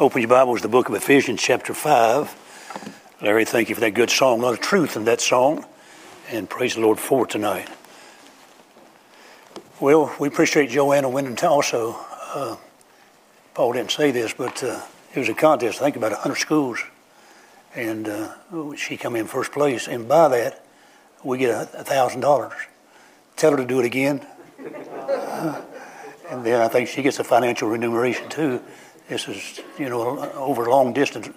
Open 0.00 0.22
your 0.22 0.30
Bibles 0.30 0.60
to 0.60 0.62
the 0.62 0.70
book 0.70 0.88
of 0.88 0.94
Ephesians, 0.94 1.42
chapter 1.42 1.74
5. 1.74 3.18
Larry, 3.20 3.44
thank 3.44 3.68
you 3.68 3.74
for 3.74 3.82
that 3.82 3.90
good 3.90 4.08
song. 4.08 4.40
A 4.40 4.42
lot 4.42 4.54
of 4.54 4.60
truth 4.60 4.96
in 4.96 5.04
that 5.04 5.20
song. 5.20 5.66
And 6.30 6.48
praise 6.48 6.74
the 6.74 6.80
Lord 6.80 6.98
for 6.98 7.24
it 7.24 7.30
tonight. 7.30 7.68
Well, 9.78 10.10
we 10.18 10.26
appreciate 10.26 10.70
Joanna 10.70 11.10
winning 11.10 11.38
also. 11.44 11.96
Uh, 12.32 12.56
Paul 13.52 13.74
didn't 13.74 13.90
say 13.90 14.10
this, 14.10 14.32
but 14.32 14.62
uh, 14.64 14.80
it 15.14 15.18
was 15.18 15.28
a 15.28 15.34
contest, 15.34 15.82
I 15.82 15.84
think 15.84 15.96
about 15.96 16.12
100 16.12 16.36
schools. 16.36 16.82
And 17.74 18.08
uh, 18.08 18.32
she 18.76 18.96
come 18.96 19.16
in 19.16 19.26
first 19.26 19.52
place. 19.52 19.86
And 19.86 20.08
by 20.08 20.28
that, 20.28 20.64
we 21.22 21.36
get 21.36 21.74
$1,000. 21.74 22.52
Tell 23.36 23.50
her 23.50 23.56
to 23.58 23.66
do 23.66 23.80
it 23.80 23.84
again. 23.84 24.26
and 24.58 26.42
then 26.42 26.62
I 26.62 26.68
think 26.68 26.88
she 26.88 27.02
gets 27.02 27.18
a 27.18 27.24
financial 27.24 27.68
remuneration 27.68 28.30
too. 28.30 28.62
This 29.10 29.26
is, 29.26 29.60
you 29.76 29.88
know, 29.88 30.20
over 30.34 30.66
a 30.66 30.70
long 30.70 30.92
distance, 30.92 31.28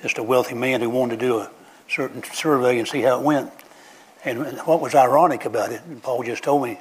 just 0.00 0.16
a 0.16 0.22
wealthy 0.22 0.54
man 0.54 0.80
who 0.80 0.88
wanted 0.88 1.20
to 1.20 1.26
do 1.26 1.38
a 1.40 1.50
certain 1.86 2.22
survey 2.22 2.78
and 2.78 2.88
see 2.88 3.02
how 3.02 3.20
it 3.20 3.22
went. 3.22 3.50
And 4.24 4.56
what 4.60 4.80
was 4.80 4.94
ironic 4.94 5.44
about 5.44 5.70
it, 5.70 5.82
Paul 6.02 6.22
just 6.22 6.42
told 6.42 6.62
me, 6.62 6.80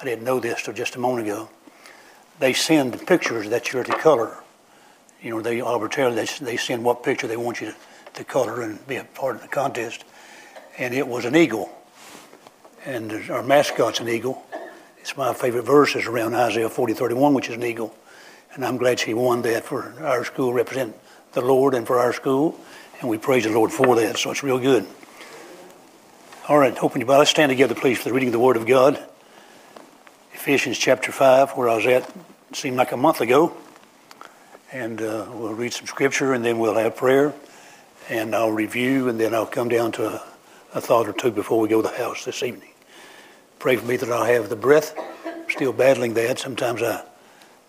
I 0.00 0.04
didn't 0.04 0.24
know 0.24 0.40
this 0.40 0.62
till 0.62 0.72
just 0.72 0.96
a 0.96 0.98
moment 0.98 1.28
ago. 1.28 1.50
They 2.38 2.54
send 2.54 3.06
pictures 3.06 3.50
that 3.50 3.70
you're 3.70 3.84
to 3.84 3.92
color. 3.98 4.34
You 5.20 5.28
know, 5.28 5.42
they 5.42 5.60
arbitrarily 5.60 6.24
they, 6.24 6.44
they 6.44 6.56
send 6.56 6.82
what 6.84 7.02
picture 7.02 7.26
they 7.26 7.36
want 7.36 7.60
you 7.60 7.72
to, 7.72 7.76
to 8.14 8.24
color 8.24 8.62
and 8.62 8.84
be 8.86 8.96
a 8.96 9.04
part 9.04 9.36
of 9.36 9.42
the 9.42 9.48
contest. 9.48 10.06
And 10.78 10.94
it 10.94 11.06
was 11.06 11.26
an 11.26 11.36
eagle, 11.36 11.70
and 12.86 13.12
our 13.28 13.42
mascot's 13.42 14.00
an 14.00 14.08
eagle. 14.08 14.42
It's 15.00 15.18
my 15.18 15.34
favorite 15.34 15.66
verse 15.66 15.94
is 15.96 16.06
around 16.06 16.34
Isaiah 16.34 16.70
40:31, 16.70 17.34
which 17.34 17.50
is 17.50 17.56
an 17.56 17.62
eagle. 17.62 17.94
And 18.54 18.64
I'm 18.64 18.76
glad 18.76 19.00
she 19.00 19.14
won 19.14 19.42
that 19.42 19.64
for 19.64 19.94
our 20.02 20.24
school, 20.24 20.52
represent 20.52 20.94
the 21.32 21.40
Lord 21.40 21.74
and 21.74 21.86
for 21.86 21.98
our 21.98 22.12
school. 22.12 22.58
And 23.00 23.08
we 23.08 23.18
praise 23.18 23.44
the 23.44 23.50
Lord 23.50 23.72
for 23.72 23.96
that. 23.96 24.18
So 24.18 24.30
it's 24.30 24.42
real 24.42 24.58
good. 24.58 24.86
All 26.48 26.58
right, 26.58 26.76
open 26.82 27.00
your 27.00 27.06
Bible. 27.06 27.20
Let's 27.20 27.30
stand 27.30 27.50
together, 27.50 27.74
please, 27.74 27.98
for 27.98 28.04
the 28.04 28.12
reading 28.12 28.28
of 28.28 28.32
the 28.32 28.38
Word 28.38 28.56
of 28.56 28.66
God. 28.66 29.02
Ephesians 30.34 30.76
chapter 30.76 31.12
5, 31.12 31.52
where 31.52 31.68
I 31.68 31.76
was 31.76 31.86
at, 31.86 32.12
seemed 32.52 32.76
like 32.76 32.92
a 32.92 32.96
month 32.96 33.20
ago. 33.20 33.56
And 34.70 35.00
uh, 35.00 35.26
we'll 35.32 35.54
read 35.54 35.72
some 35.72 35.86
scripture, 35.86 36.34
and 36.34 36.44
then 36.44 36.58
we'll 36.58 36.74
have 36.74 36.96
prayer. 36.96 37.32
And 38.10 38.34
I'll 38.34 38.52
review, 38.52 39.08
and 39.08 39.18
then 39.18 39.34
I'll 39.34 39.46
come 39.46 39.68
down 39.68 39.92
to 39.92 40.06
a, 40.06 40.22
a 40.74 40.80
thought 40.80 41.08
or 41.08 41.12
two 41.12 41.30
before 41.30 41.60
we 41.60 41.68
go 41.68 41.80
to 41.80 41.88
the 41.88 41.96
house 41.96 42.24
this 42.24 42.42
evening. 42.42 42.70
Pray 43.58 43.76
for 43.76 43.86
me 43.86 43.96
that 43.96 44.10
I'll 44.10 44.24
have 44.24 44.48
the 44.48 44.56
breath. 44.56 44.94
I'm 45.24 45.48
still 45.48 45.72
battling 45.72 46.14
that. 46.14 46.38
Sometimes 46.40 46.82
I, 46.82 47.04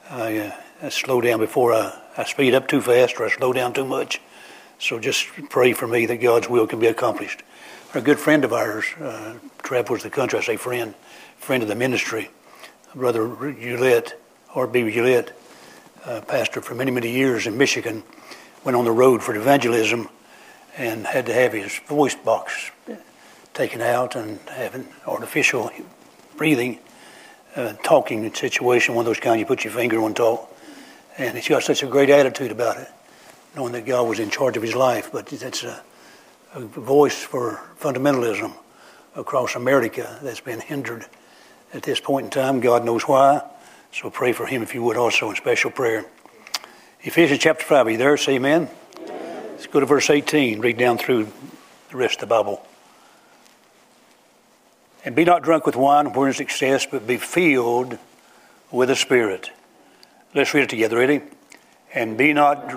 I 0.10 0.38
uh, 0.38 0.52
I 0.84 0.90
slow 0.90 1.22
down 1.22 1.40
before 1.40 1.72
I, 1.72 1.98
I 2.18 2.26
speed 2.26 2.54
up 2.54 2.68
too 2.68 2.82
fast 2.82 3.18
or 3.18 3.26
I 3.26 3.30
slow 3.30 3.54
down 3.54 3.72
too 3.72 3.86
much. 3.86 4.20
So 4.80 5.00
just 5.00 5.28
pray 5.50 5.72
for 5.72 5.88
me 5.88 6.06
that 6.08 6.18
God's 6.18 6.50
will 6.50 6.68
can 6.68 6.80
be 6.80 6.88
accomplished. 6.88 7.42
A 7.94 8.02
good 8.02 8.20
friend 8.20 8.44
of 8.44 8.52
ours 8.52 8.84
uh, 9.00 9.36
travels 9.60 10.04
the 10.04 10.10
country. 10.10 10.40
I 10.40 10.42
say 10.42 10.58
friend, 10.58 10.94
friend 11.38 11.64
of 11.64 11.70
the 11.70 11.76
ministry, 11.76 12.32
Brother 12.94 13.22
Ouellette, 13.22 14.12
R.B. 14.54 14.82
Ouellette, 14.82 15.30
uh, 16.04 16.20
pastor 16.20 16.62
for 16.62 16.76
many, 16.76 16.92
many 16.92 17.12
years 17.12 17.48
in 17.48 17.58
Michigan, 17.58 18.04
went 18.66 18.76
on 18.76 18.84
the 18.84 18.92
road 18.92 19.24
for 19.24 19.34
evangelism 19.34 20.10
and 20.76 21.08
had 21.08 21.28
to 21.28 21.34
have 21.34 21.54
his 21.54 21.80
voice 21.88 22.16
box 22.16 22.72
taken 23.54 23.80
out 23.80 24.18
and 24.18 24.38
having 24.50 24.90
artificial 25.08 25.72
breathing, 26.36 26.78
uh, 27.56 27.72
talking 27.84 28.34
situation, 28.34 28.96
one 28.96 29.04
of 29.04 29.06
those 29.06 29.22
kinds 29.22 29.40
you 29.40 29.46
put 29.46 29.64
your 29.64 29.72
finger 29.72 30.02
on 30.02 30.14
talk. 30.14 30.50
And 31.18 31.38
he's 31.38 31.48
got 31.48 31.64
such 31.64 31.84
a 31.84 31.88
great 31.88 32.10
attitude 32.10 32.52
about 32.52 32.78
it, 32.78 32.90
knowing 33.56 33.74
that 33.74 33.86
God 33.86 34.08
was 34.08 34.20
in 34.20 34.30
charge 34.30 34.58
of 34.58 34.64
his 34.64 34.76
life. 34.76 35.12
But 35.12 35.28
that's 35.28 35.64
a, 35.64 35.82
a 36.54 36.60
voice 36.62 37.22
for 37.22 37.62
fundamentalism 37.80 38.54
across 39.16 39.56
America 39.56 40.20
that's 40.24 40.40
been 40.40 40.60
hindered 40.60 41.06
at 41.74 41.84
this 41.84 42.00
point 42.00 42.26
in 42.26 42.30
time. 42.32 42.62
God 42.62 42.84
knows 42.84 43.04
why. 43.04 43.44
So 43.92 44.10
pray 44.10 44.34
for 44.34 44.48
him 44.48 44.64
if 44.64 44.74
you 44.74 44.82
would 44.82 44.98
also 44.98 45.30
in 45.30 45.36
special 45.36 45.70
prayer. 45.70 46.06
Ephesians 47.02 47.40
chapter 47.40 47.64
5, 47.64 47.86
are 47.86 47.90
you 47.92 47.98
there? 47.98 48.18
Say 48.18 48.36
amen. 48.36 48.68
amen. 48.98 49.44
Let's 49.52 49.68
go 49.68 49.80
to 49.80 49.86
verse 49.86 50.10
18. 50.10 50.62
Read 50.62 50.78
down 50.78 50.98
through 50.98 51.28
the 51.92 51.98
rest 51.98 52.16
of 52.16 52.22
the 52.22 52.28
Bible. 52.28 52.66
And 55.06 55.16
be 55.16 55.26
not 55.26 55.44
drunk 55.44 55.68
with 55.68 55.76
wine 55.76 56.14
wherein 56.14 56.34
is 56.34 56.40
excess, 56.40 56.88
but 56.88 57.06
be 57.06 57.18
filled 57.18 58.00
with 58.72 58.90
the 58.90 58.96
Spirit 58.96 59.52
Let's 60.36 60.54
read 60.54 60.64
it 60.64 60.70
together. 60.70 60.98
Ready? 60.98 61.22
And 61.94 62.18
be 62.18 62.34
not. 62.34 62.74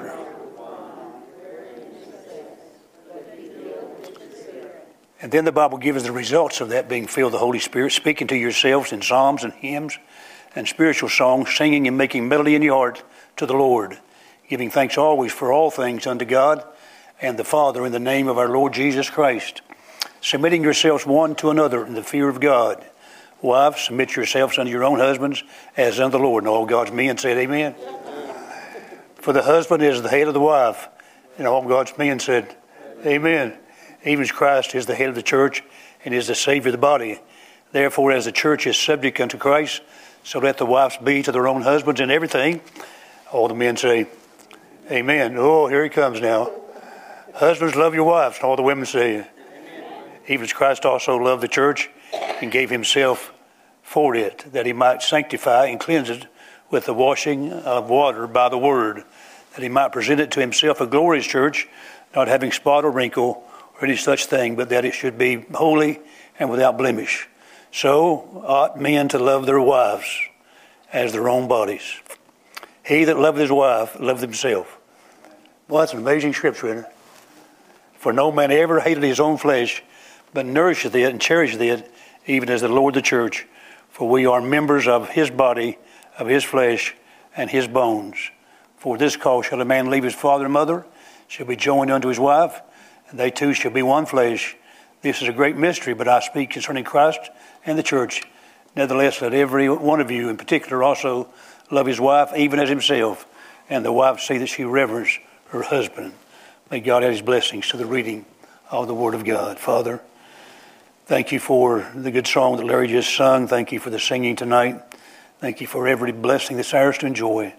And 5.23 5.33
then 5.33 5.47
the 5.47 5.53
Bible 5.53 5.79
gives 5.79 6.03
the 6.03 6.13
results 6.13 6.61
of 6.61 6.69
that 6.69 6.89
being 6.89 7.07
filled 7.07 7.33
with 7.33 7.41
the 7.41 7.45
Holy 7.45 7.59
Spirit, 7.59 7.93
speaking 7.93 8.27
to 8.29 8.37
yourselves 8.37 8.93
in 8.93 9.01
psalms 9.01 9.43
and 9.43 9.53
hymns 9.55 9.99
and 10.55 10.69
spiritual 10.69 11.09
songs, 11.09 11.55
singing 11.57 11.89
and 11.89 11.97
making 11.97 12.29
melody 12.29 12.55
in 12.55 12.63
your 12.63 12.77
heart 12.77 13.03
to 13.39 13.47
the 13.47 13.55
Lord, 13.55 13.99
giving 14.49 14.71
thanks 14.71 14.99
always 14.99 15.33
for 15.33 15.51
all 15.51 15.71
things 15.71 16.07
unto 16.07 16.27
God 16.27 16.63
and 17.21 17.39
the 17.39 17.45
Father 17.45 17.87
in 17.87 17.93
the 17.93 17.99
name 17.99 18.29
of 18.29 18.37
our 18.37 18.49
Lord 18.49 18.75
Jesus 18.75 19.09
Christ, 19.09 19.63
submitting 20.21 20.63
yourselves 20.63 21.07
one 21.07 21.35
to 21.37 21.51
another 21.51 21.87
in 21.87 21.95
the 21.95 22.03
fear 22.03 22.29
of 22.29 22.39
God. 22.39 22.85
Wives, 23.47 23.83
submit 23.83 24.17
yourselves 24.17 24.59
unto 24.59 24.71
your 24.73 24.85
own 24.85 24.99
husbands 24.99 25.45
as 25.77 26.01
unto 26.01 26.19
the 26.19 26.23
Lord. 26.23 26.43
And 26.43 26.49
all 26.49 26.67
God's 26.67 26.91
men 26.91 27.17
said, 27.17 27.39
Amen. 27.39 27.77
For 29.15 29.33
the 29.33 29.43
husband 29.43 29.83
is 29.83 30.03
the 30.03 30.09
head 30.09 30.27
of 30.27 30.35
the 30.35 30.41
wife. 30.41 30.89
And 31.39 31.47
all 31.47 31.67
God's 31.67 31.97
men 31.97 32.19
said, 32.19 32.57
Amen. 33.07 33.57
Even 34.05 34.23
as 34.23 34.33
Christ 34.33 34.75
is 34.75 34.87
the 34.87 34.97
head 34.97 35.09
of 35.09 35.15
the 35.15 35.23
church 35.23 35.63
and 36.05 36.13
is 36.13 36.27
the 36.27 36.35
Savior 36.35 36.71
of 36.71 36.73
the 36.73 36.79
body. 36.79 37.21
Therefore, 37.71 38.11
as 38.11 38.25
the 38.25 38.33
church 38.33 38.67
is 38.67 38.77
subject 38.77 39.21
unto 39.21 39.39
Christ, 39.39 39.81
so 40.25 40.41
let 40.41 40.59
the 40.59 40.67
wives 40.67 40.97
be 40.97 41.23
to 41.23 41.31
their 41.31 41.47
own 41.47 41.63
husbands 41.63 42.01
in 42.01 42.11
everything. 42.11 42.61
All 43.31 43.47
the 43.47 43.55
men 43.55 43.77
say, 43.77 44.09
Amen. 44.91 45.37
Oh, 45.39 45.69
here 45.69 45.85
he 45.85 45.91
comes 45.91 46.21
now. 46.21 46.51
Husbands, 47.33 47.77
love 47.77 47.95
your 47.95 48.05
wives. 48.05 48.39
And 48.39 48.45
all 48.45 48.57
the 48.57 48.63
women 48.63 48.87
say, 48.87 49.19
Amen. 49.19 49.29
Even 50.27 50.45
as 50.45 50.53
Christ 50.53 50.85
also 50.85 51.17
loved 51.17 51.43
the 51.43 51.49
church 51.49 51.91
and 52.41 52.51
gave 52.51 52.71
himself 52.71 53.33
for 53.87 54.17
it, 54.17 54.45
that 54.53 54.67
he 54.67 54.73
might 54.73 55.01
sanctify 55.01 55.67
and 55.67 55.79
cleanse 55.79 56.11
it 56.11 56.27
with 56.71 56.87
the 56.87 56.93
washing 56.93 57.53
of 57.53 57.89
water 57.89 58.27
by 58.27 58.49
the 58.49 58.59
word, 58.59 59.05
that 59.55 59.63
he 59.63 59.69
might 59.69 59.93
present 59.93 60.21
it 60.21 60.33
to 60.33 60.41
himself 60.41 60.81
a 60.81 60.87
glorious 60.87 61.25
church, 61.25 61.69
not 62.15 62.27
having 62.27 62.51
spot 62.51 62.85
or 62.85 62.91
wrinkle 62.91 63.45
or 63.75 63.87
any 63.87 63.97
such 63.97 64.27
thing, 64.27 64.57
but 64.57 64.71
that 64.71 64.85
it 64.85 64.93
should 64.93 65.17
be 65.17 65.47
holy 65.55 66.01
and 66.41 66.51
without 66.51 66.77
blemish. 66.77 67.29
So 67.71 68.43
ought 68.45 68.79
men 68.79 69.07
to 69.11 69.21
love 69.21 69.47
their 69.47 69.61
wives 69.61 70.19
as 70.93 71.13
their 71.13 71.29
own 71.29 71.47
bodies. 71.47 71.85
He 72.85 73.05
that 73.05 73.19
loveth 73.19 73.41
his 73.41 73.53
wife 73.53 74.01
loveth 74.01 74.23
himself. 74.23 74.79
Well, 75.69 75.81
that's 75.81 75.93
an 75.93 76.01
amazing 76.01 76.33
scripture, 76.33 76.67
isn't 76.67 76.79
it? 76.81 76.93
For 77.99 78.13
no 78.13 78.33
man 78.33 78.51
ever 78.51 78.81
hated 78.81 79.05
his 79.05 79.21
own 79.21 79.37
flesh, 79.37 79.83
but 80.35 80.45
nourisheth 80.45 80.95
it 80.95 81.09
and 81.09 81.21
cherisheth 81.21 81.61
it, 81.61 81.91
even 82.27 82.51
as 82.51 82.63
the 82.63 82.69
Lord 82.69 82.95
the 82.95 83.03
church. 83.03 83.47
For 83.97 84.07
we 84.11 84.27
are 84.27 84.43
members 84.43 84.87
of 84.87 85.09
his 85.09 85.31
body, 85.31 85.79
of 86.19 86.27
his 86.27 86.45
flesh, 86.45 86.95
and 87.35 87.49
his 87.49 87.67
bones. 87.67 88.31
For 88.77 88.99
this 88.99 89.17
cause 89.17 89.47
shall 89.47 89.63
a 89.63 89.65
man 89.65 89.89
leave 89.89 90.05
his 90.05 90.15
father 90.15 90.45
and 90.45 90.53
mother, 90.53 90.85
shall 91.29 91.47
be 91.47 91.57
joined 91.57 91.91
unto 91.91 92.09
his 92.09 92.21
wife, 92.21 92.61
and 93.09 93.19
they 93.19 93.31
two 93.31 93.55
shall 93.55 93.71
be 93.71 93.81
one 93.81 94.05
flesh. 94.05 94.55
This 95.01 95.23
is 95.23 95.29
a 95.29 95.33
great 95.33 95.57
mystery, 95.57 95.95
but 95.95 96.09
I 96.09 96.21
speak 96.21 96.51
concerning 96.51 96.85
Christ 96.85 97.21
and 97.65 97.79
the 97.79 97.83
church. 97.83 98.25
Nevertheless, 98.77 99.23
let 99.23 99.33
every 99.33 99.71
one 99.71 100.03
of 100.03 100.11
you 100.11 100.29
in 100.29 100.37
particular 100.37 100.83
also 100.83 101.31
love 101.71 101.87
his 101.87 101.99
wife, 101.99 102.33
even 102.37 102.61
as 102.61 102.69
himself, 102.69 103.27
and 103.71 103.83
the 103.83 103.93
wife 103.93 104.21
see 104.21 104.37
that 104.37 104.49
she 104.49 104.65
reverence 104.65 105.19
her 105.49 105.63
husband. 105.63 106.13
May 106.71 106.81
God 106.81 107.03
add 107.03 107.13
his 107.13 107.23
blessings 107.23 107.71
to 107.71 107.79
the 107.79 107.87
reading 107.87 108.27
of 108.71 108.89
the 108.89 108.95
Word 108.95 109.15
of 109.15 109.25
God. 109.25 109.59
Father, 109.59 110.03
Thank 111.07 111.31
you 111.31 111.39
for 111.39 111.89
the 111.95 112.11
good 112.11 112.27
song 112.27 112.57
that 112.57 112.67
Larry 112.67 112.89
just 112.89 113.15
sung. 113.15 113.47
Thank 113.47 113.71
you 113.71 113.79
for 113.79 113.91
the 113.91 114.01
singing 114.01 114.35
tonight. 114.35 114.83
Thank 115.39 115.61
you 115.61 115.69
for 115.69 115.87
every 115.87 116.11
blessing 116.11 116.57
that's 116.57 116.75
ours 116.75 116.99
to 116.99 117.07
enjoy. 117.07 117.55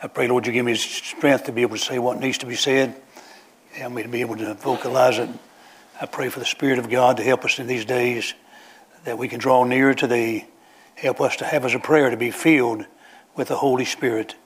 I 0.00 0.06
pray, 0.06 0.28
Lord, 0.28 0.46
you 0.46 0.52
give 0.52 0.64
me 0.64 0.76
strength 0.76 1.46
to 1.46 1.52
be 1.52 1.62
able 1.62 1.76
to 1.76 1.82
say 1.82 1.98
what 1.98 2.20
needs 2.20 2.38
to 2.38 2.46
be 2.46 2.54
said. 2.54 2.94
Help 3.72 3.92
me 3.92 4.04
to 4.04 4.08
be 4.08 4.20
able 4.20 4.36
to 4.36 4.54
vocalize 4.54 5.18
it. 5.18 5.28
I 6.00 6.06
pray 6.06 6.28
for 6.28 6.38
the 6.38 6.46
Spirit 6.46 6.78
of 6.78 6.88
God 6.88 7.16
to 7.16 7.24
help 7.24 7.44
us 7.44 7.58
in 7.58 7.66
these 7.66 7.84
days 7.84 8.34
that 9.02 9.18
we 9.18 9.26
can 9.26 9.40
draw 9.40 9.64
nearer 9.64 9.94
to 9.94 10.06
Thee. 10.06 10.46
Help 10.94 11.20
us 11.20 11.34
to 11.38 11.46
have 11.46 11.64
as 11.64 11.74
a 11.74 11.80
prayer 11.80 12.08
to 12.10 12.16
be 12.16 12.30
filled 12.30 12.86
with 13.34 13.48
the 13.48 13.56
Holy 13.56 13.84
Spirit. 13.84 14.36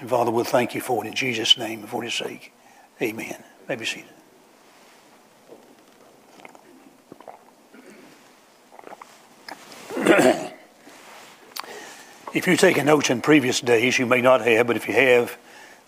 And 0.00 0.10
Father, 0.10 0.30
we'll 0.30 0.44
thank 0.44 0.74
you 0.74 0.82
for 0.82 1.02
it 1.02 1.08
in 1.08 1.14
Jesus' 1.14 1.56
name 1.56 1.80
and 1.80 1.88
for 1.88 2.02
His 2.02 2.12
sake. 2.12 2.52
Amen. 3.00 3.42
May 3.66 3.76
be 3.76 3.86
seated. 3.86 4.19
If 12.32 12.46
you've 12.46 12.60
taken 12.60 12.86
notes 12.86 13.10
in 13.10 13.20
previous 13.20 13.60
days, 13.60 13.98
you 13.98 14.06
may 14.06 14.20
not 14.20 14.40
have, 14.46 14.66
but 14.66 14.76
if 14.76 14.86
you 14.86 14.94
have, 14.94 15.36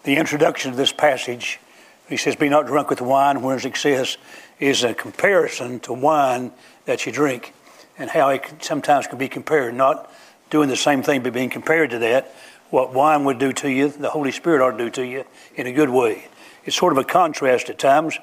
the 0.02 0.16
introduction 0.16 0.72
to 0.72 0.76
this 0.76 0.92
passage, 0.92 1.60
he 2.08 2.16
says, 2.16 2.34
Be 2.34 2.48
not 2.48 2.66
drunk 2.66 2.90
with 2.90 3.00
wine 3.00 3.42
wherein 3.42 3.64
excess, 3.64 4.16
is 4.58 4.82
a 4.82 4.92
comparison 4.92 5.78
to 5.80 5.92
wine 5.92 6.50
that 6.84 7.06
you 7.06 7.12
drink 7.12 7.54
and 7.96 8.10
how 8.10 8.30
it 8.30 8.44
sometimes 8.60 9.06
can 9.06 9.18
be 9.18 9.28
compared, 9.28 9.74
not 9.74 10.12
doing 10.50 10.68
the 10.68 10.76
same 10.76 11.02
thing, 11.02 11.22
but 11.22 11.32
being 11.32 11.50
compared 11.50 11.90
to 11.90 12.00
that. 12.00 12.34
What 12.70 12.92
wine 12.92 13.24
would 13.24 13.38
do 13.38 13.52
to 13.52 13.70
you, 13.70 13.88
the 13.88 14.10
Holy 14.10 14.32
Spirit 14.32 14.62
ought 14.62 14.76
to 14.76 14.84
do 14.84 14.90
to 14.90 15.06
you 15.06 15.24
in 15.54 15.66
a 15.66 15.72
good 15.72 15.90
way. 15.90 16.26
It's 16.64 16.76
sort 16.76 16.92
of 16.92 16.98
a 16.98 17.04
contrast 17.04 17.70
at 17.70 17.78
times. 17.78 18.18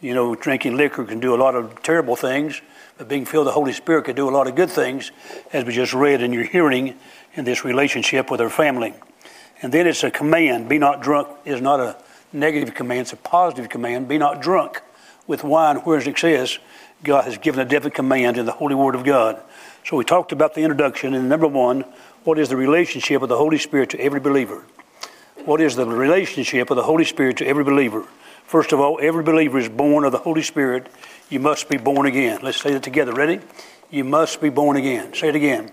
You 0.00 0.14
know, 0.14 0.34
drinking 0.34 0.76
liquor 0.76 1.04
can 1.04 1.20
do 1.20 1.34
a 1.34 1.36
lot 1.36 1.54
of 1.54 1.82
terrible 1.82 2.16
things, 2.16 2.60
but 2.98 3.08
being 3.08 3.26
filled 3.26 3.46
with 3.46 3.52
the 3.52 3.58
Holy 3.58 3.72
Spirit 3.72 4.06
can 4.06 4.16
do 4.16 4.28
a 4.28 4.32
lot 4.32 4.48
of 4.48 4.56
good 4.56 4.70
things, 4.70 5.12
as 5.52 5.64
we 5.64 5.72
just 5.72 5.92
read 5.92 6.22
in 6.22 6.32
your 6.32 6.44
hearing 6.44 6.96
in 7.34 7.44
this 7.44 7.64
relationship 7.64 8.30
with 8.30 8.40
our 8.40 8.50
family. 8.50 8.94
And 9.62 9.72
then 9.72 9.86
it's 9.86 10.02
a 10.04 10.10
command. 10.10 10.68
Be 10.68 10.78
not 10.78 11.02
drunk 11.02 11.28
is 11.44 11.60
not 11.60 11.80
a 11.80 11.96
negative 12.32 12.74
command, 12.74 13.02
it's 13.02 13.12
a 13.12 13.16
positive 13.16 13.68
command. 13.68 14.08
Be 14.08 14.18
not 14.18 14.40
drunk 14.40 14.82
with 15.26 15.44
wine, 15.44 15.80
it 15.86 16.18
says 16.18 16.58
God 17.02 17.24
has 17.24 17.38
given 17.38 17.60
a 17.60 17.64
definite 17.64 17.94
command 17.94 18.36
in 18.36 18.46
the 18.46 18.52
Holy 18.52 18.74
Word 18.74 18.94
of 18.94 19.04
God. 19.04 19.40
So 19.84 19.96
we 19.96 20.04
talked 20.04 20.32
about 20.32 20.54
the 20.54 20.60
introduction, 20.62 21.14
and 21.14 21.28
number 21.28 21.46
one, 21.46 21.84
what 22.24 22.38
is 22.38 22.48
the 22.48 22.56
relationship 22.56 23.22
of 23.22 23.28
the 23.28 23.36
Holy 23.36 23.58
Spirit 23.58 23.90
to 23.90 24.00
every 24.00 24.20
believer? 24.20 24.64
What 25.44 25.60
is 25.60 25.74
the 25.74 25.86
relationship 25.86 26.70
of 26.70 26.76
the 26.76 26.82
Holy 26.82 27.04
Spirit 27.04 27.38
to 27.38 27.46
every 27.46 27.64
believer? 27.64 28.06
First 28.44 28.72
of 28.72 28.80
all, 28.80 28.98
every 29.00 29.22
believer 29.22 29.58
is 29.58 29.68
born 29.68 30.04
of 30.04 30.12
the 30.12 30.18
Holy 30.18 30.42
Spirit. 30.42 30.88
You 31.30 31.40
must 31.40 31.68
be 31.68 31.78
born 31.78 32.06
again. 32.06 32.40
Let's 32.42 32.60
say 32.60 32.72
it 32.72 32.82
together. 32.82 33.12
Ready? 33.12 33.40
You 33.90 34.04
must 34.04 34.40
be 34.40 34.50
born 34.50 34.76
again. 34.76 35.14
Say 35.14 35.28
it 35.28 35.36
again. 35.36 35.70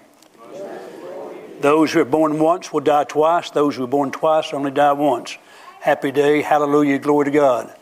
Those 1.61 1.91
who 1.91 2.01
are 2.01 2.05
born 2.05 2.39
once 2.39 2.71
will 2.71 2.81
die 2.81 3.05
twice. 3.05 3.49
Those 3.49 3.75
who 3.75 3.83
are 3.83 3.87
born 3.87 4.11
twice 4.11 4.53
only 4.53 4.69
die 4.69 4.93
once. 4.93 5.37
Happy 5.79 6.11
day. 6.11 6.41
Hallelujah. 6.41 6.99
Glory 6.99 7.25
to 7.25 7.31
God. 7.31 7.75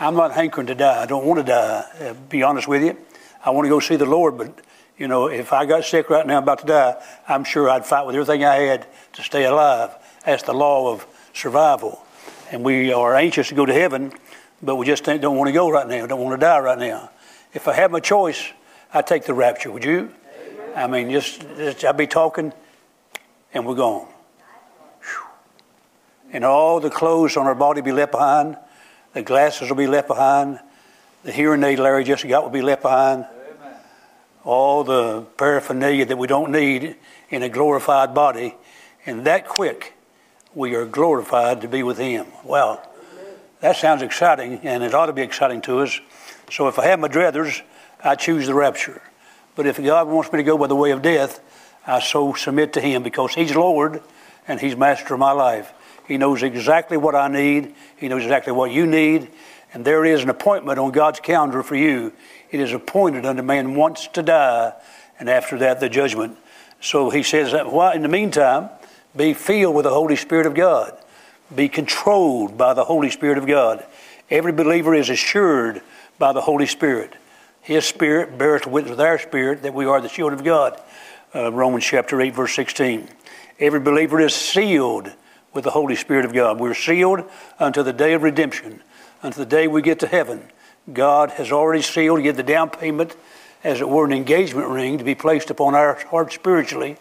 I'm 0.00 0.14
not 0.14 0.32
hankering 0.32 0.68
to 0.68 0.74
die. 0.74 1.02
I 1.02 1.06
don't 1.06 1.26
want 1.26 1.38
to 1.38 1.44
die. 1.44 1.84
Uh, 2.00 2.14
be 2.14 2.42
honest 2.42 2.68
with 2.68 2.82
you. 2.82 2.96
I 3.44 3.50
want 3.50 3.66
to 3.66 3.68
go 3.68 3.80
see 3.80 3.96
the 3.96 4.06
Lord, 4.06 4.38
but 4.38 4.60
you 4.96 5.08
know, 5.08 5.26
if 5.26 5.52
I 5.52 5.66
got 5.66 5.84
sick 5.84 6.08
right 6.08 6.26
now, 6.26 6.38
about 6.38 6.60
to 6.60 6.66
die, 6.66 7.02
I'm 7.28 7.44
sure 7.44 7.68
I'd 7.68 7.84
fight 7.84 8.06
with 8.06 8.14
everything 8.14 8.44
I 8.44 8.56
had 8.56 8.86
to 9.14 9.22
stay 9.22 9.44
alive. 9.44 9.90
That's 10.24 10.44
the 10.44 10.54
law 10.54 10.92
of 10.92 11.06
survival. 11.34 12.02
And 12.50 12.64
we 12.64 12.92
are 12.92 13.14
anxious 13.14 13.48
to 13.48 13.54
go 13.54 13.66
to 13.66 13.74
heaven, 13.74 14.12
but 14.62 14.76
we 14.76 14.86
just 14.86 15.04
don't 15.04 15.36
want 15.36 15.48
to 15.48 15.52
go 15.52 15.68
right 15.68 15.86
now. 15.86 16.06
Don't 16.06 16.20
want 16.20 16.40
to 16.40 16.44
die 16.44 16.60
right 16.60 16.78
now. 16.78 17.10
If 17.52 17.68
I 17.68 17.74
had 17.74 17.92
my 17.92 18.00
choice, 18.00 18.52
I'd 18.92 19.06
take 19.06 19.24
the 19.24 19.34
rapture. 19.34 19.70
Would 19.70 19.84
you? 19.84 20.12
I 20.74 20.86
mean, 20.86 21.10
just, 21.10 21.40
just 21.56 21.84
I'd 21.84 21.96
be 21.96 22.06
talking 22.06 22.52
and 23.58 23.66
we're 23.66 23.74
gone. 23.74 24.06
Whew. 25.00 25.26
And 26.32 26.44
all 26.44 26.80
the 26.80 26.90
clothes 26.90 27.36
on 27.36 27.46
our 27.46 27.54
body 27.54 27.80
be 27.80 27.92
left 27.92 28.12
behind. 28.12 28.56
The 29.12 29.22
glasses 29.22 29.68
will 29.68 29.76
be 29.76 29.88
left 29.88 30.06
behind. 30.06 30.60
The 31.24 31.32
hearing 31.32 31.64
aid 31.64 31.80
Larry 31.80 32.04
just 32.04 32.26
got 32.26 32.44
will 32.44 32.50
be 32.50 32.62
left 32.62 32.82
behind. 32.82 33.24
Amen. 33.24 33.80
All 34.44 34.84
the 34.84 35.22
paraphernalia 35.36 36.06
that 36.06 36.16
we 36.16 36.28
don't 36.28 36.52
need 36.52 36.96
in 37.30 37.42
a 37.42 37.48
glorified 37.48 38.14
body. 38.14 38.54
And 39.04 39.24
that 39.24 39.48
quick, 39.48 39.94
we 40.54 40.74
are 40.76 40.86
glorified 40.86 41.60
to 41.62 41.68
be 41.68 41.82
with 41.82 41.98
Him. 41.98 42.26
Well, 42.44 42.80
that 43.60 43.76
sounds 43.76 44.02
exciting, 44.02 44.60
and 44.62 44.84
it 44.84 44.94
ought 44.94 45.06
to 45.06 45.12
be 45.12 45.22
exciting 45.22 45.62
to 45.62 45.80
us. 45.80 46.00
So 46.50 46.68
if 46.68 46.78
I 46.78 46.86
have 46.86 47.00
my 47.00 47.08
druthers, 47.08 47.62
I 48.04 48.14
choose 48.14 48.46
the 48.46 48.54
rapture. 48.54 49.02
But 49.56 49.66
if 49.66 49.82
God 49.82 50.06
wants 50.06 50.32
me 50.32 50.36
to 50.36 50.44
go 50.44 50.56
by 50.56 50.68
the 50.68 50.76
way 50.76 50.92
of 50.92 51.02
death, 51.02 51.40
I 51.88 52.00
so 52.00 52.34
submit 52.34 52.74
to 52.74 52.82
Him 52.82 53.02
because 53.02 53.34
He's 53.34 53.56
Lord 53.56 54.02
and 54.46 54.60
He's 54.60 54.76
master 54.76 55.14
of 55.14 55.20
my 55.20 55.32
life. 55.32 55.72
He 56.06 56.18
knows 56.18 56.42
exactly 56.42 56.98
what 56.98 57.14
I 57.14 57.28
need, 57.28 57.74
He 57.96 58.08
knows 58.08 58.22
exactly 58.22 58.52
what 58.52 58.70
you 58.70 58.86
need, 58.86 59.28
and 59.72 59.84
there 59.84 60.04
is 60.04 60.22
an 60.22 60.28
appointment 60.28 60.78
on 60.78 60.92
God's 60.92 61.18
calendar 61.18 61.62
for 61.62 61.76
you. 61.76 62.12
It 62.50 62.60
is 62.60 62.74
appointed 62.74 63.24
unto 63.24 63.42
man 63.42 63.74
once 63.74 64.06
to 64.08 64.22
die, 64.22 64.74
and 65.18 65.30
after 65.30 65.58
that, 65.58 65.80
the 65.80 65.88
judgment. 65.88 66.36
So 66.82 67.08
He 67.08 67.22
says 67.22 67.52
that 67.52 67.72
while 67.72 67.92
in 67.92 68.02
the 68.02 68.08
meantime, 68.08 68.68
be 69.16 69.32
filled 69.32 69.74
with 69.74 69.84
the 69.84 69.90
Holy 69.90 70.16
Spirit 70.16 70.46
of 70.46 70.54
God, 70.54 70.96
be 71.54 71.70
controlled 71.70 72.58
by 72.58 72.74
the 72.74 72.84
Holy 72.84 73.08
Spirit 73.08 73.38
of 73.38 73.46
God. 73.46 73.84
Every 74.30 74.52
believer 74.52 74.94
is 74.94 75.08
assured 75.08 75.80
by 76.18 76.34
the 76.34 76.42
Holy 76.42 76.66
Spirit. 76.66 77.14
His 77.62 77.86
Spirit 77.86 78.36
beareth 78.36 78.66
witness 78.66 78.90
with 78.90 79.00
our 79.00 79.18
spirit 79.18 79.62
that 79.62 79.72
we 79.72 79.86
are 79.86 80.02
the 80.02 80.08
children 80.10 80.38
of 80.38 80.44
God 80.44 80.78
uh, 81.34 81.52
Romans 81.52 81.84
chapter 81.84 82.20
8, 82.20 82.34
verse 82.34 82.54
16. 82.54 83.08
Every 83.58 83.80
believer 83.80 84.20
is 84.20 84.34
sealed 84.34 85.12
with 85.52 85.64
the 85.64 85.70
Holy 85.70 85.96
Spirit 85.96 86.24
of 86.24 86.32
God. 86.32 86.60
We're 86.60 86.74
sealed 86.74 87.24
until 87.58 87.84
the 87.84 87.92
day 87.92 88.14
of 88.14 88.22
redemption, 88.22 88.82
until 89.22 89.44
the 89.44 89.50
day 89.50 89.66
we 89.66 89.82
get 89.82 89.98
to 90.00 90.06
heaven. 90.06 90.42
God 90.92 91.30
has 91.32 91.52
already 91.52 91.82
sealed, 91.82 92.22
give 92.22 92.36
the 92.36 92.42
down 92.42 92.70
payment, 92.70 93.14
as 93.64 93.80
it 93.80 93.88
were, 93.88 94.06
an 94.06 94.12
engagement 94.12 94.68
ring 94.68 94.98
to 94.98 95.04
be 95.04 95.14
placed 95.14 95.50
upon 95.50 95.74
our 95.74 95.94
heart 96.06 96.32
spiritually, 96.32 96.96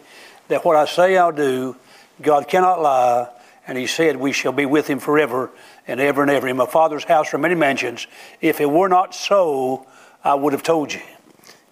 that 0.48 0.66
what 0.66 0.76
I 0.76 0.86
say 0.86 1.16
I'll 1.18 1.32
do, 1.32 1.76
God 2.22 2.48
cannot 2.48 2.82
lie, 2.82 3.30
and 3.68 3.78
He 3.78 3.88
said 3.88 4.18
we 4.18 4.32
shall 4.32 4.52
be 4.52 4.66
with 4.66 4.88
Him 4.88 5.00
forever 5.00 5.52
and 5.88 6.00
ever 6.00 6.22
and 6.22 6.32
ever. 6.32 6.48
In 6.48 6.58
my 6.58 6.66
Father's 6.66 7.04
house 7.04 7.34
are 7.34 7.38
many 7.38 7.56
mansions. 7.56 8.08
If 8.42 8.60
it 8.60 8.70
were 8.70 8.90
not 8.90 9.14
so, 9.14 9.86
I 10.24 10.34
would 10.34 10.54
have 10.54 10.64
told 10.64 10.92
you. 10.94 11.02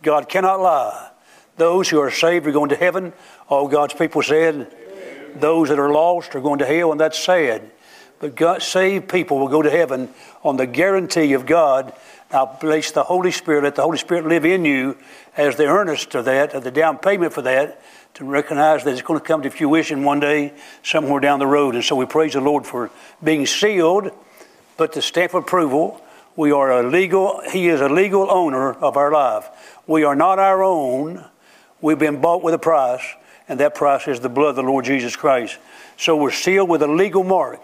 God 0.04 0.30
cannot 0.30 0.62
lie. 0.62 1.10
Those 1.58 1.90
who 1.90 2.00
are 2.00 2.12
saved 2.12 2.48
are 2.48 2.52
going 2.52 2.70
to 2.70 2.76
heaven. 2.76 3.14
All 3.48 3.68
God's 3.68 3.94
people 3.94 4.22
said. 4.22 4.56
Amen. 4.56 5.40
Those 5.40 5.70
that 5.70 5.80
are 5.80 5.92
lost 5.92 6.36
are 6.36 6.42
going 6.42 6.60
to 6.60 6.66
hell, 6.66 6.92
and 6.92 7.00
that's 7.00 7.18
sad. 7.18 7.72
But 8.20 8.36
God, 8.36 8.62
saved 8.62 9.10
people 9.10 9.40
will 9.40 9.48
go 9.48 9.62
to 9.62 9.70
heaven 9.70 10.10
on 10.44 10.58
the 10.58 10.66
guarantee 10.66 11.34
of 11.34 11.46
God. 11.46 11.94
Now, 12.32 12.46
place 12.46 12.92
the 12.92 13.04
Holy 13.04 13.32
Spirit, 13.32 13.64
let 13.64 13.76
the 13.76 13.84
Holy 13.84 13.98
Spirit 13.98 14.26
live 14.26 14.46
in 14.46 14.66
you 14.66 14.98
as 15.38 15.56
the 15.56 15.66
earnest 15.66 16.16
of 16.16 16.26
that, 16.26 16.54
of 16.54 16.64
the 16.64 16.72
down 16.72 16.98
payment 16.98 17.34
for 17.34 17.42
that, 17.44 17.82
to 18.16 18.26
recognize 18.26 18.84
that 18.84 18.94
it's 18.94 19.02
going 19.02 19.20
to 19.20 19.26
come 19.26 19.42
to 19.44 19.50
fruition 19.50 20.04
one 20.04 20.20
day 20.20 20.54
somewhere 20.82 21.20
down 21.20 21.40
the 21.40 21.48
road. 21.48 21.76
And 21.76 21.84
so 21.84 21.96
we 21.96 22.06
praise 22.06 22.34
the 22.34 22.42
Lord 22.42 22.66
for 22.66 22.90
being 23.24 23.46
sealed, 23.46 24.12
but 24.78 24.94
the 24.94 25.02
stamp 25.02 25.34
of 25.34 25.44
approval. 25.44 26.02
We 26.38 26.52
are 26.52 26.72
a 26.72 26.90
legal, 26.90 27.42
He 27.50 27.70
is 27.70 27.80
a 27.80 27.88
legal 27.90 28.30
owner 28.30 28.74
of 28.74 28.98
our 28.98 29.12
life. 29.12 29.50
We 29.88 30.04
are 30.04 30.16
not 30.16 30.40
our 30.40 30.64
own. 30.64 31.24
We've 31.82 32.00
been 32.00 32.22
bought 32.22 32.44
with 32.44 32.54
a 32.54 32.60
price, 32.60 33.04
and 33.48 33.60
that 33.60 33.76
price 33.76 34.08
is 34.08 34.20
the 34.20 34.30
blood 34.30 34.50
of 34.50 34.56
the 34.56 34.64
Lord 34.64 34.86
Jesus 34.86 35.16
Christ. 35.16 35.58
So 35.98 36.16
we're 36.16 36.32
sealed 36.32 36.70
with 36.70 36.82
a 36.82 36.88
legal 36.88 37.24
mark. 37.24 37.62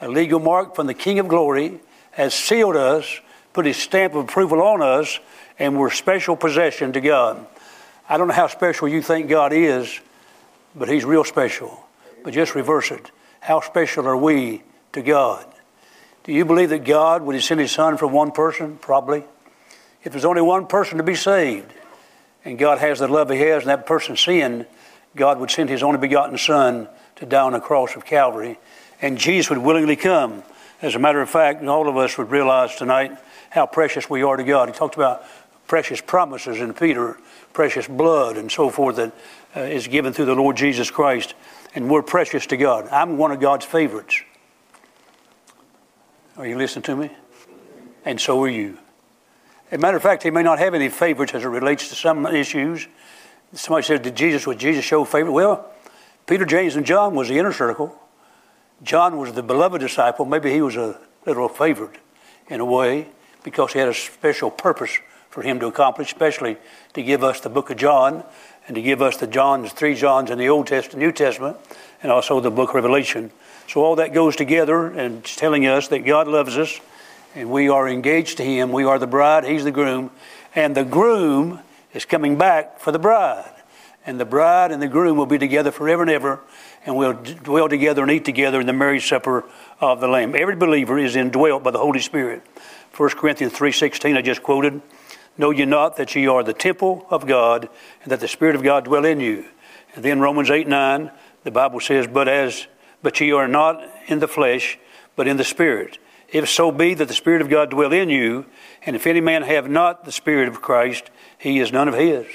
A 0.00 0.08
legal 0.08 0.40
mark 0.40 0.74
from 0.74 0.86
the 0.86 0.94
King 0.94 1.18
of 1.18 1.28
Glory 1.28 1.80
has 2.12 2.34
sealed 2.34 2.76
us, 2.76 3.20
put 3.52 3.66
his 3.66 3.76
stamp 3.76 4.14
of 4.14 4.24
approval 4.24 4.62
on 4.62 4.82
us, 4.82 5.18
and 5.58 5.78
we're 5.78 5.90
special 5.90 6.36
possession 6.36 6.92
to 6.92 7.00
God. 7.00 7.46
I 8.08 8.18
don't 8.18 8.28
know 8.28 8.34
how 8.34 8.46
special 8.46 8.88
you 8.88 9.02
think 9.02 9.28
God 9.28 9.52
is, 9.52 10.00
but 10.74 10.88
he's 10.88 11.04
real 11.04 11.24
special. 11.24 11.82
But 12.22 12.34
just 12.34 12.54
reverse 12.54 12.90
it. 12.90 13.10
How 13.40 13.60
special 13.60 14.06
are 14.06 14.16
we 14.16 14.62
to 14.92 15.02
God? 15.02 15.46
Do 16.24 16.32
you 16.32 16.44
believe 16.44 16.70
that 16.70 16.84
God 16.84 17.22
would 17.22 17.40
send 17.42 17.60
his 17.60 17.72
son 17.72 17.96
for 17.96 18.06
one 18.06 18.32
person? 18.32 18.76
Probably. 18.78 19.24
If 20.02 20.12
there's 20.12 20.24
only 20.24 20.42
one 20.42 20.66
person 20.66 20.98
to 20.98 21.04
be 21.04 21.14
saved, 21.14 21.72
and 22.46 22.56
God 22.56 22.78
has 22.78 23.00
the 23.00 23.08
love 23.08 23.28
He 23.28 23.40
has, 23.40 23.64
and 23.64 23.70
that 23.70 23.86
person 23.86 24.16
sinned, 24.16 24.66
God 25.16 25.40
would 25.40 25.50
send 25.50 25.68
His 25.68 25.82
only 25.82 25.98
begotten 25.98 26.38
Son 26.38 26.88
to 27.16 27.26
die 27.26 27.42
on 27.42 27.52
the 27.52 27.60
cross 27.60 27.96
of 27.96 28.06
Calvary, 28.06 28.56
and 29.02 29.18
Jesus 29.18 29.50
would 29.50 29.58
willingly 29.58 29.96
come. 29.96 30.44
As 30.80 30.94
a 30.94 31.00
matter 31.00 31.20
of 31.20 31.28
fact, 31.28 31.64
all 31.64 31.88
of 31.88 31.96
us 31.96 32.16
would 32.16 32.30
realize 32.30 32.76
tonight 32.76 33.10
how 33.50 33.66
precious 33.66 34.08
we 34.08 34.22
are 34.22 34.36
to 34.36 34.44
God. 34.44 34.68
He 34.68 34.74
talked 34.74 34.94
about 34.94 35.24
precious 35.66 36.00
promises 36.00 36.60
in 36.60 36.72
Peter, 36.72 37.18
precious 37.52 37.88
blood, 37.88 38.36
and 38.36 38.50
so 38.50 38.70
forth 38.70 38.94
that 38.96 39.12
uh, 39.56 39.60
is 39.62 39.88
given 39.88 40.12
through 40.12 40.26
the 40.26 40.34
Lord 40.36 40.56
Jesus 40.56 40.88
Christ, 40.88 41.34
and 41.74 41.90
we're 41.90 42.02
precious 42.02 42.46
to 42.46 42.56
God. 42.56 42.86
I'm 42.92 43.18
one 43.18 43.32
of 43.32 43.40
God's 43.40 43.64
favorites. 43.64 44.22
Are 46.36 46.46
you 46.46 46.56
listening 46.56 46.84
to 46.84 46.94
me? 46.94 47.10
And 48.04 48.20
so 48.20 48.40
are 48.44 48.48
you. 48.48 48.78
As 49.70 49.78
a 49.78 49.80
matter 49.80 49.96
of 49.96 50.02
fact, 50.02 50.22
he 50.22 50.30
may 50.30 50.44
not 50.44 50.60
have 50.60 50.74
any 50.74 50.88
favorites 50.88 51.34
as 51.34 51.44
it 51.44 51.48
relates 51.48 51.88
to 51.88 51.96
some 51.96 52.24
issues. 52.26 52.86
Somebody 53.52 53.84
said, 53.84 54.02
Did 54.02 54.14
Jesus, 54.14 54.46
would 54.46 54.58
Jesus 54.58 54.84
show 54.84 55.04
favor? 55.04 55.32
Well, 55.32 55.72
Peter, 56.26 56.44
James, 56.44 56.76
and 56.76 56.86
John 56.86 57.14
was 57.14 57.28
the 57.28 57.38
inner 57.38 57.52
circle. 57.52 57.98
John 58.82 59.16
was 59.16 59.32
the 59.32 59.42
beloved 59.42 59.80
disciple. 59.80 60.24
Maybe 60.24 60.52
he 60.52 60.60
was 60.60 60.76
a 60.76 61.00
little 61.24 61.48
favored 61.48 61.98
in 62.48 62.60
a 62.60 62.64
way 62.64 63.08
because 63.42 63.72
he 63.72 63.80
had 63.80 63.88
a 63.88 63.94
special 63.94 64.50
purpose 64.50 64.98
for 65.30 65.42
him 65.42 65.58
to 65.60 65.66
accomplish, 65.66 66.08
especially 66.08 66.56
to 66.94 67.02
give 67.02 67.24
us 67.24 67.40
the 67.40 67.48
book 67.48 67.70
of 67.70 67.76
John 67.76 68.24
and 68.68 68.74
to 68.74 68.82
give 68.82 69.02
us 69.02 69.16
the 69.16 69.26
Johns, 69.26 69.72
three 69.72 69.94
Johns 69.94 70.30
in 70.30 70.38
the 70.38 70.48
Old 70.48 70.66
Testament, 70.66 71.00
New 71.00 71.12
Testament, 71.12 71.56
and 72.02 72.12
also 72.12 72.40
the 72.40 72.50
book 72.50 72.70
of 72.70 72.76
Revelation. 72.76 73.32
So 73.68 73.82
all 73.82 73.96
that 73.96 74.14
goes 74.14 74.36
together 74.36 74.86
and 74.86 75.18
it's 75.18 75.34
telling 75.34 75.66
us 75.66 75.88
that 75.88 76.00
God 76.00 76.28
loves 76.28 76.56
us 76.56 76.80
and 77.36 77.50
we 77.50 77.68
are 77.68 77.86
engaged 77.86 78.38
to 78.38 78.44
him. 78.44 78.72
We 78.72 78.84
are 78.84 78.98
the 78.98 79.06
bride, 79.06 79.44
he's 79.44 79.62
the 79.62 79.70
groom, 79.70 80.10
and 80.54 80.74
the 80.74 80.84
groom 80.84 81.60
is 81.92 82.06
coming 82.06 82.38
back 82.38 82.80
for 82.80 82.90
the 82.90 82.98
bride. 82.98 83.52
And 84.06 84.18
the 84.18 84.24
bride 84.24 84.72
and 84.72 84.80
the 84.80 84.88
groom 84.88 85.18
will 85.18 85.26
be 85.26 85.38
together 85.38 85.70
forever 85.70 86.02
and 86.02 86.10
ever, 86.10 86.40
and 86.86 86.96
we'll 86.96 87.12
dwell 87.12 87.68
together 87.68 88.02
and 88.02 88.10
eat 88.10 88.24
together 88.24 88.58
in 88.60 88.66
the 88.66 88.72
marriage 88.72 89.06
supper 89.06 89.44
of 89.80 90.00
the 90.00 90.08
Lamb. 90.08 90.34
Every 90.34 90.56
believer 90.56 90.98
is 90.98 91.14
indwelt 91.14 91.62
by 91.62 91.72
the 91.72 91.78
Holy 91.78 92.00
Spirit. 92.00 92.42
1 92.96 93.10
Corinthians 93.10 93.52
3.16 93.52 94.16
I 94.16 94.22
just 94.22 94.42
quoted. 94.42 94.80
Know 95.36 95.50
ye 95.50 95.66
not 95.66 95.98
that 95.98 96.14
ye 96.14 96.26
are 96.26 96.42
the 96.42 96.54
temple 96.54 97.06
of 97.10 97.26
God 97.26 97.68
and 98.02 98.10
that 98.10 98.20
the 98.20 98.28
Spirit 98.28 98.56
of 98.56 98.62
God 98.62 98.84
dwell 98.84 99.04
in 99.04 99.20
you? 99.20 99.44
And 99.94 100.02
then 100.02 100.20
Romans 100.20 100.50
8, 100.50 100.66
9, 100.66 101.10
the 101.44 101.50
Bible 101.50 101.80
says, 101.80 102.06
But 102.06 102.28
as 102.28 102.66
but 103.02 103.20
ye 103.20 103.32
are 103.32 103.46
not 103.46 103.82
in 104.06 104.20
the 104.20 104.28
flesh, 104.28 104.78
but 105.16 105.28
in 105.28 105.36
the 105.36 105.44
Spirit. 105.44 105.98
If 106.30 106.48
so 106.48 106.72
be 106.72 106.94
that 106.94 107.08
the 107.08 107.14
Spirit 107.14 107.40
of 107.40 107.48
God 107.48 107.70
dwell 107.70 107.92
in 107.92 108.08
you, 108.08 108.46
and 108.84 108.96
if 108.96 109.06
any 109.06 109.20
man 109.20 109.42
have 109.42 109.68
not 109.70 110.04
the 110.04 110.12
Spirit 110.12 110.48
of 110.48 110.60
Christ, 110.60 111.10
he 111.38 111.60
is 111.60 111.72
none 111.72 111.88
of 111.88 111.94
his. 111.94 112.26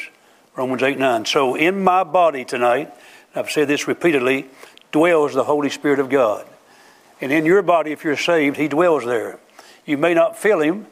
Romans 0.56 0.84
8, 0.84 0.98
9. 0.98 1.26
So 1.26 1.56
in 1.56 1.84
my 1.84 2.04
body 2.04 2.46
tonight, 2.46 2.94
I've 3.36 3.50
said 3.50 3.68
this 3.68 3.88
repeatedly, 3.88 4.48
dwells 4.92 5.34
the 5.34 5.44
Holy 5.44 5.70
Spirit 5.70 6.00
of 6.00 6.10
God. 6.10 6.46
And 7.22 7.32
in 7.32 7.46
your 7.46 7.62
body, 7.62 7.92
if 7.92 8.04
you're 8.04 8.18
saved, 8.18 8.58
He 8.58 8.68
dwells 8.68 9.06
there. 9.06 9.40
You 9.86 9.98
may 9.98 10.14
not 10.14 10.38
feel 10.38 10.60
Him, 10.60 10.88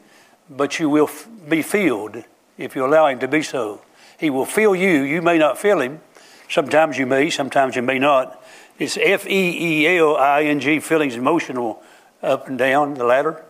but 0.48 0.78
you 0.78 0.88
will 0.88 1.10
be 1.48 1.62
filled 1.62 2.24
if 2.56 2.74
you 2.76 2.84
allow 2.84 3.06
Him 3.06 3.18
to 3.20 3.28
be 3.28 3.42
so. 3.42 3.82
He 4.18 4.30
will 4.30 4.46
fill 4.46 4.74
you. 4.74 5.02
You 5.02 5.22
may 5.22 5.38
not 5.38 5.58
feel 5.58 5.80
Him. 5.80 6.00
Sometimes 6.48 6.98
you 6.98 7.06
may, 7.06 7.30
sometimes 7.30 7.76
you 7.76 7.82
may 7.82 7.98
not. 7.98 8.42
It's 8.78 8.96
F 8.96 9.26
E 9.26 9.82
E 9.82 9.98
L 9.98 10.16
I 10.16 10.44
N 10.44 10.60
G, 10.60 10.80
feelings 10.80 11.16
emotional 11.16 11.82
up 12.22 12.48
and 12.48 12.58
down 12.58 12.94
the 12.94 13.04
ladder. 13.04 13.44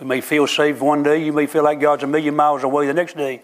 We 0.00 0.06
may 0.06 0.20
feel 0.20 0.46
saved 0.46 0.80
one 0.80 1.02
day. 1.02 1.24
You 1.24 1.32
may 1.32 1.46
feel 1.46 1.62
like 1.62 1.80
God's 1.80 2.02
a 2.02 2.06
million 2.06 2.34
miles 2.34 2.62
away 2.62 2.86
the 2.86 2.94
next 2.94 3.16
day. 3.16 3.42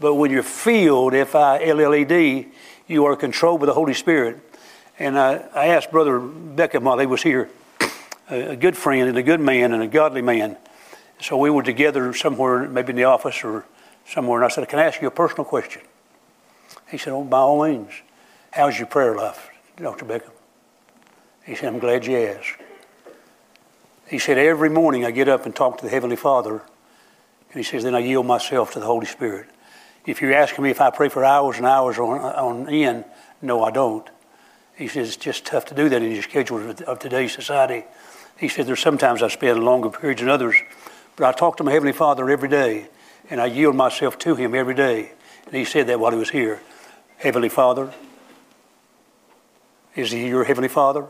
But 0.00 0.14
when 0.14 0.30
you're 0.30 0.42
filled, 0.42 1.14
F 1.14 1.34
I 1.34 1.64
L 1.64 1.80
L 1.80 1.94
E 1.94 2.04
D, 2.04 2.48
you 2.86 3.04
are 3.06 3.16
controlled 3.16 3.60
by 3.60 3.66
the 3.66 3.74
Holy 3.74 3.94
Spirit. 3.94 4.40
And 4.98 5.18
I, 5.18 5.36
I 5.54 5.66
asked 5.68 5.90
Brother 5.90 6.20
Beckham 6.20 6.82
while 6.82 6.98
he 6.98 7.06
was 7.06 7.22
here, 7.22 7.48
a, 8.30 8.50
a 8.50 8.56
good 8.56 8.76
friend 8.76 9.08
and 9.08 9.18
a 9.18 9.22
good 9.22 9.40
man 9.40 9.72
and 9.72 9.82
a 9.82 9.86
godly 9.86 10.22
man. 10.22 10.56
So 11.20 11.36
we 11.36 11.50
were 11.50 11.62
together 11.62 12.12
somewhere, 12.12 12.68
maybe 12.68 12.90
in 12.90 12.96
the 12.96 13.04
office 13.04 13.42
or 13.44 13.64
somewhere, 14.06 14.42
and 14.42 14.44
I 14.44 14.54
said, 14.54 14.68
Can 14.68 14.78
I 14.78 14.84
ask 14.84 15.00
you 15.00 15.08
a 15.08 15.12
personal 15.12 15.44
question? 15.44 15.82
He 16.90 16.98
said, 16.98 17.12
Oh, 17.12 17.24
by 17.24 17.38
all 17.38 17.64
means. 17.64 17.92
How's 18.50 18.78
your 18.78 18.86
prayer 18.86 19.16
life, 19.16 19.50
Dr. 19.76 20.04
Beckham? 20.04 20.30
He 21.44 21.54
said, 21.54 21.72
I'm 21.72 21.78
glad 21.78 22.06
you 22.06 22.16
asked. 22.18 22.56
He 24.14 24.20
said, 24.20 24.38
Every 24.38 24.70
morning 24.70 25.04
I 25.04 25.10
get 25.10 25.28
up 25.28 25.44
and 25.44 25.56
talk 25.56 25.78
to 25.78 25.84
the 25.84 25.90
Heavenly 25.90 26.14
Father, 26.14 26.58
and 26.58 27.56
he 27.56 27.64
says, 27.64 27.82
Then 27.82 27.96
I 27.96 27.98
yield 27.98 28.26
myself 28.26 28.72
to 28.74 28.78
the 28.78 28.86
Holy 28.86 29.06
Spirit. 29.06 29.48
If 30.06 30.22
you're 30.22 30.32
asking 30.32 30.62
me 30.62 30.70
if 30.70 30.80
I 30.80 30.90
pray 30.90 31.08
for 31.08 31.24
hours 31.24 31.56
and 31.56 31.66
hours 31.66 31.98
on, 31.98 32.20
on 32.20 32.68
end, 32.68 33.06
no, 33.42 33.64
I 33.64 33.72
don't. 33.72 34.08
He 34.76 34.86
says 34.86 35.08
it's 35.08 35.16
just 35.16 35.44
tough 35.44 35.64
to 35.64 35.74
do 35.74 35.88
that 35.88 36.00
in 36.00 36.12
your 36.12 36.22
schedule 36.22 36.74
of 36.86 37.00
today's 37.00 37.32
society. 37.32 37.86
He 38.38 38.46
said 38.46 38.66
there's 38.66 38.78
sometimes 38.78 39.20
I 39.20 39.26
spend 39.26 39.64
longer 39.64 39.90
periods 39.90 40.20
than 40.20 40.30
others, 40.30 40.54
but 41.16 41.26
I 41.26 41.32
talk 41.32 41.56
to 41.56 41.64
my 41.64 41.72
Heavenly 41.72 41.92
Father 41.92 42.30
every 42.30 42.48
day, 42.48 42.86
and 43.30 43.40
I 43.40 43.46
yield 43.46 43.74
myself 43.74 44.16
to 44.20 44.36
Him 44.36 44.54
every 44.54 44.76
day. 44.76 45.10
And 45.46 45.56
he 45.56 45.64
said 45.64 45.88
that 45.88 45.98
while 45.98 46.12
he 46.12 46.18
was 46.18 46.30
here. 46.30 46.60
Heavenly 47.16 47.48
Father, 47.48 47.92
is 49.96 50.12
He 50.12 50.28
your 50.28 50.44
Heavenly 50.44 50.68
Father? 50.68 51.08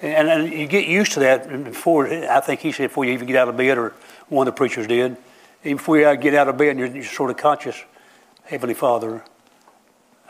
And, 0.00 0.28
and 0.28 0.52
you 0.52 0.66
get 0.66 0.86
used 0.86 1.12
to 1.12 1.20
that 1.20 1.64
before, 1.64 2.06
I 2.06 2.40
think 2.40 2.60
he 2.60 2.72
said, 2.72 2.88
before 2.88 3.04
you 3.04 3.12
even 3.12 3.26
get 3.26 3.36
out 3.36 3.48
of 3.48 3.56
bed, 3.56 3.78
or 3.78 3.94
one 4.28 4.46
of 4.46 4.54
the 4.54 4.56
preachers 4.56 4.86
did. 4.86 5.16
Even 5.64 5.76
before 5.76 5.98
you 5.98 6.16
get 6.16 6.34
out 6.34 6.48
of 6.48 6.56
bed, 6.56 6.68
and 6.68 6.78
you're, 6.78 6.88
you're 6.88 7.04
sort 7.04 7.30
of 7.30 7.36
conscious 7.36 7.82
Heavenly 8.44 8.74
Father, 8.74 9.22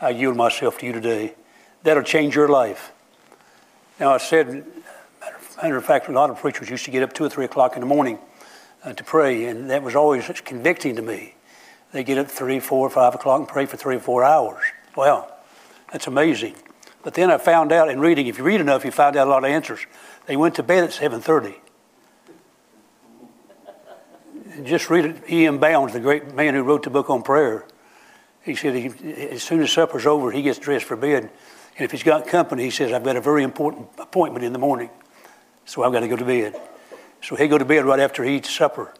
I 0.01 0.09
yield 0.09 0.35
myself 0.35 0.77
to 0.79 0.85
you 0.85 0.91
today. 0.91 1.35
That'll 1.83 2.03
change 2.03 2.35
your 2.35 2.49
life. 2.49 2.91
Now, 3.99 4.13
I 4.13 4.17
said, 4.17 4.65
matter 5.61 5.77
of 5.77 5.85
fact, 5.85 6.09
a 6.09 6.11
lot 6.11 6.29
of 6.29 6.37
preachers 6.37 6.69
used 6.69 6.85
to 6.85 6.91
get 6.91 7.03
up 7.03 7.13
two 7.13 7.25
or 7.25 7.29
three 7.29 7.45
o'clock 7.45 7.75
in 7.75 7.81
the 7.81 7.85
morning 7.85 8.19
uh, 8.83 8.93
to 8.93 9.03
pray, 9.03 9.45
and 9.45 9.69
that 9.69 9.83
was 9.83 9.95
always 9.95 10.29
convicting 10.43 10.95
to 10.95 11.01
me. 11.01 11.35
They 11.91 12.03
get 12.03 12.17
up 12.17 12.27
three, 12.27 12.59
four, 12.59 12.89
five 12.89 13.15
o'clock 13.15 13.39
and 13.39 13.47
pray 13.47 13.65
for 13.65 13.77
three 13.77 13.95
or 13.95 13.99
four 13.99 14.23
hours. 14.23 14.63
Well, 14.95 15.31
that's 15.91 16.07
amazing. 16.07 16.55
But 17.03 17.13
then 17.13 17.31
I 17.31 17.37
found 17.37 17.71
out 17.71 17.89
in 17.89 17.99
reading, 17.99 18.27
if 18.27 18.37
you 18.37 18.43
read 18.43 18.59
enough, 18.59 18.83
you 18.83 18.91
find 18.91 19.15
out 19.15 19.27
a 19.27 19.29
lot 19.29 19.43
of 19.43 19.49
answers. 19.49 19.79
They 20.25 20.35
went 20.35 20.55
to 20.55 20.63
bed 20.63 20.83
at 20.83 20.89
7.30. 20.91 21.55
Just 24.63 24.89
read 24.89 25.05
it. 25.05 25.29
E.M. 25.29 25.59
Bounds, 25.59 25.93
the 25.93 25.99
great 25.99 26.33
man 26.33 26.53
who 26.53 26.63
wrote 26.63 26.83
the 26.83 26.89
book 26.89 27.09
on 27.09 27.23
prayer, 27.23 27.65
he 28.41 28.55
said 28.55 28.75
he, 28.75 28.87
as 29.29 29.43
soon 29.43 29.61
as 29.61 29.71
supper's 29.71 30.05
over, 30.05 30.31
he 30.31 30.41
gets 30.41 30.59
dressed 30.59 30.85
for 30.85 30.97
bed. 30.97 31.23
And 31.23 31.85
if 31.85 31.91
he's 31.91 32.03
got 32.03 32.27
company, 32.27 32.63
he 32.63 32.69
says, 32.71 32.91
I've 32.91 33.05
got 33.05 33.15
a 33.15 33.21
very 33.21 33.43
important 33.43 33.87
appointment 33.97 34.43
in 34.43 34.51
the 34.51 34.59
morning, 34.59 34.89
so 35.65 35.83
I've 35.83 35.93
got 35.93 36.01
to 36.01 36.09
go 36.09 36.17
to 36.17 36.25
bed. 36.25 36.59
So 37.21 37.35
he'd 37.35 37.47
go 37.47 37.57
to 37.57 37.65
bed 37.65 37.85
right 37.85 37.99
after 37.99 38.23
he 38.23 38.35
eats 38.35 38.49
supper. 38.49 38.93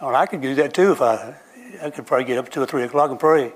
Well, 0.00 0.14
I 0.14 0.26
could 0.26 0.40
do 0.40 0.54
that 0.56 0.72
too 0.72 0.92
if 0.92 1.02
I, 1.02 1.34
I 1.82 1.90
could 1.90 2.06
probably 2.06 2.24
get 2.24 2.38
up 2.38 2.50
two 2.50 2.62
or 2.62 2.66
three 2.66 2.84
o'clock 2.84 3.10
and 3.10 3.20
pray. 3.20 3.52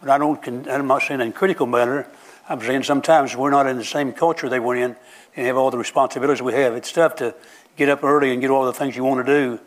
But 0.00 0.08
I 0.08 0.18
don't, 0.18 0.46
I'm 0.68 0.86
not 0.86 1.02
saying 1.02 1.20
in 1.20 1.32
critical 1.32 1.66
manner. 1.66 2.06
I'm 2.50 2.60
saying 2.60 2.82
sometimes 2.82 3.36
we're 3.36 3.50
not 3.50 3.68
in 3.68 3.76
the 3.76 3.84
same 3.84 4.12
culture 4.12 4.48
they 4.48 4.58
were 4.58 4.74
in 4.74 4.96
and 5.36 5.46
have 5.46 5.56
all 5.56 5.70
the 5.70 5.78
responsibilities 5.78 6.42
we 6.42 6.52
have. 6.54 6.74
It's 6.74 6.90
tough 6.90 7.14
to 7.16 7.32
get 7.76 7.88
up 7.88 8.02
early 8.02 8.32
and 8.32 8.40
get 8.40 8.50
all 8.50 8.66
the 8.66 8.72
things 8.72 8.96
you 8.96 9.04
want 9.04 9.24
to 9.24 9.32
do, 9.32 9.60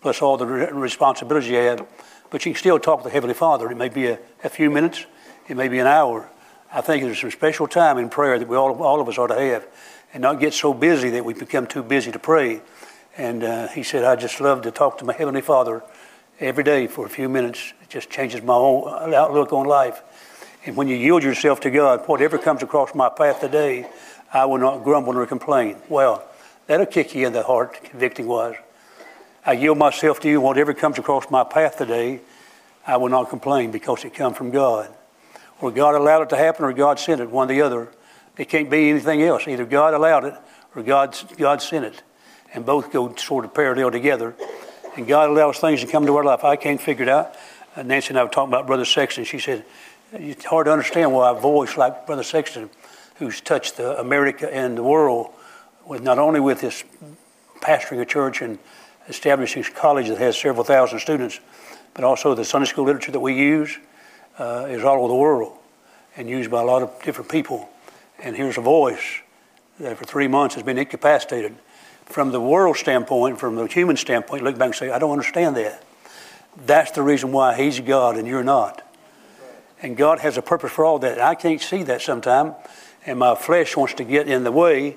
plus 0.00 0.22
all 0.22 0.36
the 0.36 0.46
responsibilities 0.46 1.50
you 1.50 1.56
have. 1.56 1.84
But 2.30 2.46
you 2.46 2.52
can 2.52 2.58
still 2.60 2.78
talk 2.78 3.00
to 3.00 3.08
the 3.08 3.10
Heavenly 3.10 3.34
Father. 3.34 3.68
It 3.72 3.76
may 3.76 3.88
be 3.88 4.06
a, 4.06 4.20
a 4.44 4.48
few 4.48 4.70
minutes, 4.70 5.04
it 5.48 5.56
may 5.56 5.66
be 5.66 5.80
an 5.80 5.88
hour. 5.88 6.30
I 6.72 6.80
think 6.80 7.02
there's 7.02 7.20
some 7.20 7.32
special 7.32 7.66
time 7.66 7.98
in 7.98 8.08
prayer 8.08 8.38
that 8.38 8.46
we 8.46 8.56
all, 8.56 8.80
all 8.84 9.00
of 9.00 9.08
us 9.08 9.18
ought 9.18 9.28
to 9.28 9.40
have 9.40 9.66
and 10.14 10.22
not 10.22 10.38
get 10.38 10.54
so 10.54 10.72
busy 10.72 11.10
that 11.10 11.24
we 11.24 11.34
become 11.34 11.66
too 11.66 11.82
busy 11.82 12.12
to 12.12 12.20
pray. 12.20 12.62
And 13.16 13.42
uh, 13.42 13.66
he 13.66 13.82
said, 13.82 14.04
I 14.04 14.14
just 14.14 14.40
love 14.40 14.62
to 14.62 14.70
talk 14.70 14.98
to 14.98 15.04
my 15.04 15.12
Heavenly 15.12 15.40
Father 15.40 15.82
every 16.38 16.62
day 16.62 16.86
for 16.86 17.04
a 17.04 17.10
few 17.10 17.28
minutes. 17.28 17.72
It 17.82 17.88
just 17.88 18.10
changes 18.10 18.42
my 18.42 18.54
whole 18.54 18.88
outlook 18.88 19.52
on 19.52 19.66
life. 19.66 20.04
And 20.68 20.76
when 20.76 20.86
you 20.86 20.96
yield 20.96 21.22
yourself 21.22 21.60
to 21.60 21.70
God, 21.70 22.06
whatever 22.06 22.36
comes 22.36 22.62
across 22.62 22.94
my 22.94 23.08
path 23.08 23.40
today, 23.40 23.88
I 24.30 24.44
will 24.44 24.58
not 24.58 24.84
grumble 24.84 25.14
nor 25.14 25.24
complain. 25.24 25.78
Well, 25.88 26.22
that'll 26.66 26.84
kick 26.84 27.14
you 27.14 27.26
in 27.26 27.32
the 27.32 27.42
heart, 27.42 27.82
convicting 27.84 28.26
wise. 28.26 28.56
I 29.46 29.54
yield 29.54 29.78
myself 29.78 30.20
to 30.20 30.28
you. 30.28 30.42
Whatever 30.42 30.74
comes 30.74 30.98
across 30.98 31.30
my 31.30 31.42
path 31.42 31.78
today, 31.78 32.20
I 32.86 32.98
will 32.98 33.08
not 33.08 33.30
complain 33.30 33.70
because 33.70 34.04
it 34.04 34.12
comes 34.12 34.36
from 34.36 34.50
God. 34.50 34.94
Or 35.62 35.70
God 35.70 35.94
allowed 35.94 36.24
it 36.24 36.28
to 36.28 36.36
happen 36.36 36.66
or 36.66 36.74
God 36.74 37.00
sent 37.00 37.22
it, 37.22 37.30
one 37.30 37.50
or 37.50 37.54
the 37.54 37.62
other. 37.62 37.88
It 38.36 38.50
can't 38.50 38.68
be 38.68 38.90
anything 38.90 39.22
else. 39.22 39.48
Either 39.48 39.64
God 39.64 39.94
allowed 39.94 40.26
it 40.26 40.34
or 40.76 40.82
God, 40.82 41.16
God 41.38 41.62
sent 41.62 41.86
it. 41.86 42.02
And 42.52 42.66
both 42.66 42.92
go 42.92 43.14
sort 43.14 43.46
of 43.46 43.54
parallel 43.54 43.90
together. 43.90 44.34
And 44.98 45.06
God 45.06 45.30
allows 45.30 45.60
things 45.60 45.80
to 45.80 45.86
come 45.86 46.04
to 46.04 46.14
our 46.18 46.24
life. 46.24 46.44
I 46.44 46.56
can't 46.56 46.78
figure 46.78 47.04
it 47.04 47.08
out. 47.08 47.34
Uh, 47.74 47.84
Nancy 47.84 48.10
and 48.10 48.18
I 48.18 48.24
were 48.24 48.28
talking 48.28 48.50
about 48.50 48.66
Brother 48.66 48.84
Sexton. 48.84 49.24
She 49.24 49.38
said, 49.38 49.64
it's 50.12 50.44
hard 50.44 50.66
to 50.66 50.72
understand 50.72 51.12
why 51.12 51.30
a 51.30 51.34
voice 51.34 51.76
like 51.76 52.06
Brother 52.06 52.22
Sexton, 52.22 52.70
who's 53.16 53.40
touched 53.40 53.76
the 53.76 53.98
America 54.00 54.52
and 54.52 54.76
the 54.76 54.82
world, 54.82 55.30
with 55.86 56.02
not 56.02 56.18
only 56.18 56.40
with 56.40 56.60
his 56.60 56.84
pastoring 57.60 58.00
a 58.00 58.04
church 58.04 58.42
and 58.42 58.58
establishing 59.08 59.64
a 59.64 59.70
college 59.70 60.08
that 60.08 60.18
has 60.18 60.38
several 60.38 60.64
thousand 60.64 60.98
students, 61.00 61.40
but 61.94 62.04
also 62.04 62.34
the 62.34 62.44
Sunday 62.44 62.66
school 62.66 62.84
literature 62.84 63.12
that 63.12 63.20
we 63.20 63.34
use 63.34 63.78
uh, 64.38 64.66
is 64.68 64.84
all 64.84 64.98
over 64.98 65.08
the 65.08 65.14
world 65.14 65.56
and 66.16 66.28
used 66.28 66.50
by 66.50 66.60
a 66.60 66.64
lot 66.64 66.82
of 66.82 67.02
different 67.02 67.30
people. 67.30 67.68
And 68.18 68.36
here's 68.36 68.58
a 68.58 68.62
voice 68.62 69.20
that 69.80 69.96
for 69.96 70.04
three 70.04 70.28
months 70.28 70.54
has 70.54 70.64
been 70.64 70.78
incapacitated. 70.78 71.54
From 72.04 72.32
the 72.32 72.40
world 72.40 72.76
standpoint, 72.76 73.38
from 73.38 73.56
the 73.56 73.66
human 73.66 73.96
standpoint, 73.96 74.42
look 74.42 74.56
back 74.56 74.66
and 74.66 74.74
say, 74.74 74.90
I 74.90 74.98
don't 74.98 75.10
understand 75.10 75.56
that. 75.56 75.84
That's 76.66 76.90
the 76.92 77.02
reason 77.02 77.32
why 77.32 77.56
he's 77.56 77.78
God 77.80 78.16
and 78.16 78.26
you're 78.26 78.44
not. 78.44 78.82
And 79.80 79.96
God 79.96 80.18
has 80.20 80.36
a 80.36 80.42
purpose 80.42 80.72
for 80.72 80.84
all 80.84 80.98
that. 81.00 81.20
I 81.20 81.34
can't 81.34 81.60
see 81.60 81.82
that 81.84 82.02
sometimes, 82.02 82.54
and 83.06 83.18
my 83.18 83.34
flesh 83.34 83.76
wants 83.76 83.94
to 83.94 84.04
get 84.04 84.28
in 84.28 84.44
the 84.44 84.52
way 84.52 84.96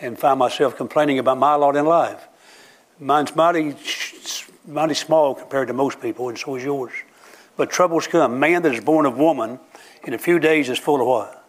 and 0.00 0.18
find 0.18 0.38
myself 0.38 0.76
complaining 0.76 1.18
about 1.18 1.38
my 1.38 1.54
lot 1.54 1.76
in 1.76 1.86
life. 1.86 2.28
Mine's 3.00 3.34
mighty, 3.34 3.74
mighty 4.66 4.94
small 4.94 5.34
compared 5.34 5.68
to 5.68 5.74
most 5.74 6.00
people, 6.00 6.28
and 6.28 6.38
so 6.38 6.56
is 6.56 6.64
yours. 6.64 6.92
But 7.56 7.70
troubles 7.70 8.06
come. 8.06 8.38
Man 8.38 8.62
that 8.62 8.74
is 8.74 8.80
born 8.80 9.06
of 9.06 9.16
woman 9.16 9.58
in 10.04 10.14
a 10.14 10.18
few 10.18 10.38
days 10.38 10.68
is 10.68 10.78
full 10.78 11.00
of 11.00 11.06
what? 11.06 11.44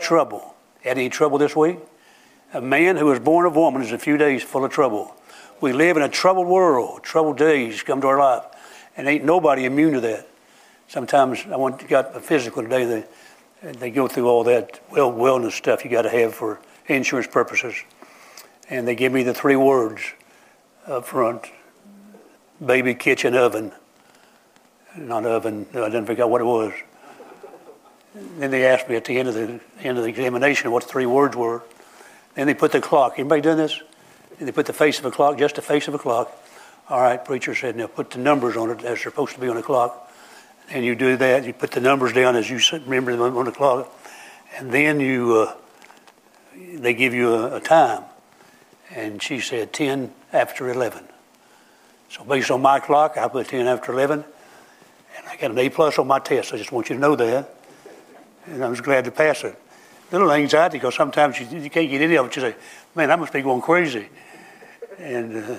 Trouble. 0.00 0.54
Had 0.82 0.98
any 0.98 1.08
trouble 1.08 1.38
this 1.38 1.56
week? 1.56 1.78
A 2.52 2.60
man 2.60 2.96
who 2.96 3.10
is 3.12 3.20
born 3.20 3.46
of 3.46 3.56
woman 3.56 3.82
is 3.82 3.92
a 3.92 3.98
few 3.98 4.16
days 4.16 4.42
full 4.42 4.64
of 4.64 4.72
trouble. 4.72 5.14
We 5.60 5.72
live 5.72 5.96
in 5.96 6.02
a 6.02 6.08
troubled 6.08 6.46
world. 6.46 7.02
Troubled 7.02 7.36
days 7.36 7.82
come 7.82 8.00
to 8.00 8.06
our 8.06 8.18
life. 8.18 8.44
And 8.96 9.08
ain't 9.08 9.24
nobody 9.24 9.64
immune 9.64 9.94
to 9.94 10.00
that. 10.00 10.28
Sometimes 10.88 11.44
I 11.50 11.56
went, 11.56 11.86
got 11.86 12.16
a 12.16 12.20
physical 12.20 12.62
today. 12.62 13.04
They, 13.62 13.72
they 13.72 13.90
go 13.90 14.08
through 14.08 14.26
all 14.26 14.44
that 14.44 14.80
well 14.90 15.12
wellness 15.12 15.52
stuff 15.52 15.84
you 15.84 15.90
got 15.90 16.02
to 16.02 16.10
have 16.10 16.34
for 16.34 16.58
insurance 16.86 17.28
purposes. 17.28 17.74
And 18.70 18.88
they 18.88 18.94
give 18.94 19.12
me 19.12 19.22
the 19.22 19.34
three 19.34 19.56
words 19.56 20.02
up 20.86 21.04
front 21.04 21.46
baby 22.64 22.94
kitchen 22.94 23.34
oven. 23.34 23.72
Not 24.96 25.26
oven, 25.26 25.66
I 25.74 25.90
didn't 25.90 26.06
figure 26.06 26.24
out 26.24 26.30
what 26.30 26.40
it 26.40 26.44
was. 26.44 26.72
Then 28.38 28.50
they 28.50 28.66
asked 28.66 28.88
me 28.88 28.96
at 28.96 29.04
the 29.04 29.18
end 29.18 29.28
of 29.28 29.34
the 29.34 29.60
end 29.80 29.98
of 29.98 30.04
the 30.04 30.10
examination 30.10 30.70
what 30.70 30.84
the 30.84 30.88
three 30.88 31.06
words 31.06 31.36
were. 31.36 31.62
Then 32.34 32.46
they 32.46 32.54
put 32.54 32.72
the 32.72 32.80
clock. 32.80 33.14
Anybody 33.18 33.42
doing 33.42 33.58
this? 33.58 33.80
They 34.40 34.52
put 34.52 34.66
the 34.66 34.72
face 34.72 34.98
of 34.98 35.04
a 35.04 35.10
clock, 35.10 35.38
just 35.38 35.56
the 35.56 35.62
face 35.62 35.86
of 35.86 35.94
a 35.94 35.98
clock. 35.98 36.32
All 36.88 37.00
right, 37.00 37.22
preacher 37.22 37.54
said, 37.54 37.76
now 37.76 37.86
put 37.86 38.10
the 38.10 38.18
numbers 38.18 38.56
on 38.56 38.70
it 38.70 38.78
as 38.78 38.82
they're 38.82 38.96
supposed 38.96 39.34
to 39.34 39.40
be 39.40 39.48
on 39.48 39.56
a 39.56 39.62
clock. 39.62 40.07
And 40.70 40.84
you 40.84 40.94
do 40.94 41.16
that, 41.16 41.44
you 41.44 41.52
put 41.52 41.70
the 41.70 41.80
numbers 41.80 42.12
down 42.12 42.36
as 42.36 42.50
you 42.50 42.60
remember 42.72 43.16
them 43.16 43.36
on 43.36 43.44
the 43.46 43.52
clock. 43.52 43.92
And 44.56 44.70
then 44.70 45.00
you, 45.00 45.34
uh, 45.34 45.54
they 46.74 46.94
give 46.94 47.14
you 47.14 47.34
a, 47.34 47.56
a 47.56 47.60
time. 47.60 48.04
And 48.90 49.22
she 49.22 49.40
said 49.40 49.72
10 49.72 50.12
after 50.32 50.70
11. 50.70 51.04
So 52.10 52.24
based 52.24 52.50
on 52.50 52.62
my 52.62 52.80
clock, 52.80 53.16
I 53.16 53.28
put 53.28 53.48
10 53.48 53.66
after 53.66 53.92
11. 53.92 54.24
And 55.16 55.26
I 55.28 55.36
got 55.36 55.50
an 55.50 55.58
A 55.58 55.68
plus 55.68 55.98
on 55.98 56.06
my 56.06 56.18
test. 56.18 56.52
I 56.52 56.56
just 56.56 56.72
want 56.72 56.88
you 56.88 56.96
to 56.96 57.00
know 57.00 57.16
that. 57.16 57.54
And 58.46 58.64
I 58.64 58.68
was 58.68 58.80
glad 58.80 59.04
to 59.04 59.10
pass 59.10 59.44
it. 59.44 59.58
Little 60.10 60.32
anxiety 60.32 60.78
because 60.78 60.94
sometimes 60.94 61.38
you, 61.38 61.46
you 61.58 61.70
can't 61.70 61.90
get 61.90 62.00
any 62.00 62.16
of 62.16 62.26
it. 62.26 62.36
You 62.36 62.42
say, 62.42 62.56
man, 62.94 63.10
I 63.10 63.16
must 63.16 63.32
be 63.32 63.42
going 63.42 63.60
crazy. 63.60 64.08
And 64.98 65.36
uh, 65.36 65.56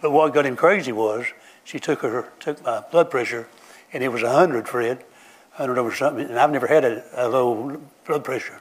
but 0.00 0.10
what 0.10 0.32
got 0.34 0.46
him 0.46 0.56
crazy 0.56 0.92
was 0.92 1.26
she 1.64 1.78
took 1.78 2.00
her 2.00 2.28
took 2.40 2.62
my 2.64 2.82
blood 2.90 3.10
pressure, 3.10 3.46
and 3.92 4.02
it 4.02 4.08
was 4.08 4.22
hundred, 4.22 4.68
Fred, 4.68 5.04
hundred 5.52 5.78
over 5.78 5.92
something. 5.94 6.26
And 6.26 6.38
I've 6.38 6.50
never 6.50 6.66
had 6.66 6.84
a, 6.84 7.26
a, 7.26 7.28
low 7.28 7.80
blood 8.06 8.24
pressure. 8.24 8.60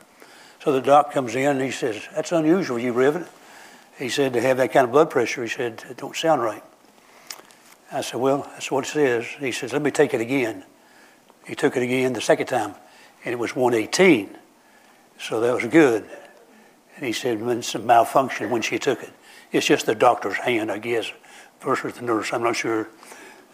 So 0.64 0.72
the 0.72 0.82
doc 0.82 1.12
comes 1.12 1.36
in 1.36 1.48
and 1.48 1.62
he 1.62 1.72
says, 1.72 2.08
"That's 2.16 2.32
unusual, 2.32 2.80
you 2.80 2.94
Rivet." 2.94 3.28
He 3.98 4.10
said 4.10 4.34
to 4.34 4.42
have 4.42 4.58
that 4.58 4.72
kind 4.72 4.86
of 4.86 4.92
blood 4.92 5.10
pressure. 5.10 5.44
He 5.44 5.50
said, 5.50 5.84
"It 5.90 5.98
don't 5.98 6.16
sound 6.16 6.42
right." 6.42 6.64
I 7.92 8.02
said, 8.02 8.20
"Well, 8.20 8.48
that's 8.54 8.72
what 8.72 8.86
it 8.86 8.90
says." 8.90 9.26
He 9.40 9.52
says, 9.52 9.74
"Let 9.74 9.82
me 9.82 9.92
take 9.92 10.14
it 10.14 10.22
again." 10.22 10.64
He 11.46 11.56
took 11.56 11.78
it 11.78 11.84
again 11.84 12.12
the 12.12 12.22
second 12.22 12.48
time, 12.48 12.76
and 13.24 13.34
it 13.34 13.40
was 13.40 13.56
118. 13.56 14.38
So 15.20 15.40
that 15.40 15.54
was 15.54 15.66
good. 15.66 16.10
And 16.96 17.06
he 17.06 17.14
said, 17.14 17.64
some 17.64 17.86
malfunction 17.86 18.50
when 18.50 18.62
she 18.62 18.78
took 18.78 19.02
it. 19.02 19.12
It's 19.52 19.66
just 19.66 19.86
the 19.86 19.96
doctor's 19.96 20.38
hand, 20.38 20.72
I 20.72 20.80
guess, 20.80 21.12
versus 21.62 21.94
the 21.94 22.02
nurse. 22.02 22.34
I'm 22.34 22.44
not 22.44 22.56
sure. 22.56 22.90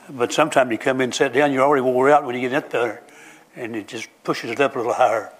But 0.10 0.34
sometimes 0.34 0.72
you 0.72 0.78
come 0.78 0.98
in 0.98 1.06
and 1.06 1.16
sit 1.16 1.34
down, 1.34 1.52
you're 1.52 1.64
already 1.64 1.82
wore 1.82 2.10
out 2.10 2.26
when 2.26 2.36
you 2.36 2.50
get 2.50 2.54
up 2.54 2.70
there, 2.70 3.04
and 3.56 3.76
it 3.76 3.88
just 3.88 4.10
pushes 4.24 4.52
it 4.52 4.60
up 4.60 4.76
a 4.76 4.80
little 4.80 4.94
higher. 4.94 5.32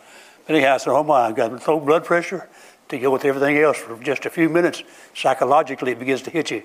But 0.46 0.56
anyhow, 0.56 0.76
I 0.76 0.78
said, 0.78 0.92
oh 0.92 1.04
my, 1.04 1.28
I've 1.28 1.36
got 1.36 1.68
low 1.68 1.80
blood 1.80 2.06
pressure 2.06 2.48
to 2.90 3.00
go 3.00 3.12
with 3.12 3.26
everything 3.26 3.58
else 3.58 3.78
for 3.78 3.98
just 4.02 4.26
a 4.26 4.30
few 4.30 4.50
minutes. 4.50 4.84
Psychologically, 5.14 5.92
it 5.92 6.00
begins 6.00 6.22
to 6.24 6.30
hit 6.30 6.52
you. 6.52 6.64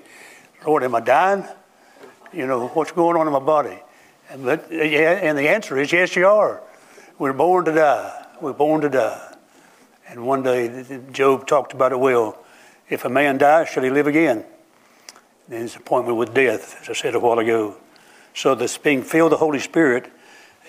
Lord, 0.65 0.83
am 0.83 0.95
I 0.95 0.99
dying? 0.99 1.45
You 2.33 2.47
know, 2.47 2.67
what's 2.67 2.91
going 2.91 3.17
on 3.17 3.27
in 3.27 3.33
my 3.33 3.39
body? 3.39 3.79
And, 4.29 4.43
but, 4.43 4.71
and 4.71 5.37
the 5.37 5.49
answer 5.49 5.77
is 5.77 5.91
yes, 5.91 6.15
you 6.15 6.27
are. 6.27 6.61
We're 7.17 7.33
born 7.33 7.65
to 7.65 7.73
die. 7.73 8.25
We're 8.41 8.53
born 8.53 8.81
to 8.81 8.89
die. 8.89 9.35
And 10.07 10.25
one 10.25 10.43
day, 10.43 11.01
Job 11.11 11.47
talked 11.47 11.73
about 11.73 11.91
it 11.91 11.99
well. 11.99 12.37
If 12.89 13.05
a 13.05 13.09
man 13.09 13.37
dies, 13.37 13.69
shall 13.69 13.83
he 13.83 13.89
live 13.89 14.07
again? 14.07 14.43
Then 15.47 15.61
his 15.61 15.75
appointment 15.75 16.17
with 16.17 16.33
death, 16.33 16.81
as 16.81 16.89
I 16.89 16.93
said 16.93 17.15
a 17.15 17.19
while 17.19 17.39
ago. 17.39 17.75
So 18.33 18.55
this 18.55 18.77
being 18.77 19.03
filled 19.03 19.31
with 19.31 19.39
the 19.39 19.45
Holy 19.45 19.59
Spirit, 19.59 20.11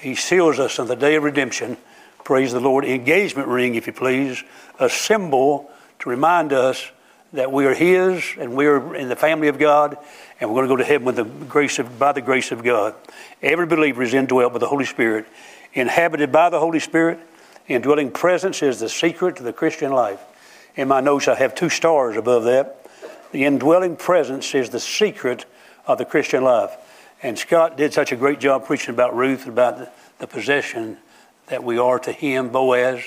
he 0.00 0.14
seals 0.14 0.58
us 0.58 0.78
on 0.78 0.88
the 0.88 0.96
day 0.96 1.16
of 1.16 1.22
redemption. 1.22 1.76
Praise 2.24 2.52
the 2.52 2.60
Lord. 2.60 2.84
Engagement 2.84 3.48
ring, 3.48 3.74
if 3.74 3.86
you 3.86 3.92
please, 3.92 4.42
a 4.78 4.88
symbol 4.88 5.70
to 6.00 6.08
remind 6.08 6.52
us 6.52 6.90
that 7.32 7.52
we 7.52 7.66
are 7.66 7.74
His 7.74 8.24
and 8.38 8.56
we 8.56 8.66
are 8.66 8.94
in 8.94 9.08
the 9.08 9.16
family 9.16 9.48
of 9.48 9.58
God, 9.58 9.96
and 10.40 10.50
we're 10.50 10.56
going 10.56 10.68
to 10.68 10.72
go 10.72 10.76
to 10.76 10.84
heaven 10.84 11.04
with 11.04 11.16
the 11.16 11.24
grace 11.24 11.78
of, 11.78 11.98
by 11.98 12.12
the 12.12 12.20
grace 12.20 12.50
of 12.50 12.64
God. 12.64 12.94
Every 13.42 13.66
believer 13.66 14.02
is 14.02 14.14
indwelt 14.14 14.52
by 14.52 14.58
the 14.58 14.66
Holy 14.66 14.84
Spirit, 14.84 15.26
inhabited 15.74 16.32
by 16.32 16.50
the 16.50 16.58
Holy 16.58 16.80
Spirit. 16.80 17.20
Indwelling 17.68 18.10
presence 18.10 18.62
is 18.62 18.80
the 18.80 18.88
secret 18.88 19.36
to 19.36 19.42
the 19.44 19.52
Christian 19.52 19.92
life. 19.92 20.20
In 20.74 20.88
my 20.88 21.00
notes, 21.00 21.28
I 21.28 21.36
have 21.36 21.54
two 21.54 21.68
stars 21.68 22.16
above 22.16 22.44
that. 22.44 22.86
The 23.32 23.44
indwelling 23.44 23.96
presence 23.96 24.54
is 24.54 24.70
the 24.70 24.80
secret 24.80 25.44
of 25.86 25.98
the 25.98 26.04
Christian 26.04 26.42
life. 26.42 26.72
And 27.22 27.38
Scott 27.38 27.76
did 27.76 27.92
such 27.92 28.12
a 28.12 28.16
great 28.16 28.40
job 28.40 28.64
preaching 28.64 28.94
about 28.94 29.14
Ruth, 29.14 29.46
about 29.46 29.78
the, 29.78 29.90
the 30.18 30.26
possession 30.26 30.96
that 31.48 31.62
we 31.62 31.78
are 31.78 31.98
to 31.98 32.12
him, 32.12 32.48
Boaz, 32.48 33.02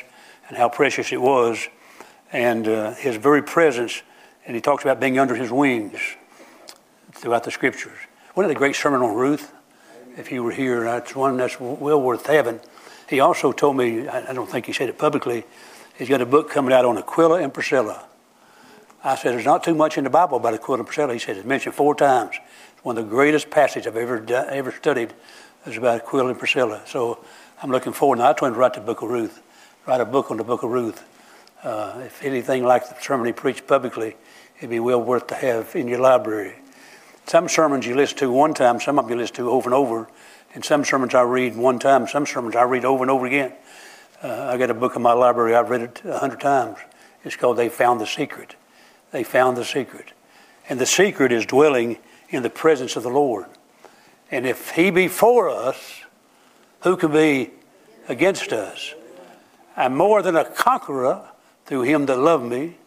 and 0.47 0.57
how 0.57 0.69
precious 0.69 1.11
it 1.11 1.21
was, 1.21 1.67
and 2.31 2.67
uh, 2.67 2.93
his 2.93 3.15
very 3.15 3.41
presence. 3.41 4.03
And 4.45 4.55
he 4.55 4.61
talks 4.61 4.83
about 4.83 4.99
being 4.99 5.17
under 5.17 5.35
his 5.35 5.51
wings 5.51 5.99
throughout 7.13 7.43
the 7.43 7.51
scriptures. 7.51 7.97
One 8.35 8.45
of 8.45 8.49
the 8.49 8.55
great 8.55 8.75
sermon 8.75 9.01
on 9.01 9.15
Ruth, 9.15 9.51
if 10.15 10.31
you 10.31 10.43
were 10.43 10.51
here, 10.51 10.83
that's 10.83 11.15
one 11.15 11.37
that's 11.37 11.59
well 11.59 12.01
worth 12.01 12.27
having. 12.27 12.59
He 13.09 13.19
also 13.19 13.51
told 13.51 13.77
me, 13.77 14.07
I 14.07 14.33
don't 14.33 14.49
think 14.49 14.65
he 14.65 14.73
said 14.73 14.89
it 14.89 14.97
publicly, 14.97 15.45
He's 15.95 16.09
got 16.09 16.21
a 16.21 16.25
book 16.25 16.49
coming 16.49 16.73
out 16.73 16.85
on 16.85 16.97
Aquila 16.97 17.41
and 17.41 17.53
Priscilla. 17.53 18.05
I 19.03 19.15
said, 19.15 19.33
There's 19.33 19.45
not 19.45 19.63
too 19.63 19.75
much 19.75 19.97
in 19.97 20.03
the 20.03 20.09
Bible 20.09 20.37
about 20.37 20.55
Aquila 20.55 20.79
and 20.79 20.87
Priscilla. 20.87 21.13
He 21.13 21.19
said, 21.19 21.37
It's 21.37 21.45
mentioned 21.45 21.75
four 21.75 21.93
times. 21.93 22.35
One 22.83 22.97
of 22.97 23.05
the 23.05 23.09
greatest 23.09 23.49
passages 23.49 23.87
I've 23.87 23.95
ever, 23.95 24.25
ever 24.29 24.71
studied 24.71 25.13
is 25.65 25.77
about 25.77 26.01
Aquila 26.01 26.31
and 26.31 26.37
Priscilla. 26.37 26.81
So 26.85 27.23
I'm 27.61 27.71
looking 27.71 27.93
forward. 27.93 28.19
Now, 28.19 28.25
I 28.25 28.29
him 28.31 28.53
to 28.53 28.59
write 28.59 28.73
the 28.73 28.81
book 28.81 29.01
of 29.01 29.09
Ruth, 29.09 29.41
write 29.87 30.01
a 30.01 30.05
book 30.05 30.31
on 30.31 30.35
the 30.35 30.43
book 30.43 30.63
of 30.63 30.69
Ruth. 30.69 31.01
Uh, 31.63 32.01
if 32.05 32.21
anything 32.25 32.65
like 32.65 32.89
the 32.89 33.01
sermon 33.01 33.25
he 33.25 33.31
preached 33.31 33.67
publicly, 33.67 34.17
it'd 34.57 34.69
be 34.69 34.81
well 34.81 35.01
worth 35.01 35.27
to 35.27 35.35
have 35.35 35.73
in 35.77 35.87
your 35.87 35.99
library. 35.99 36.55
Some 37.25 37.47
sermons 37.47 37.85
you 37.85 37.95
listen 37.95 38.17
to 38.17 38.29
one 38.29 38.53
time, 38.53 38.81
some 38.81 38.99
of 38.99 39.05
them 39.05 39.13
you 39.13 39.21
listen 39.21 39.37
to 39.37 39.49
over 39.49 39.69
and 39.69 39.73
over, 39.73 40.09
and 40.53 40.65
some 40.65 40.83
sermons 40.83 41.15
I 41.15 41.21
read 41.21 41.55
one 41.55 41.79
time, 41.79 42.05
some 42.05 42.25
sermons 42.25 42.53
I 42.53 42.63
read 42.63 42.83
over 42.83 43.01
and 43.01 43.09
over 43.09 43.25
again. 43.25 43.53
Uh, 44.21 44.49
I 44.51 44.57
got 44.57 44.69
a 44.69 44.73
book 44.73 44.97
in 44.97 45.01
my 45.01 45.13
library, 45.13 45.55
I've 45.55 45.69
read 45.69 45.81
it 45.81 46.01
a 46.03 46.17
hundred 46.17 46.41
times. 46.41 46.79
It's 47.23 47.37
called 47.37 47.55
They 47.55 47.69
Found 47.69 48.01
the 48.01 48.07
Secret. 48.07 48.57
They 49.11 49.23
found 49.23 49.55
the 49.55 49.63
secret. 49.63 50.11
And 50.67 50.81
the 50.81 50.85
secret 50.85 51.31
is 51.31 51.45
dwelling 51.45 51.97
in 52.33 52.43
the 52.43 52.49
presence 52.49 52.95
of 52.95 53.03
the 53.03 53.09
Lord. 53.09 53.45
And 54.31 54.45
if 54.45 54.71
He 54.71 54.89
be 54.89 55.07
for 55.07 55.49
us, 55.49 56.01
who 56.81 56.97
can 56.97 57.11
be 57.11 57.51
against 58.07 58.51
us? 58.51 58.93
I'm 59.75 59.95
more 59.95 60.21
than 60.21 60.35
a 60.35 60.45
conqueror 60.45 61.27
through 61.65 61.83
Him 61.83 62.05
that 62.07 62.17
loved 62.17 62.45
me 62.45 62.77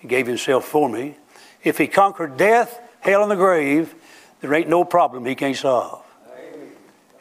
and 0.00 0.10
gave 0.10 0.26
Himself 0.26 0.64
for 0.64 0.88
me. 0.88 1.16
If 1.62 1.78
He 1.78 1.86
conquered 1.86 2.36
death, 2.36 2.80
hell, 3.00 3.22
and 3.22 3.30
the 3.30 3.36
grave, 3.36 3.94
there 4.40 4.52
ain't 4.54 4.68
no 4.68 4.84
problem 4.84 5.24
He 5.24 5.34
can't 5.34 5.56
solve. 5.56 6.04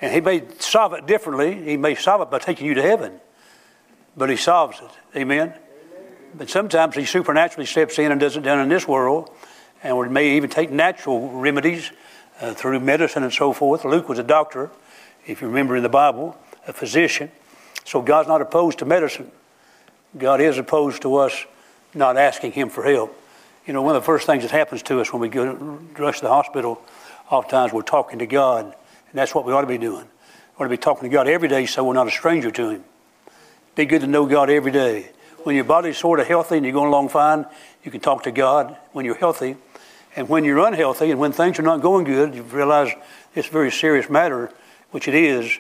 And 0.02 0.13
He 0.13 0.22
may 0.22 0.44
solve 0.60 0.94
it 0.94 1.06
differently. 1.06 1.63
He 1.63 1.78
may 1.78 1.96
solve 1.96 2.22
it 2.22 2.30
by 2.30 2.39
taking 2.39 2.68
you 2.68 2.74
to 2.76 2.82
heaven 2.82 3.20
but 4.20 4.30
He 4.30 4.36
solves 4.36 4.80
it. 4.80 5.18
Amen? 5.18 5.54
But 6.36 6.50
sometimes 6.50 6.96
He 6.96 7.06
supernaturally 7.06 7.65
steps 7.65 7.98
in 7.98 8.12
and 8.12 8.20
does 8.20 8.38
it 8.38 8.44
down 8.44 8.60
in 8.60 8.70
this 8.70 8.88
world, 8.88 9.32
and 9.84 9.98
we 9.98 10.10
may 10.10 10.36
even 10.36 10.50
take 10.50 10.72
natural 10.72 11.30
remedies 11.30 11.92
uh, 12.42 12.54
through 12.54 12.80
medicine 12.80 13.24
and 13.24 13.34
so 13.34 13.54
forth. 13.54 13.86
Luke 13.86 14.10
was 14.10 14.20
a 14.20 14.24
doctor, 14.24 14.70
if 15.26 15.42
you 15.42 15.48
remember 15.48 15.76
in 15.76 15.84
the 15.84 15.89
Bible, 15.89 16.38
a 16.68 16.74
physician. 16.74 17.32
So 17.86 18.02
God's 18.02 18.28
not 18.28 18.42
opposed 18.42 18.80
to 18.80 18.86
medicine. 18.86 19.32
God 20.18 20.42
is 20.42 20.58
opposed 20.58 21.02
to 21.04 21.15
us 21.15 21.46
not 21.94 22.18
asking 22.18 22.54
Him 22.54 22.70
for 22.70 22.84
help. 22.84 23.15
You 23.65 23.74
know, 23.74 23.82
one 23.82 23.96
of 23.96 24.02
the 24.02 24.06
first 24.06 24.26
things 24.26 24.44
that 24.44 24.52
happens 24.52 24.82
to 24.84 25.00
us 25.00 25.13
when 25.13 25.22
we 25.22 25.30
go 25.30 25.54
rush 25.98 26.20
to 26.20 26.26
the 26.26 26.30
hospital, 26.30 26.82
oftentimes 27.30 27.72
we're 27.72 27.82
talking 27.82 28.20
to 28.20 28.26
God, 28.26 28.65
and 28.65 28.74
that's 29.13 29.36
what 29.36 29.46
we 29.46 29.54
ought 29.54 29.62
to 29.62 29.68
be 29.68 29.78
doing. 29.78 30.06
We 30.06 30.63
ought 30.63 30.63
to 30.63 30.70
be 30.70 30.78
talking 30.78 31.10
to 31.10 31.13
God 31.13 31.28
every 31.28 31.48
day 31.48 31.65
so 31.65 31.84
we're 31.84 31.94
not 31.94 32.08
a 32.08 32.12
stranger 32.12 32.52
to 32.52 32.70
Him. 32.70 32.84
Be 33.76 33.86
good 33.86 34.02
to 34.02 34.08
know 34.08 34.26
God 34.26 34.50
every 34.50 34.72
day. 34.72 35.12
When 35.44 35.56
your 35.56 35.63
body's 35.63 35.98
sort 35.98 36.20
of 36.20 36.28
healthy 36.28 36.58
and 36.58 36.65
you're 36.65 36.74
going 36.74 36.89
along 36.89 37.10
fine, 37.10 37.46
you 37.84 37.92
can 37.92 38.02
talk 38.02 38.24
to 38.24 38.32
God 38.32 38.76
when 38.92 39.06
you're 39.06 39.15
healthy. 39.15 39.56
And 40.15 40.28
when 40.28 40.43
you're 40.43 40.65
unhealthy 40.65 41.12
and 41.12 41.19
when 41.19 41.32
things 41.32 41.60
are 41.60 41.63
not 41.63 41.82
going 41.82 42.06
good, 42.06 42.36
you 42.36 42.43
realize 42.43 42.91
it's 43.36 43.48
a 43.48 43.52
very 43.52 43.72
serious 43.72 44.10
matter, 44.10 44.52
which 44.91 45.08
it 45.08 45.15
is. 45.15 45.58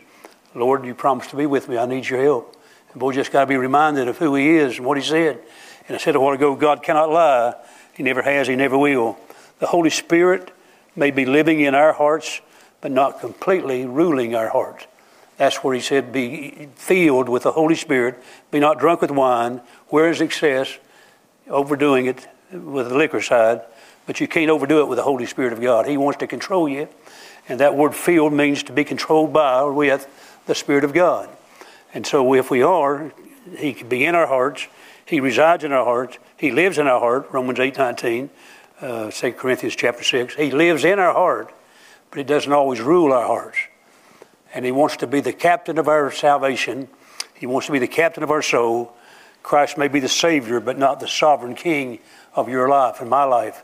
Lord, 0.55 0.85
you 0.85 0.95
promised 0.95 1.29
to 1.29 1.35
be 1.35 1.45
with 1.45 1.69
me. 1.69 1.77
I 1.77 1.85
need 1.85 2.07
your 2.09 2.21
help. 2.21 2.55
And 2.91 2.99
boy, 2.99 3.13
just 3.13 3.31
got 3.31 3.41
to 3.41 3.47
be 3.47 3.57
reminded 3.57 4.07
of 4.07 4.17
who 4.17 4.35
He 4.35 4.49
is 4.49 4.77
and 4.77 4.85
what 4.85 4.97
He 4.97 5.03
said. 5.03 5.39
And 5.87 5.95
I 5.95 5.99
said 5.99 6.15
a 6.15 6.19
while 6.19 6.33
ago, 6.33 6.55
God 6.55 6.83
cannot 6.83 7.09
lie. 7.09 7.53
He 7.93 8.03
never 8.03 8.21
has, 8.21 8.47
He 8.47 8.55
never 8.55 8.77
will. 8.77 9.17
The 9.59 9.67
Holy 9.67 9.89
Spirit 9.89 10.51
may 10.95 11.11
be 11.11 11.25
living 11.25 11.59
in 11.59 11.75
our 11.75 11.93
hearts, 11.93 12.41
but 12.81 12.91
not 12.91 13.19
completely 13.19 13.85
ruling 13.85 14.35
our 14.35 14.49
hearts. 14.49 14.87
That's 15.37 15.63
where 15.63 15.73
he 15.73 15.81
said, 15.81 16.11
Be 16.11 16.67
filled 16.75 17.29
with 17.29 17.43
the 17.43 17.53
Holy 17.53 17.75
Spirit, 17.75 18.21
be 18.51 18.59
not 18.59 18.77
drunk 18.77 19.01
with 19.01 19.11
wine, 19.11 19.61
where 19.87 20.09
is 20.09 20.19
excess, 20.19 20.77
overdoing 21.47 22.07
it 22.07 22.27
with 22.51 22.89
the 22.89 22.97
liquor 22.97 23.21
side, 23.21 23.61
but 24.05 24.19
you 24.19 24.27
can't 24.27 24.49
overdo 24.49 24.79
it 24.81 24.87
with 24.87 24.97
the 24.97 25.03
Holy 25.03 25.25
Spirit 25.25 25.53
of 25.53 25.61
God. 25.61 25.87
He 25.87 25.97
wants 25.97 26.19
to 26.19 26.27
control 26.27 26.67
you. 26.67 26.87
And 27.47 27.59
that 27.59 27.75
word 27.75 27.95
filled 27.95 28.33
means 28.33 28.63
to 28.63 28.73
be 28.73 28.83
controlled 28.83 29.33
by 29.33 29.61
or 29.61 29.73
with 29.73 30.07
the 30.45 30.55
Spirit 30.55 30.83
of 30.83 30.93
God. 30.93 31.29
And 31.93 32.05
so 32.05 32.33
if 32.33 32.51
we 32.51 32.61
are, 32.61 33.11
He 33.57 33.73
can 33.73 33.89
be 33.89 34.05
in 34.05 34.15
our 34.15 34.27
hearts. 34.27 34.67
He 35.05 35.19
resides 35.19 35.63
in 35.63 35.71
our 35.71 35.85
hearts. 35.85 36.17
He 36.37 36.51
lives 36.51 36.77
in 36.77 36.87
our 36.87 36.99
heart, 36.99 37.27
Romans 37.31 37.59
8, 37.59 37.77
19, 37.77 38.29
uh, 38.81 39.11
2 39.11 39.31
Corinthians 39.33 39.75
chapter 39.75 40.03
6. 40.03 40.35
He 40.35 40.51
lives 40.51 40.85
in 40.85 40.99
our 40.99 41.13
heart, 41.13 41.51
but 42.11 42.19
He 42.19 42.23
doesn't 42.23 42.51
always 42.51 42.79
rule 42.79 43.11
our 43.11 43.25
hearts 43.25 43.57
and 44.53 44.65
He 44.65 44.71
wants 44.71 44.97
to 44.97 45.07
be 45.07 45.21
the 45.21 45.33
captain 45.33 45.77
of 45.77 45.87
our 45.87 46.11
salvation. 46.11 46.87
He 47.33 47.45
wants 47.45 47.67
to 47.67 47.71
be 47.71 47.79
the 47.79 47.87
captain 47.87 48.23
of 48.23 48.31
our 48.31 48.41
soul. 48.41 48.93
Christ 49.43 49.77
may 49.77 49.87
be 49.87 49.99
the 49.99 50.09
Savior, 50.09 50.59
but 50.59 50.77
not 50.77 50.99
the 50.99 51.07
sovereign 51.07 51.55
King 51.55 51.99
of 52.33 52.49
your 52.49 52.67
life 52.67 53.01
and 53.01 53.09
my 53.09 53.23
life. 53.23 53.63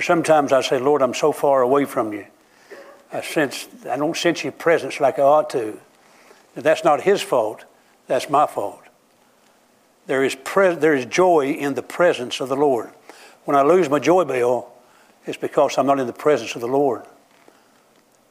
Sometimes 0.00 0.52
I 0.52 0.60
say, 0.60 0.78
Lord, 0.78 1.02
I'm 1.02 1.14
so 1.14 1.32
far 1.32 1.62
away 1.62 1.84
from 1.84 2.12
you. 2.12 2.26
I 3.12 3.22
sense 3.22 3.68
I 3.88 3.96
don't 3.96 4.16
sense 4.16 4.42
your 4.42 4.52
presence 4.52 5.00
like 5.00 5.18
I 5.18 5.22
ought 5.22 5.50
to. 5.50 5.78
That's 6.54 6.84
not 6.84 7.02
his 7.02 7.22
fault. 7.22 7.64
That's 8.06 8.28
my 8.28 8.46
fault. 8.46 8.82
There 10.06 10.24
is, 10.24 10.34
pre- 10.34 10.74
there 10.74 10.94
is 10.94 11.06
joy 11.06 11.52
in 11.52 11.74
the 11.74 11.82
presence 11.82 12.40
of 12.40 12.48
the 12.48 12.56
Lord. 12.56 12.90
When 13.44 13.56
I 13.56 13.62
lose 13.62 13.88
my 13.88 13.98
joy 13.98 14.24
bell, 14.24 14.72
it's 15.24 15.36
because 15.36 15.76
I'm 15.78 15.86
not 15.86 15.98
in 15.98 16.06
the 16.06 16.12
presence 16.12 16.54
of 16.54 16.60
the 16.60 16.68
Lord. 16.68 17.02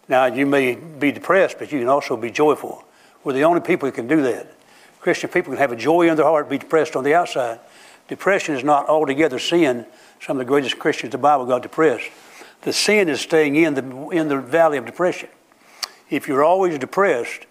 Now, 0.08 0.25
you 0.25 0.45
may 0.45 0.75
be 0.75 1.12
depressed, 1.12 1.58
but 1.60 1.71
you 1.71 1.80
can 1.80 1.88
also 1.88 2.15
be 2.15 2.32
joyful. 2.32 2.84
We're 3.23 3.34
the 3.34 3.43
only 3.43 3.62
people 3.62 3.89
who 3.89 3.93
can 3.93 4.08
do 4.08 4.21
that. 4.23 4.54
Christian 4.99 5.30
people 5.30 5.51
can 5.51 5.60
have 5.60 5.71
a 5.71 5.75
joy 5.75 6.10
in 6.10 6.15
their 6.15 6.25
heart, 6.25 6.49
be 6.49 6.58
depressed 6.58 6.95
on 6.95 7.04
the 7.04 7.13
outside. 7.13 7.60
Depression 8.08 8.56
is 8.56 8.63
not 8.63 8.88
altogether 8.88 9.39
sin. 9.39 9.86
Some 10.19 10.38
of 10.38 10.39
the 10.39 10.49
greatest 10.49 10.80
Christians 10.80 11.12
the 11.12 11.17
Bible 11.17 11.45
got 11.45 11.62
depressed. 11.62 12.10
The 12.62 12.73
sin 12.73 13.10
is 13.10 13.21
staying 13.21 13.56
in 13.56 13.73
the, 13.75 14.10
in 14.10 14.28
the 14.28 14.39
valley 14.39 14.78
of 14.78 14.86
depression. 14.86 15.30
If 16.10 16.28
you're 16.28 16.43
always 16.43 16.78
depressed, 16.80 17.45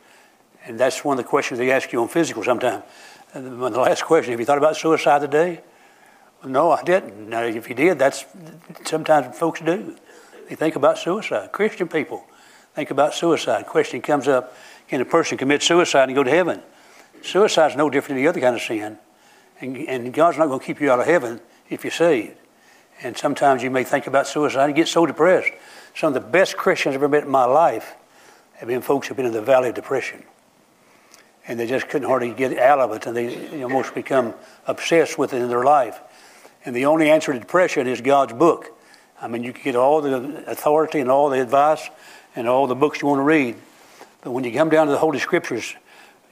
and 0.65 0.79
that's 0.79 1.05
one 1.05 1.19
of 1.19 1.25
the 1.25 1.29
questions 1.29 1.59
they 1.59 1.71
ask 1.71 1.93
you 1.93 2.01
on 2.01 2.09
physical 2.09 2.43
sometimes. 2.43 2.85
And 3.33 3.63
uh, 3.63 3.69
the 3.69 3.81
last 3.81 4.05
question, 4.05 4.33
have 4.33 4.41
you 4.41 4.47
thought 4.47 4.59
about 4.59 4.77
suicide 4.77 5.21
today? 5.21 5.61
No, 6.45 6.71
I 6.71 6.83
didn't. 6.83 7.29
Now, 7.29 7.43
if 7.43 7.69
you 7.69 7.75
did, 7.75 7.99
that's 7.99 8.25
sometimes 8.85 9.37
folks 9.37 9.61
do. 9.61 9.97
They 10.49 10.55
think 10.55 10.77
about 10.77 10.99
suicide. 10.99 11.53
Christian 11.53 11.89
people 11.89 12.25
think 12.75 12.91
about 12.91 13.15
suicide. 13.15 13.67
Question 13.67 14.03
comes 14.03 14.29
up: 14.29 14.55
Can 14.89 15.01
a 15.01 15.05
person 15.05 15.39
commit 15.39 15.63
suicide 15.63 16.09
and 16.09 16.15
go 16.15 16.23
to 16.23 16.31
heaven? 16.31 16.61
Suicide 17.23 17.71
is 17.71 17.77
no 17.77 17.89
different 17.89 18.17
than 18.17 18.25
the 18.25 18.29
other 18.29 18.41
kind 18.41 18.55
of 18.55 18.61
sin, 18.61 18.99
and, 19.61 19.77
and 19.77 20.13
God's 20.13 20.37
not 20.37 20.49
going 20.49 20.61
to 20.61 20.67
keep 20.67 20.81
you 20.81 20.91
out 20.91 21.01
of 21.01 21.07
heaven 21.07 21.41
if 21.71 21.83
you're 21.83 21.91
saved. 21.91 22.37
And 23.03 23.17
sometimes 23.17 23.63
you 23.63 23.71
may 23.71 23.85
think 23.85 24.07
about 24.07 24.27
suicide 24.27 24.67
and 24.67 24.75
get 24.75 24.89
so 24.89 25.05
depressed. 25.05 25.53
Some 25.95 26.09
of 26.09 26.15
the 26.15 26.29
best 26.29 26.57
Christians 26.57 26.95
I've 26.95 27.03
ever 27.03 27.09
met 27.09 27.25
in 27.25 27.31
my 27.31 27.45
life 27.45 27.95
have 28.55 28.69
been 28.69 28.83
folks 28.83 29.09
who've 29.09 29.17
been 29.17 29.27
in 29.27 29.33
the 29.33 29.43
valley 29.43 29.69
of 29.69 29.75
depression 29.75 30.25
and 31.47 31.59
they 31.61 31.67
just 31.67 31.89
couldn't 31.89 32.09
hardly 32.09 32.33
get 32.33 32.59
out 32.59 32.79
of 32.79 32.93
it, 32.93 33.07
and 33.07 33.17
they 33.17 33.63
almost 33.63 33.95
become 33.95 34.35
obsessed 34.67 35.19
with 35.19 35.33
it 35.35 35.43
in 35.43 35.49
their 35.49 35.65
life. 35.65 36.01
And 36.65 36.75
the 36.75 36.87
only 36.87 37.11
answer 37.11 37.33
to 37.33 37.39
depression 37.39 37.87
is 37.87 38.01
God's 38.01 38.33
book. 38.33 38.71
I 39.21 39.29
mean, 39.29 39.43
you 39.43 39.53
can 39.53 39.63
get 39.63 39.77
all 39.77 40.01
the 40.01 40.45
authority 40.47 41.01
and 41.01 41.11
all 41.11 41.29
the 41.29 41.41
advice 41.41 41.91
and 42.35 42.49
all 42.49 42.67
the 42.67 42.75
books 42.75 43.03
you 43.03 43.09
want 43.09 43.19
to 43.19 43.25
read. 43.25 43.57
But 44.23 44.31
when 44.31 44.45
you 44.45 44.53
come 44.53 44.71
down 44.71 44.87
to 44.87 44.93
the 44.93 44.99
Holy 44.99 45.19
Scriptures, 45.19 45.75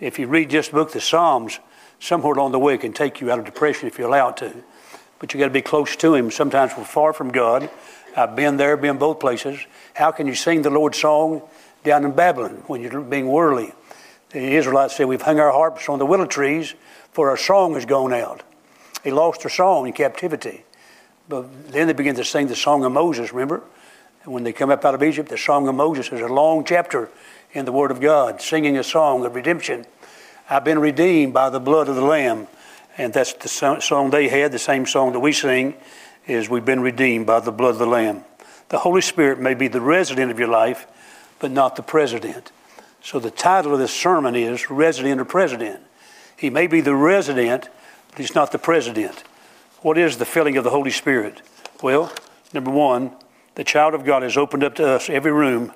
if 0.00 0.18
you 0.18 0.26
read 0.26 0.48
just 0.48 0.70
the 0.70 0.76
book, 0.76 0.92
the 0.92 1.00
Psalms, 1.00 1.58
somewhere 2.00 2.32
along 2.32 2.52
the 2.52 2.58
way 2.58 2.74
it 2.74 2.80
can 2.80 2.94
take 2.94 3.20
you 3.20 3.30
out 3.30 3.38
of 3.38 3.44
depression 3.44 3.88
if 3.88 3.98
you 3.98 4.06
allow 4.06 4.30
it 4.30 4.38
to. 4.38 4.52
But 5.22 5.32
you 5.32 5.38
got 5.38 5.46
to 5.46 5.52
be 5.52 5.62
close 5.62 5.94
to 5.94 6.16
Him. 6.16 6.32
Sometimes 6.32 6.72
we're 6.76 6.82
far 6.82 7.12
from 7.12 7.30
God. 7.30 7.70
I've 8.16 8.34
been 8.34 8.56
there, 8.56 8.76
been 8.76 8.98
both 8.98 9.20
places. 9.20 9.56
How 9.94 10.10
can 10.10 10.26
you 10.26 10.34
sing 10.34 10.62
the 10.62 10.70
Lord's 10.70 10.98
song 10.98 11.42
down 11.84 12.04
in 12.04 12.10
Babylon 12.10 12.64
when 12.66 12.80
you're 12.80 13.00
being 13.00 13.28
worldly? 13.28 13.72
The 14.30 14.40
Israelites 14.40 14.96
said, 14.96 15.06
We've 15.06 15.22
hung 15.22 15.38
our 15.38 15.52
harps 15.52 15.88
on 15.88 16.00
the 16.00 16.06
willow 16.06 16.26
trees, 16.26 16.74
for 17.12 17.30
our 17.30 17.36
song 17.36 17.74
has 17.74 17.84
gone 17.84 18.12
out. 18.12 18.42
They 19.04 19.12
lost 19.12 19.42
their 19.42 19.50
song 19.50 19.86
in 19.86 19.92
captivity. 19.92 20.64
But 21.28 21.70
then 21.70 21.86
they 21.86 21.92
began 21.92 22.16
to 22.16 22.24
sing 22.24 22.48
the 22.48 22.56
Song 22.56 22.84
of 22.84 22.90
Moses, 22.90 23.32
remember? 23.32 23.62
And 24.24 24.32
when 24.32 24.42
they 24.42 24.52
come 24.52 24.70
up 24.70 24.84
out 24.84 24.96
of 24.96 25.04
Egypt, 25.04 25.28
the 25.28 25.38
Song 25.38 25.68
of 25.68 25.76
Moses 25.76 26.08
is 26.08 26.20
a 26.20 26.26
long 26.26 26.64
chapter 26.64 27.10
in 27.52 27.64
the 27.64 27.70
Word 27.70 27.92
of 27.92 28.00
God, 28.00 28.42
singing 28.42 28.76
a 28.76 28.82
song 28.82 29.24
of 29.24 29.36
redemption. 29.36 29.86
I've 30.50 30.64
been 30.64 30.80
redeemed 30.80 31.32
by 31.32 31.48
the 31.48 31.60
blood 31.60 31.88
of 31.88 31.94
the 31.94 32.02
Lamb. 32.02 32.48
And 32.98 33.12
that's 33.12 33.32
the 33.32 33.48
song 33.48 34.10
they 34.10 34.28
had, 34.28 34.52
the 34.52 34.58
same 34.58 34.86
song 34.86 35.12
that 35.12 35.20
we 35.20 35.32
sing, 35.32 35.74
is 36.26 36.48
we've 36.48 36.64
been 36.64 36.80
redeemed 36.80 37.26
by 37.26 37.40
the 37.40 37.52
blood 37.52 37.70
of 37.70 37.78
the 37.78 37.86
Lamb. 37.86 38.24
The 38.68 38.78
Holy 38.78 39.00
Spirit 39.00 39.40
may 39.40 39.54
be 39.54 39.68
the 39.68 39.80
resident 39.80 40.30
of 40.30 40.38
your 40.38 40.48
life, 40.48 40.86
but 41.38 41.50
not 41.50 41.76
the 41.76 41.82
president. 41.82 42.52
So 43.02 43.18
the 43.18 43.30
title 43.30 43.72
of 43.72 43.78
this 43.78 43.92
sermon 43.92 44.36
is 44.36 44.70
Resident 44.70 45.20
or 45.20 45.24
President. 45.24 45.80
He 46.36 46.50
may 46.50 46.66
be 46.66 46.80
the 46.80 46.94
resident, 46.94 47.68
but 48.10 48.18
he's 48.18 48.34
not 48.34 48.52
the 48.52 48.58
president. 48.58 49.24
What 49.80 49.98
is 49.98 50.18
the 50.18 50.24
filling 50.24 50.56
of 50.56 50.64
the 50.64 50.70
Holy 50.70 50.90
Spirit? 50.90 51.42
Well, 51.82 52.12
number 52.52 52.70
one, 52.70 53.12
the 53.54 53.64
child 53.64 53.94
of 53.94 54.04
God 54.04 54.22
has 54.22 54.36
opened 54.36 54.64
up 54.64 54.74
to 54.76 54.86
us 54.86 55.10
every 55.10 55.32
room 55.32 55.72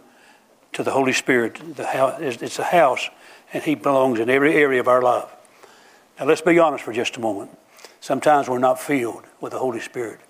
to 0.72 0.82
the 0.82 0.92
Holy 0.92 1.12
Spirit. 1.12 1.76
The 1.76 1.86
house, 1.86 2.20
it's 2.20 2.58
a 2.58 2.64
house, 2.64 3.08
and 3.52 3.62
He 3.62 3.74
belongs 3.74 4.20
in 4.20 4.30
every 4.30 4.54
area 4.54 4.80
of 4.80 4.88
our 4.88 5.02
life. 5.02 5.28
Now, 6.18 6.26
let's 6.26 6.40
be 6.40 6.58
honest 6.58 6.84
for 6.84 6.92
just 6.92 7.16
a 7.16 7.20
moment. 7.20 7.50
Sometimes 8.00 8.48
we're 8.48 8.58
not 8.58 8.80
filled 8.80 9.24
with 9.40 9.52
the 9.52 9.58
Holy 9.58 9.80
Spirit 9.80 10.20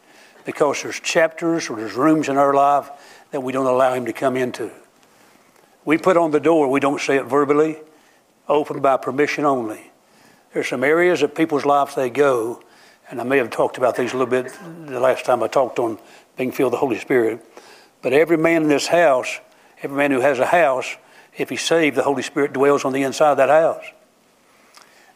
because 0.44 0.82
there's 0.82 0.98
chapters 0.98 1.68
or 1.68 1.76
there's 1.76 1.94
rooms 1.94 2.28
in 2.28 2.36
our 2.36 2.54
life 2.54 2.90
that 3.30 3.40
we 3.40 3.52
don't 3.52 3.66
allow 3.66 3.94
Him 3.94 4.04
to 4.06 4.12
come 4.12 4.36
into. 4.36 4.70
We 5.84 5.98
put 5.98 6.16
on 6.16 6.32
the 6.32 6.40
door, 6.40 6.68
we 6.68 6.80
don't 6.80 7.00
say 7.00 7.16
it 7.16 7.26
verbally, 7.26 7.76
open 8.48 8.80
by 8.80 8.96
permission 8.96 9.44
only. 9.44 9.92
There's 10.52 10.68
some 10.68 10.82
areas 10.82 11.22
of 11.22 11.34
people's 11.34 11.64
lives 11.64 11.94
they 11.94 12.10
go, 12.10 12.62
and 13.10 13.20
I 13.20 13.24
may 13.24 13.38
have 13.38 13.50
talked 13.50 13.78
about 13.78 13.96
these 13.96 14.12
a 14.12 14.16
little 14.16 14.30
bit 14.30 14.52
the 14.86 14.98
last 14.98 15.24
time 15.24 15.42
I 15.42 15.48
talked 15.48 15.78
on 15.78 15.98
being 16.36 16.50
filled 16.50 16.72
with 16.72 16.78
the 16.78 16.84
Holy 16.86 16.98
Spirit. 16.98 17.44
But 18.02 18.12
every 18.12 18.36
man 18.36 18.62
in 18.62 18.68
this 18.68 18.88
house, 18.88 19.40
every 19.82 19.96
man 19.96 20.10
who 20.10 20.20
has 20.20 20.38
a 20.38 20.46
house, 20.46 20.96
if 21.36 21.50
he's 21.50 21.62
saved, 21.62 21.96
the 21.96 22.02
Holy 22.02 22.22
Spirit 22.22 22.52
dwells 22.52 22.84
on 22.84 22.92
the 22.92 23.02
inside 23.02 23.32
of 23.32 23.36
that 23.36 23.48
house. 23.48 23.84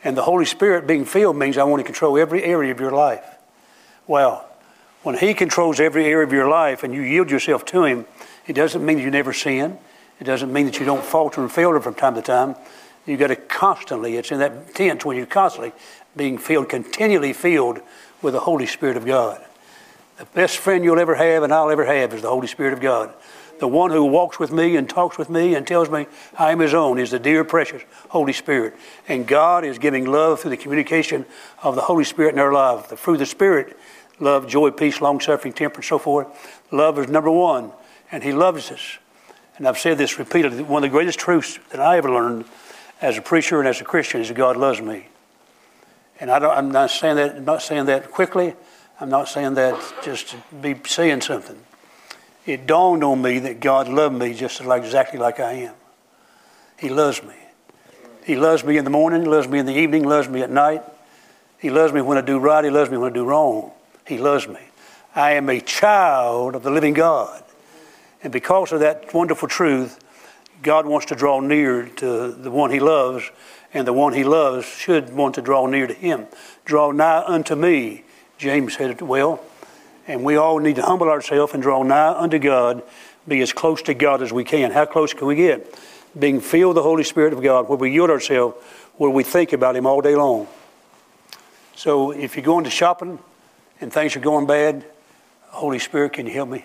And 0.02 0.16
the 0.16 0.22
Holy 0.22 0.44
Spirit 0.44 0.86
being 0.86 1.04
filled 1.04 1.36
means 1.36 1.58
I 1.58 1.64
want 1.64 1.80
to 1.80 1.84
control 1.84 2.18
every 2.18 2.42
area 2.42 2.72
of 2.72 2.80
your 2.80 2.92
life. 2.92 3.24
Well, 4.06 4.48
when 5.02 5.16
He 5.16 5.34
controls 5.34 5.80
every 5.80 6.06
area 6.06 6.26
of 6.26 6.32
your 6.32 6.48
life 6.48 6.82
and 6.82 6.94
you 6.94 7.02
yield 7.02 7.30
yourself 7.30 7.64
to 7.66 7.84
Him, 7.84 8.06
it 8.46 8.54
doesn't 8.54 8.84
mean 8.84 8.98
you 8.98 9.10
never 9.10 9.32
sin. 9.32 9.78
It 10.20 10.24
doesn't 10.24 10.52
mean 10.52 10.66
that 10.66 10.78
you 10.78 10.84
don't 10.84 11.04
falter 11.04 11.40
and 11.40 11.50
fail 11.50 11.78
from 11.80 11.94
time 11.94 12.14
to 12.14 12.22
time. 12.22 12.54
You've 13.06 13.20
got 13.20 13.28
to 13.28 13.36
constantly, 13.36 14.16
it's 14.16 14.30
in 14.30 14.38
that 14.40 14.74
tense 14.74 15.04
when 15.04 15.16
you're 15.16 15.26
constantly 15.26 15.72
being 16.16 16.38
filled, 16.38 16.68
continually 16.68 17.32
filled 17.32 17.80
with 18.20 18.34
the 18.34 18.40
Holy 18.40 18.66
Spirit 18.66 18.96
of 18.96 19.06
God. 19.06 19.42
The 20.18 20.26
best 20.26 20.58
friend 20.58 20.84
you'll 20.84 20.98
ever 20.98 21.14
have 21.14 21.42
and 21.42 21.52
I'll 21.52 21.70
ever 21.70 21.84
have 21.84 22.12
is 22.12 22.22
the 22.22 22.28
Holy 22.28 22.46
Spirit 22.46 22.74
of 22.74 22.80
God. 22.80 23.14
The 23.60 23.68
one 23.68 23.90
who 23.90 24.04
walks 24.04 24.38
with 24.38 24.50
me 24.50 24.76
and 24.76 24.88
talks 24.88 25.16
with 25.16 25.30
me 25.30 25.54
and 25.54 25.66
tells 25.66 25.88
me 25.88 26.06
I 26.38 26.50
am 26.50 26.58
his 26.58 26.74
own 26.74 26.98
is 26.98 27.12
the 27.12 27.18
dear, 27.18 27.44
precious 27.44 27.82
Holy 28.08 28.32
Spirit. 28.32 28.74
And 29.06 29.26
God 29.26 29.64
is 29.64 29.78
giving 29.78 30.06
love 30.06 30.40
through 30.40 30.50
the 30.50 30.56
communication 30.56 31.26
of 31.62 31.76
the 31.76 31.82
Holy 31.82 32.04
Spirit 32.04 32.34
in 32.34 32.40
our 32.40 32.52
life. 32.52 32.88
The 32.88 32.96
fruit 32.96 33.14
of 33.14 33.20
the 33.20 33.26
Spirit, 33.26 33.78
love, 34.18 34.48
joy, 34.48 34.70
peace, 34.70 35.00
long 35.00 35.20
suffering, 35.20 35.52
temperance, 35.52 35.86
so 35.86 35.98
forth. 35.98 36.26
Love 36.72 36.98
is 36.98 37.08
number 37.08 37.30
one, 37.30 37.72
and 38.10 38.24
He 38.24 38.32
loves 38.32 38.70
us 38.70 38.98
and 39.60 39.68
I've 39.68 39.76
said 39.76 39.98
this 39.98 40.18
repeatedly, 40.18 40.62
one 40.62 40.82
of 40.82 40.90
the 40.90 40.96
greatest 40.96 41.18
truths 41.18 41.58
that 41.68 41.80
I 41.80 41.98
ever 41.98 42.10
learned 42.10 42.46
as 43.02 43.18
a 43.18 43.20
preacher 43.20 43.58
and 43.58 43.68
as 43.68 43.78
a 43.82 43.84
Christian 43.84 44.22
is 44.22 44.28
that 44.28 44.34
God 44.34 44.56
loves 44.56 44.80
me. 44.80 45.08
And 46.18 46.30
I 46.30 46.58
am 46.58 46.70
not 46.70 46.90
saying 46.90 47.16
that 47.16 47.36
I'm 47.36 47.44
not 47.44 47.60
saying 47.60 47.84
that 47.84 48.10
quickly. 48.10 48.54
I'm 48.98 49.10
not 49.10 49.28
saying 49.28 49.54
that 49.54 49.78
just 50.02 50.28
to 50.28 50.36
be 50.62 50.76
saying 50.86 51.20
something. 51.20 51.60
It 52.46 52.66
dawned 52.66 53.04
on 53.04 53.20
me 53.20 53.38
that 53.40 53.60
God 53.60 53.88
loved 53.88 54.16
me 54.16 54.34
just 54.34 54.64
like 54.64 54.82
exactly 54.82 55.18
like 55.18 55.40
I 55.40 55.52
am. 55.52 55.74
He 56.78 56.88
loves 56.88 57.22
me. 57.22 57.34
He 58.24 58.36
loves 58.36 58.64
me 58.64 58.76
in 58.76 58.84
the 58.84 58.90
morning, 58.90 59.24
loves 59.24 59.48
me 59.48 59.58
in 59.58 59.66
the 59.66 59.74
evening, 59.74 60.04
loves 60.04 60.28
me 60.28 60.42
at 60.42 60.50
night. 60.50 60.82
He 61.58 61.70
loves 61.70 61.92
me 61.92 62.00
when 62.00 62.16
I 62.16 62.22
do 62.22 62.38
right, 62.38 62.64
he 62.64 62.70
loves 62.70 62.90
me 62.90 62.96
when 62.96 63.10
I 63.10 63.14
do 63.14 63.24
wrong. 63.24 63.72
He 64.06 64.18
loves 64.18 64.48
me. 64.48 64.60
I 65.14 65.32
am 65.32 65.48
a 65.48 65.60
child 65.60 66.54
of 66.54 66.62
the 66.62 66.70
living 66.70 66.94
God. 66.94 67.42
And 68.22 68.32
because 68.32 68.72
of 68.72 68.80
that 68.80 69.12
wonderful 69.12 69.48
truth, 69.48 69.98
God 70.62 70.86
wants 70.86 71.06
to 71.06 71.14
draw 71.14 71.40
near 71.40 71.86
to 71.86 72.32
the 72.32 72.50
one 72.50 72.70
he 72.70 72.80
loves, 72.80 73.30
and 73.72 73.86
the 73.86 73.92
one 73.92 74.12
he 74.12 74.24
loves 74.24 74.66
should 74.66 75.12
want 75.12 75.34
to 75.36 75.42
draw 75.42 75.66
near 75.66 75.86
to 75.86 75.94
him. 75.94 76.26
Draw 76.64 76.92
nigh 76.92 77.24
unto 77.24 77.54
me, 77.54 78.04
James 78.38 78.76
said 78.76 78.90
it 78.90 79.02
well. 79.02 79.42
And 80.10 80.24
we 80.24 80.34
all 80.36 80.58
need 80.58 80.76
to 80.76 80.82
humble 80.82 81.08
ourselves 81.08 81.54
and 81.54 81.62
draw 81.62 81.82
nigh 81.84 82.12
unto 82.12 82.40
God, 82.40 82.82
be 83.28 83.40
as 83.40 83.52
close 83.52 83.80
to 83.82 83.94
God 83.94 84.22
as 84.22 84.32
we 84.32 84.42
can. 84.42 84.72
How 84.72 84.84
close 84.84 85.14
can 85.14 85.28
we 85.28 85.36
get? 85.36 85.78
Being 86.18 86.40
filled 86.40 86.70
with 86.70 86.76
the 86.76 86.82
Holy 86.82 87.04
Spirit 87.04 87.32
of 87.32 87.42
God, 87.42 87.68
where 87.68 87.78
we 87.78 87.92
yield 87.92 88.10
ourselves, 88.10 88.56
where 88.96 89.10
we 89.10 89.22
think 89.22 89.52
about 89.52 89.76
Him 89.76 89.86
all 89.86 90.00
day 90.00 90.16
long. 90.16 90.48
So 91.76 92.10
if 92.10 92.34
you're 92.34 92.44
going 92.44 92.64
to 92.64 92.70
shopping 92.70 93.20
and 93.80 93.92
things 93.92 94.16
are 94.16 94.20
going 94.20 94.46
bad, 94.46 94.84
Holy 95.50 95.78
Spirit, 95.78 96.14
can 96.14 96.26
you 96.26 96.32
help 96.32 96.48
me? 96.48 96.64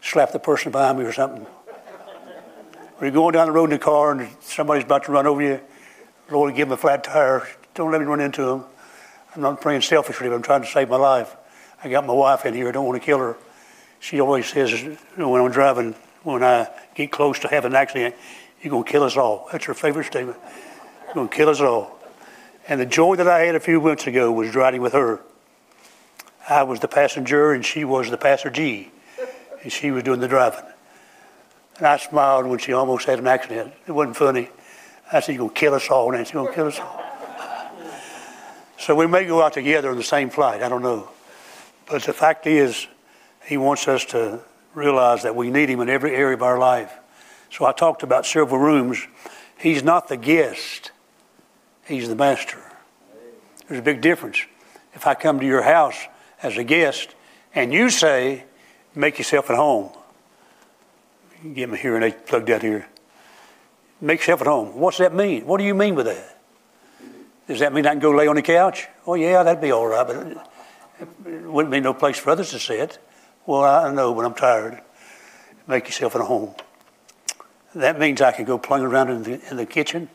slap 0.00 0.32
the 0.32 0.38
person 0.38 0.70
behind 0.70 0.98
me 0.98 1.04
or 1.04 1.12
something. 1.12 1.44
When 1.44 3.10
you're 3.10 3.10
going 3.10 3.32
down 3.32 3.46
the 3.46 3.52
road 3.52 3.64
in 3.64 3.70
the 3.70 3.78
car 3.78 4.12
and 4.12 4.28
somebody's 4.40 4.84
about 4.84 5.04
to 5.04 5.12
run 5.12 5.26
over 5.26 5.42
you, 5.42 5.60
Lord, 6.30 6.54
give 6.54 6.68
them 6.68 6.74
a 6.74 6.76
flat 6.76 7.02
tire. 7.04 7.48
Don't 7.74 7.90
let 7.90 8.00
me 8.00 8.06
run 8.06 8.20
into 8.20 8.44
them. 8.44 8.64
I'm 9.34 9.42
not 9.42 9.60
praying 9.60 9.80
selfishly, 9.80 10.28
but 10.28 10.34
I'm 10.34 10.42
trying 10.42 10.62
to 10.62 10.68
save 10.68 10.88
my 10.88 10.96
life. 10.96 11.34
I 11.84 11.90
got 11.90 12.06
my 12.06 12.14
wife 12.14 12.46
in 12.46 12.54
here. 12.54 12.68
I 12.68 12.72
don't 12.72 12.86
want 12.86 13.00
to 13.00 13.04
kill 13.04 13.18
her. 13.18 13.36
She 14.00 14.18
always 14.18 14.46
says, 14.46 14.72
when 15.16 15.40
I'm 15.40 15.50
driving, 15.50 15.94
when 16.22 16.42
I 16.42 16.68
get 16.94 17.12
close 17.12 17.38
to 17.40 17.48
having 17.48 17.72
an 17.72 17.76
accident, 17.76 18.14
you're 18.62 18.70
going 18.70 18.84
to 18.84 18.90
kill 18.90 19.02
us 19.02 19.18
all. 19.18 19.48
That's 19.52 19.66
her 19.66 19.74
favorite 19.74 20.06
statement. 20.06 20.38
You're 21.04 21.14
going 21.14 21.28
to 21.28 21.36
kill 21.36 21.50
us 21.50 21.60
all. 21.60 21.98
And 22.66 22.80
the 22.80 22.86
joy 22.86 23.16
that 23.16 23.28
I 23.28 23.40
had 23.40 23.54
a 23.54 23.60
few 23.60 23.82
months 23.82 24.06
ago 24.06 24.32
was 24.32 24.54
riding 24.54 24.80
with 24.80 24.94
her. 24.94 25.20
I 26.48 26.62
was 26.62 26.80
the 26.80 26.88
passenger 26.88 27.52
and 27.52 27.62
she 27.64 27.84
was 27.84 28.10
the 28.10 28.16
passenger, 28.16 28.86
and 29.62 29.70
she 29.70 29.90
was 29.90 30.02
doing 30.02 30.20
the 30.20 30.28
driving. 30.28 30.64
And 31.76 31.86
I 31.86 31.98
smiled 31.98 32.46
when 32.46 32.58
she 32.58 32.72
almost 32.72 33.06
had 33.06 33.18
an 33.18 33.26
accident. 33.26 33.74
It 33.86 33.92
wasn't 33.92 34.16
funny. 34.16 34.48
I 35.12 35.20
said, 35.20 35.32
You're 35.32 35.40
going 35.40 35.54
to 35.54 35.60
kill 35.60 35.74
us 35.74 35.90
all, 35.90 36.10
Nancy. 36.10 36.32
You're 36.32 36.44
going 36.44 36.54
to 36.54 36.56
kill 36.56 36.66
us 36.68 36.80
all. 36.80 37.02
so 38.78 38.94
we 38.94 39.06
may 39.06 39.26
go 39.26 39.42
out 39.42 39.52
together 39.52 39.90
on 39.90 39.96
the 39.96 40.02
same 40.02 40.30
flight. 40.30 40.62
I 40.62 40.70
don't 40.70 40.82
know. 40.82 41.10
But 41.86 42.02
the 42.02 42.12
fact 42.12 42.46
is, 42.46 42.86
he 43.44 43.56
wants 43.56 43.86
us 43.88 44.04
to 44.06 44.40
realize 44.74 45.22
that 45.22 45.36
we 45.36 45.50
need 45.50 45.68
him 45.68 45.80
in 45.80 45.88
every 45.88 46.14
area 46.14 46.34
of 46.34 46.42
our 46.42 46.58
life. 46.58 46.92
So 47.50 47.64
I 47.64 47.72
talked 47.72 48.02
about 48.02 48.26
several 48.26 48.58
rooms. 48.58 49.06
He's 49.58 49.82
not 49.82 50.08
the 50.08 50.16
guest, 50.16 50.90
he's 51.86 52.08
the 52.08 52.16
master. 52.16 52.58
There's 53.68 53.80
a 53.80 53.82
big 53.82 54.00
difference. 54.00 54.44
If 54.94 55.06
I 55.06 55.14
come 55.14 55.40
to 55.40 55.46
your 55.46 55.62
house 55.62 55.96
as 56.42 56.58
a 56.58 56.64
guest 56.64 57.14
and 57.54 57.72
you 57.72 57.88
say, 57.90 58.44
make 58.94 59.18
yourself 59.18 59.50
at 59.50 59.56
home, 59.56 59.90
get 61.54 61.68
my 61.68 61.76
hearing 61.76 62.02
aid 62.02 62.26
plugged 62.26 62.50
out 62.50 62.62
here. 62.62 62.86
Make 64.00 64.20
yourself 64.20 64.42
at 64.42 64.46
home. 64.46 64.78
What's 64.78 64.98
that 64.98 65.14
mean? 65.14 65.46
What 65.46 65.58
do 65.58 65.64
you 65.64 65.74
mean 65.74 65.94
with 65.94 66.06
that? 66.06 66.38
Does 67.48 67.60
that 67.60 67.72
mean 67.72 67.86
I 67.86 67.90
can 67.90 68.00
go 68.00 68.10
lay 68.10 68.26
on 68.26 68.36
the 68.36 68.42
couch? 68.42 68.86
Oh, 69.06 69.14
yeah, 69.14 69.42
that'd 69.42 69.62
be 69.62 69.70
all 69.70 69.86
right, 69.86 70.06
but 70.06 70.50
it 71.00 71.42
wouldn't 71.42 71.72
be 71.72 71.80
no 71.80 71.94
place 71.94 72.18
for 72.18 72.30
others 72.30 72.50
to 72.50 72.58
sit. 72.58 72.98
Well, 73.46 73.64
I 73.64 73.92
know, 73.92 74.12
when 74.12 74.24
I'm 74.24 74.34
tired. 74.34 74.80
Make 75.66 75.86
yourself 75.86 76.14
at 76.14 76.22
home. 76.22 76.54
That 77.74 77.98
means 77.98 78.20
I 78.20 78.32
can 78.32 78.44
go 78.44 78.58
plunge 78.58 78.84
around 78.84 79.10
in 79.10 79.22
the, 79.22 79.50
in 79.50 79.56
the 79.56 79.66
kitchen. 79.66 80.08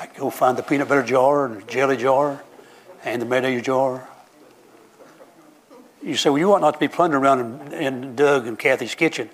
I 0.00 0.06
can 0.06 0.20
go 0.20 0.30
find 0.30 0.56
the 0.56 0.62
peanut 0.62 0.88
butter 0.88 1.02
jar 1.02 1.46
and 1.46 1.62
the 1.62 1.66
jelly 1.66 1.96
jar 1.96 2.42
and 3.04 3.20
the 3.20 3.26
mayonnaise 3.26 3.62
jar. 3.62 4.08
You 6.02 6.16
say, 6.16 6.30
well, 6.30 6.38
you 6.38 6.52
ought 6.52 6.60
not 6.60 6.74
to 6.74 6.80
be 6.80 6.88
plundering 6.88 7.22
around 7.22 7.72
in, 7.72 7.72
in 7.72 8.16
Doug 8.16 8.46
and 8.46 8.58
Kathy's 8.58 8.94
kitchen. 8.94 9.30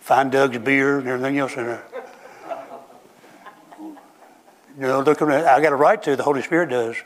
Find 0.00 0.32
Doug's 0.32 0.58
beer 0.58 0.98
and 0.98 1.08
everything 1.08 1.38
else 1.38 1.54
in 1.56 1.66
there. 1.66 1.84
You 4.76 4.86
know, 4.86 5.00
look, 5.00 5.20
I 5.22 5.60
got 5.60 5.72
a 5.72 5.76
right 5.76 6.02
to. 6.02 6.16
The 6.16 6.22
Holy 6.22 6.42
Spirit 6.42 6.70
does. 6.70 6.96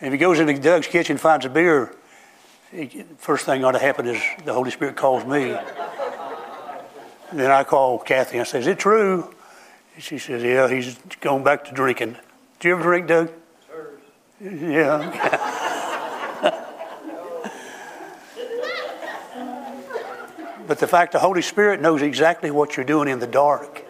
If 0.00 0.12
he 0.12 0.18
goes 0.18 0.38
into 0.38 0.58
Doug's 0.58 0.86
kitchen 0.86 1.14
and 1.14 1.20
finds 1.20 1.46
a 1.46 1.48
beer, 1.48 1.94
first 3.18 3.46
thing 3.46 3.64
ought 3.64 3.72
to 3.72 3.78
happen 3.78 4.06
is 4.06 4.22
the 4.44 4.52
Holy 4.52 4.70
Spirit 4.70 4.94
calls 4.96 5.24
me. 5.24 5.52
and 7.30 7.38
then 7.40 7.50
I 7.50 7.64
call 7.64 7.98
Kathy 7.98 8.36
and 8.36 8.42
I 8.42 8.44
say, 8.44 8.58
Is 8.58 8.66
it 8.66 8.78
true? 8.78 9.34
And 9.94 10.04
she 10.04 10.18
says, 10.18 10.42
Yeah, 10.42 10.68
he's 10.68 10.98
going 11.20 11.44
back 11.44 11.64
to 11.66 11.72
drinking. 11.72 12.16
Do 12.60 12.68
you 12.68 12.74
ever 12.74 12.82
drink, 12.82 13.06
Doug? 13.06 13.32
Sure. 13.66 13.92
Yeah. 14.40 15.62
but 20.66 20.78
the 20.78 20.86
fact 20.86 21.12
the 21.12 21.20
Holy 21.20 21.40
Spirit 21.40 21.80
knows 21.80 22.02
exactly 22.02 22.50
what 22.50 22.76
you're 22.76 22.84
doing 22.84 23.08
in 23.08 23.18
the 23.18 23.26
dark. 23.26 23.82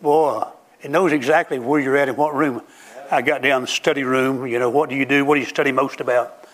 Boy, 0.00 0.44
it 0.82 0.92
knows 0.92 1.10
exactly 1.10 1.58
where 1.58 1.80
you're 1.80 1.96
at 1.96 2.08
in 2.08 2.14
what 2.14 2.32
room. 2.32 2.62
I 3.10 3.22
got 3.22 3.42
down 3.42 3.62
the 3.62 3.68
study 3.68 4.04
room. 4.04 4.46
You 4.46 4.58
know, 4.58 4.70
what 4.70 4.90
do 4.90 4.96
you 4.96 5.04
do? 5.04 5.24
What 5.24 5.34
do 5.34 5.40
you 5.40 5.46
study 5.46 5.72
most 5.72 6.00
about? 6.00 6.46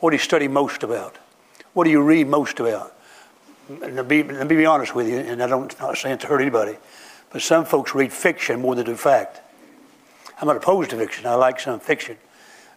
What 0.00 0.10
do 0.10 0.16
you 0.16 0.22
study 0.22 0.48
most 0.48 0.82
about? 0.82 1.16
What 1.72 1.84
do 1.84 1.90
you 1.90 2.02
read 2.02 2.26
most 2.26 2.58
about? 2.60 2.94
And 3.68 4.08
be, 4.08 4.22
let 4.22 4.48
me 4.48 4.56
be 4.56 4.66
honest 4.66 4.94
with 4.94 5.08
you, 5.08 5.18
and 5.18 5.42
I 5.42 5.46
don't 5.46 5.78
not 5.78 5.96
saying 5.96 6.18
to 6.18 6.26
hurt 6.26 6.40
anybody, 6.40 6.76
but 7.30 7.40
some 7.42 7.64
folks 7.64 7.94
read 7.94 8.12
fiction 8.12 8.60
more 8.60 8.74
than 8.74 8.86
do 8.86 8.96
fact. 8.96 9.40
I'm 10.40 10.48
not 10.48 10.56
opposed 10.56 10.90
to 10.90 10.96
fiction. 10.96 11.26
I 11.26 11.34
like 11.34 11.60
some 11.60 11.78
fiction. 11.78 12.16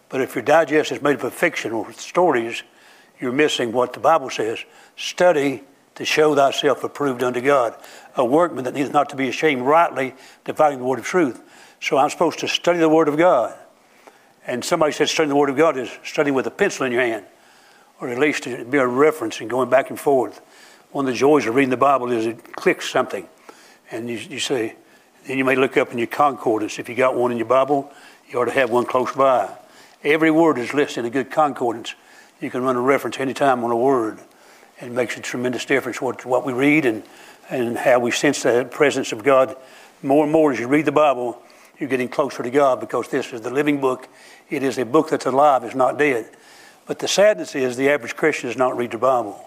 But 0.08 0.20
if 0.20 0.34
your 0.34 0.44
digest 0.44 0.92
is 0.92 1.02
made 1.02 1.16
up 1.16 1.24
of 1.24 1.34
fiction 1.34 1.72
or 1.72 1.90
stories, 1.94 2.62
you're 3.18 3.32
missing 3.32 3.72
what 3.72 3.92
the 3.94 4.00
Bible 4.00 4.30
says. 4.30 4.64
Study 4.96 5.64
to 5.94 6.04
show 6.04 6.34
thyself 6.34 6.84
approved 6.84 7.22
unto 7.22 7.40
God, 7.40 7.74
a 8.16 8.24
workman 8.24 8.64
that 8.64 8.74
needeth 8.74 8.92
not 8.92 9.08
to 9.10 9.16
be 9.16 9.28
ashamed, 9.28 9.62
rightly 9.62 10.14
dividing 10.44 10.80
the 10.80 10.84
word 10.84 10.98
of 10.98 11.04
truth. 11.04 11.40
So 11.84 11.98
I'm 11.98 12.08
supposed 12.08 12.38
to 12.38 12.48
study 12.48 12.78
the 12.78 12.88
word 12.88 13.08
of 13.08 13.18
God. 13.18 13.54
And 14.46 14.64
somebody 14.64 14.92
said 14.92 15.10
studying 15.10 15.28
the 15.28 15.36
Word 15.36 15.50
of 15.50 15.56
God 15.58 15.76
is 15.76 15.90
studying 16.02 16.34
with 16.34 16.46
a 16.46 16.50
pencil 16.50 16.86
in 16.86 16.92
your 16.92 17.02
hand, 17.02 17.26
or 18.00 18.08
at 18.08 18.18
least 18.18 18.44
to 18.44 18.64
be 18.64 18.78
a 18.78 18.86
reference 18.86 19.42
and 19.42 19.50
going 19.50 19.68
back 19.68 19.90
and 19.90 20.00
forth. 20.00 20.40
One 20.92 21.04
of 21.04 21.12
the 21.12 21.18
joys 21.18 21.44
of 21.44 21.54
reading 21.54 21.68
the 21.68 21.76
Bible 21.76 22.10
is 22.10 22.24
it 22.24 22.56
clicks 22.56 22.88
something. 22.88 23.28
And 23.90 24.08
you, 24.08 24.16
you 24.16 24.38
say, 24.38 24.76
then 25.26 25.36
you 25.36 25.44
may 25.44 25.56
look 25.56 25.76
up 25.76 25.92
in 25.92 25.98
your 25.98 26.06
concordance. 26.06 26.78
If 26.78 26.88
you 26.88 26.94
got 26.94 27.16
one 27.16 27.32
in 27.32 27.36
your 27.36 27.46
Bible, 27.46 27.92
you 28.30 28.40
ought 28.40 28.46
to 28.46 28.52
have 28.52 28.70
one 28.70 28.86
close 28.86 29.12
by. 29.12 29.54
Every 30.02 30.30
word 30.30 30.56
is 30.56 30.72
listed 30.72 31.00
in 31.00 31.04
a 31.04 31.10
good 31.10 31.30
concordance. 31.30 31.94
You 32.40 32.48
can 32.48 32.62
run 32.62 32.76
a 32.76 32.80
reference 32.80 33.20
anytime 33.20 33.62
on 33.62 33.70
a 33.70 33.76
word. 33.76 34.20
And 34.80 34.92
it 34.92 34.94
makes 34.94 35.18
a 35.18 35.20
tremendous 35.20 35.66
difference 35.66 36.00
what, 36.00 36.24
what 36.24 36.46
we 36.46 36.54
read 36.54 36.86
and, 36.86 37.02
and 37.50 37.76
how 37.76 37.98
we 37.98 38.10
sense 38.10 38.42
the 38.42 38.66
presence 38.70 39.12
of 39.12 39.22
God. 39.22 39.54
More 40.02 40.24
and 40.24 40.32
more 40.32 40.50
as 40.50 40.58
you 40.58 40.66
read 40.66 40.86
the 40.86 40.92
Bible, 40.92 41.42
you're 41.78 41.88
getting 41.88 42.08
closer 42.08 42.42
to 42.42 42.50
God 42.50 42.80
because 42.80 43.08
this 43.08 43.32
is 43.32 43.40
the 43.40 43.50
living 43.50 43.80
book 43.80 44.08
it 44.50 44.62
is 44.62 44.78
a 44.78 44.84
book 44.84 45.10
that's 45.10 45.26
alive, 45.26 45.64
it's 45.64 45.74
not 45.74 45.98
dead. 45.98 46.28
But 46.86 46.98
the 46.98 47.08
sadness 47.08 47.54
is 47.54 47.76
the 47.76 47.88
average 47.88 48.14
Christian 48.14 48.48
does 48.48 48.58
not 48.58 48.76
read 48.76 48.90
the 48.90 48.98
Bible. 48.98 49.42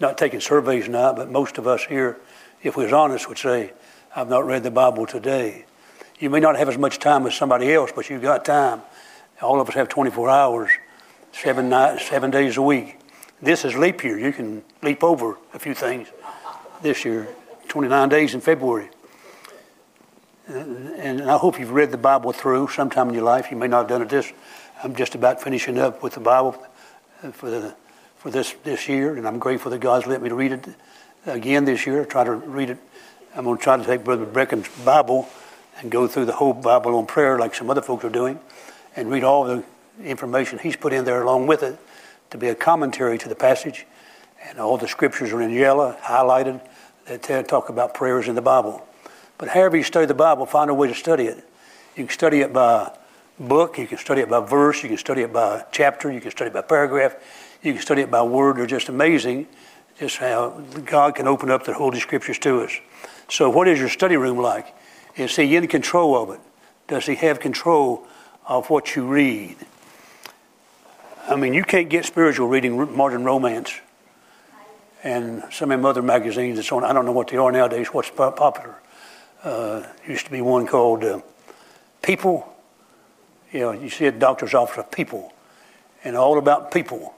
Not 0.00 0.16
taking 0.16 0.40
surveys 0.40 0.88
now, 0.88 1.12
but 1.12 1.30
most 1.30 1.58
of 1.58 1.66
us 1.66 1.84
here, 1.84 2.18
if 2.62 2.76
we 2.76 2.84
was 2.84 2.92
honest, 2.92 3.28
would 3.28 3.38
say, 3.38 3.72
I've 4.16 4.28
not 4.28 4.46
read 4.46 4.62
the 4.62 4.70
Bible 4.70 5.06
today. 5.06 5.66
You 6.18 6.30
may 6.30 6.40
not 6.40 6.56
have 6.56 6.68
as 6.68 6.78
much 6.78 6.98
time 6.98 7.26
as 7.26 7.34
somebody 7.34 7.72
else, 7.72 7.92
but 7.94 8.08
you've 8.08 8.22
got 8.22 8.44
time. 8.44 8.82
All 9.40 9.60
of 9.60 9.68
us 9.68 9.74
have 9.74 9.88
24 9.88 10.30
hours, 10.30 10.70
seven, 11.32 11.68
nights, 11.68 12.06
seven 12.06 12.30
days 12.30 12.56
a 12.56 12.62
week. 12.62 12.98
This 13.40 13.64
is 13.64 13.74
leap 13.74 14.02
year. 14.04 14.18
You 14.18 14.32
can 14.32 14.62
leap 14.82 15.02
over 15.02 15.36
a 15.52 15.58
few 15.58 15.74
things 15.74 16.08
this 16.80 17.04
year, 17.04 17.28
29 17.68 18.08
days 18.08 18.34
in 18.34 18.40
February. 18.40 18.88
And 20.48 21.22
I 21.22 21.38
hope 21.38 21.60
you've 21.60 21.70
read 21.70 21.92
the 21.92 21.98
Bible 21.98 22.32
through 22.32 22.68
sometime 22.68 23.08
in 23.08 23.14
your 23.14 23.22
life. 23.22 23.50
You 23.50 23.56
may 23.56 23.68
not 23.68 23.82
have 23.82 23.88
done 23.88 24.02
it 24.02 24.08
this. 24.08 24.32
I'm 24.82 24.96
just 24.96 25.14
about 25.14 25.40
finishing 25.40 25.78
up 25.78 26.02
with 26.02 26.14
the 26.14 26.20
Bible 26.20 26.60
for, 27.32 27.48
the, 27.48 27.74
for 28.16 28.30
this, 28.30 28.54
this 28.64 28.88
year, 28.88 29.16
and 29.16 29.26
I'm 29.26 29.38
grateful 29.38 29.70
that 29.70 29.78
God's 29.78 30.06
let 30.06 30.20
me 30.20 30.28
to 30.28 30.34
read 30.34 30.52
it 30.52 30.68
again 31.26 31.64
this 31.64 31.86
year. 31.86 32.02
I 32.02 32.04
try 32.04 32.24
to 32.24 32.32
read 32.32 32.70
it. 32.70 32.78
I'm 33.36 33.44
going 33.44 33.56
to 33.56 33.62
try 33.62 33.76
to 33.76 33.84
take 33.84 34.02
Brother 34.02 34.26
Brecken's 34.26 34.68
Bible 34.84 35.28
and 35.78 35.90
go 35.90 36.08
through 36.08 36.24
the 36.24 36.32
whole 36.32 36.52
Bible 36.52 36.96
on 36.96 37.06
prayer 37.06 37.38
like 37.38 37.54
some 37.54 37.70
other 37.70 37.80
folks 37.80 38.04
are 38.04 38.10
doing 38.10 38.40
and 38.96 39.10
read 39.10 39.24
all 39.24 39.44
the 39.44 39.64
information 40.02 40.58
he's 40.58 40.76
put 40.76 40.92
in 40.92 41.04
there 41.04 41.22
along 41.22 41.46
with 41.46 41.62
it 41.62 41.78
to 42.30 42.38
be 42.38 42.48
a 42.48 42.54
commentary 42.54 43.18
to 43.18 43.28
the 43.28 43.34
passage. 43.34 43.86
And 44.48 44.58
all 44.58 44.76
the 44.76 44.88
scriptures 44.88 45.32
are 45.32 45.40
in 45.40 45.50
yellow, 45.50 45.96
highlighted, 46.02 46.60
that 47.06 47.48
talk 47.48 47.68
about 47.68 47.94
prayers 47.94 48.26
in 48.26 48.34
the 48.34 48.42
Bible. 48.42 48.86
But 49.42 49.48
however 49.48 49.76
you 49.76 49.82
study 49.82 50.06
the 50.06 50.14
Bible, 50.14 50.46
find 50.46 50.70
a 50.70 50.74
way 50.74 50.86
to 50.86 50.94
study 50.94 51.24
it. 51.24 51.36
You 51.96 52.04
can 52.04 52.14
study 52.14 52.42
it 52.42 52.52
by 52.52 52.96
book, 53.40 53.76
you 53.76 53.88
can 53.88 53.98
study 53.98 54.20
it 54.20 54.30
by 54.30 54.38
verse, 54.38 54.84
you 54.84 54.88
can 54.88 54.98
study 54.98 55.22
it 55.22 55.32
by 55.32 55.64
chapter, 55.72 56.12
you 56.12 56.20
can 56.20 56.30
study 56.30 56.50
it 56.50 56.52
by 56.52 56.62
paragraph, 56.62 57.16
you 57.60 57.72
can 57.72 57.82
study 57.82 58.02
it 58.02 58.08
by 58.08 58.22
word. 58.22 58.58
They're 58.58 58.66
just 58.66 58.88
amazing 58.88 59.48
just 59.98 60.18
how 60.18 60.50
God 60.84 61.16
can 61.16 61.26
open 61.26 61.50
up 61.50 61.64
the 61.64 61.74
Holy 61.74 61.98
Scriptures 61.98 62.38
to 62.38 62.60
us. 62.60 62.70
So, 63.28 63.50
what 63.50 63.66
is 63.66 63.80
your 63.80 63.88
study 63.88 64.16
room 64.16 64.38
like? 64.38 64.72
Is 65.16 65.34
He 65.34 65.56
in 65.56 65.66
control 65.66 66.22
of 66.22 66.30
it? 66.30 66.40
Does 66.86 67.06
He 67.06 67.16
have 67.16 67.40
control 67.40 68.06
of 68.46 68.70
what 68.70 68.94
you 68.94 69.04
read? 69.04 69.56
I 71.28 71.34
mean, 71.34 71.52
you 71.52 71.64
can't 71.64 71.88
get 71.88 72.04
spiritual 72.04 72.46
reading 72.46 72.94
modern 72.94 73.24
romance 73.24 73.72
and 75.02 75.42
some 75.50 75.72
of 75.72 75.80
them 75.80 75.84
other 75.84 76.00
magazines 76.00 76.64
so 76.64 76.76
on. 76.76 76.84
I 76.84 76.92
don't 76.92 77.04
know 77.04 77.10
what 77.10 77.26
they 77.26 77.38
are 77.38 77.50
nowadays, 77.50 77.88
what's 77.88 78.08
popular 78.08 78.76
uh, 79.42 79.82
used 80.06 80.26
to 80.26 80.30
be 80.30 80.40
one 80.40 80.66
called 80.66 81.04
uh, 81.04 81.20
People. 82.02 82.48
You 83.52 83.60
know, 83.60 83.72
you 83.72 83.90
see 83.90 84.06
a 84.06 84.12
doctor's 84.12 84.54
office 84.54 84.78
of 84.78 84.90
people, 84.90 85.32
and 86.04 86.16
all 86.16 86.38
about 86.38 86.70
people. 86.70 87.14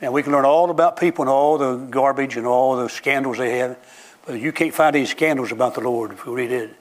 And 0.00 0.12
we 0.12 0.22
can 0.22 0.32
learn 0.32 0.44
all 0.44 0.70
about 0.70 0.98
people 0.98 1.22
and 1.22 1.30
all 1.30 1.58
the 1.58 1.76
garbage 1.76 2.36
and 2.36 2.46
all 2.46 2.76
the 2.76 2.88
scandals 2.88 3.38
they 3.38 3.58
have, 3.58 3.78
but 4.26 4.40
you 4.40 4.52
can't 4.52 4.74
find 4.74 4.96
any 4.96 5.06
scandals 5.06 5.52
about 5.52 5.74
the 5.74 5.80
Lord 5.80 6.12
if 6.12 6.26
you 6.26 6.34
read 6.34 6.50
it. 6.50 6.74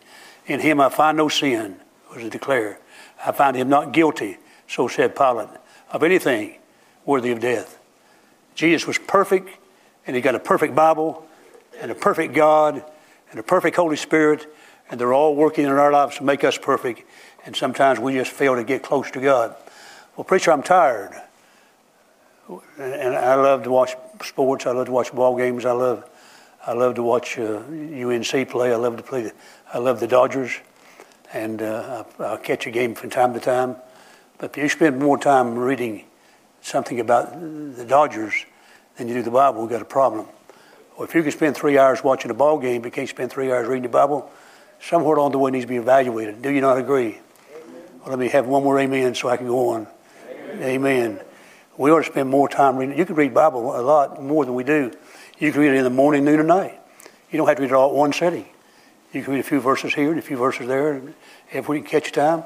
In 0.48 0.60
Him 0.60 0.80
I 0.80 0.90
find 0.90 1.18
no 1.18 1.30
sin, 1.30 1.78
was 2.14 2.28
declared. 2.30 2.78
I 3.26 3.32
find 3.32 3.56
Him 3.56 3.70
not 3.70 3.92
guilty, 3.92 4.38
so 4.68 4.88
said 4.88 5.16
Pilate, 5.16 5.50
of 5.92 6.04
anything 6.04 6.56
worthy 7.06 7.32
of 7.32 7.40
death. 7.40 7.80
Jesus 8.56 8.88
was 8.88 8.98
perfect, 8.98 9.50
and 10.08 10.16
He 10.16 10.22
got 10.22 10.36
a 10.36 10.40
perfect 10.40 10.74
Bible 10.74 11.28
and 11.80 11.92
a 11.92 11.96
perfect 11.96 12.34
God 12.34 12.84
and 13.34 13.40
a 13.40 13.44
perfect 13.44 13.76
Holy 13.76 13.96
Spirit, 13.96 14.46
and 14.92 15.00
they're 15.00 15.14
all 15.14 15.36
working 15.36 15.66
in 15.66 15.72
our 15.72 15.92
lives 15.92 16.18
to 16.18 16.24
make 16.24 16.44
us 16.44 16.56
perfect. 16.56 17.02
And 17.46 17.56
sometimes 17.56 18.00
we 18.00 18.14
just 18.14 18.32
fail 18.32 18.56
to 18.56 18.64
get 18.64 18.84
close 18.84 19.10
to 19.12 19.20
God. 19.20 19.56
Well, 20.16 20.24
preacher, 20.24 20.52
I'm 20.52 20.62
tired. 20.62 21.20
And 22.78 23.16
I 23.16 23.34
love 23.34 23.64
to 23.64 23.72
watch 23.72 23.96
sports. 24.24 24.68
I 24.68 24.72
love 24.72 24.86
to 24.86 24.92
watch 24.92 25.12
ball 25.12 25.36
games. 25.36 25.66
I 25.66 25.72
love, 25.72 26.08
I 26.64 26.74
love 26.74 26.94
to 26.96 27.04
watch 27.04 27.40
uh, 27.40 27.64
UNC 27.70 28.50
play. 28.50 28.72
I 28.72 28.76
love 28.76 28.98
to 28.98 29.04
play. 29.04 29.24
The, 29.24 29.34
I 29.74 29.80
love 29.80 30.00
the 30.00 30.08
Dodgers, 30.08 30.60
and 31.34 31.60
uh, 31.60 32.04
I'll 32.20 32.38
catch 32.38 32.68
a 32.68 32.72
game 32.72 32.94
from 32.94 33.10
time 33.10 33.34
to 33.34 33.40
time. 33.40 33.78
But 34.38 34.52
if 34.52 34.58
you 34.58 34.70
spend 34.70 35.00
more 35.00 35.18
time 35.18 35.58
reading 35.58 36.06
something 36.62 37.00
about 37.00 37.34
the 37.42 37.86
Dodgers 37.86 38.46
than 38.98 39.08
you 39.08 39.16
do 39.16 39.24
the 39.24 39.32
Bible, 39.32 39.62
we've 39.62 39.72
got 39.72 39.82
a 39.82 39.86
problem. 39.86 40.28
If 41.00 41.16
you 41.16 41.24
can 41.24 41.32
spend 41.32 41.56
three 41.56 41.78
hours 41.78 42.04
watching 42.04 42.30
a 42.32 42.34
ball 42.34 42.60
game, 42.60 42.82
but 42.82 42.94
can't 42.94 43.10
spend 43.10 43.32
three 43.32 43.52
hours 43.52 43.68
reading 43.68 43.84
the 43.84 43.90
Bible, 43.90 44.32
somewhere 44.80 45.16
along 45.16 45.32
the 45.32 45.40
way 45.40 45.52
needs 45.52 45.66
to 45.66 45.70
be 45.70 45.78
evaluated. 45.78 46.42
Do 46.42 46.50
you 46.52 46.62
not 46.62 46.78
agree? 46.78 47.20
Well, 48.02 48.10
let 48.10 48.20
me 48.20 48.30
have 48.30 48.46
one 48.46 48.64
more 48.64 48.80
amen 48.80 49.16
so 49.16 49.30
I 49.30 49.38
can 49.38 49.48
go 49.48 49.70
on. 49.70 49.88
Amen. 50.30 50.62
amen. 50.62 51.20
We 51.78 51.90
ought 51.90 52.00
to 52.00 52.12
spend 52.12 52.30
more 52.30 52.48
time 52.48 52.78
reading. 52.78 52.98
You 52.98 53.06
can 53.06 53.16
read 53.16 53.34
Bible 53.34 53.80
a 53.80 53.82
lot 53.82 54.22
more 54.22 54.46
than 54.46 54.54
we 54.54 54.64
do. 54.64 54.92
You 55.40 55.52
can 55.52 55.62
read 55.62 55.74
it 55.74 55.78
in 55.78 55.84
the 55.84 55.90
morning, 55.90 56.26
noon, 56.26 56.40
and 56.40 56.48
night. 56.48 56.80
You 57.32 57.38
don't 57.38 57.48
have 57.48 57.58
to 57.58 57.64
read 57.64 57.72
it 57.72 57.74
all 57.74 57.90
at 57.90 57.96
one 57.96 58.14
setting. 58.14 58.46
You 59.12 59.24
can 59.24 59.34
read 59.34 59.40
a 59.40 59.44
few 59.44 59.60
verses 59.60 59.94
here 59.94 60.12
and 60.12 60.20
a 60.20 60.22
few 60.22 60.38
verses 60.38 60.68
there. 60.68 60.94
And 60.94 61.16
if 61.52 61.68
we 61.68 61.80
can 61.80 61.88
catch 61.88 62.12
time, 62.12 62.44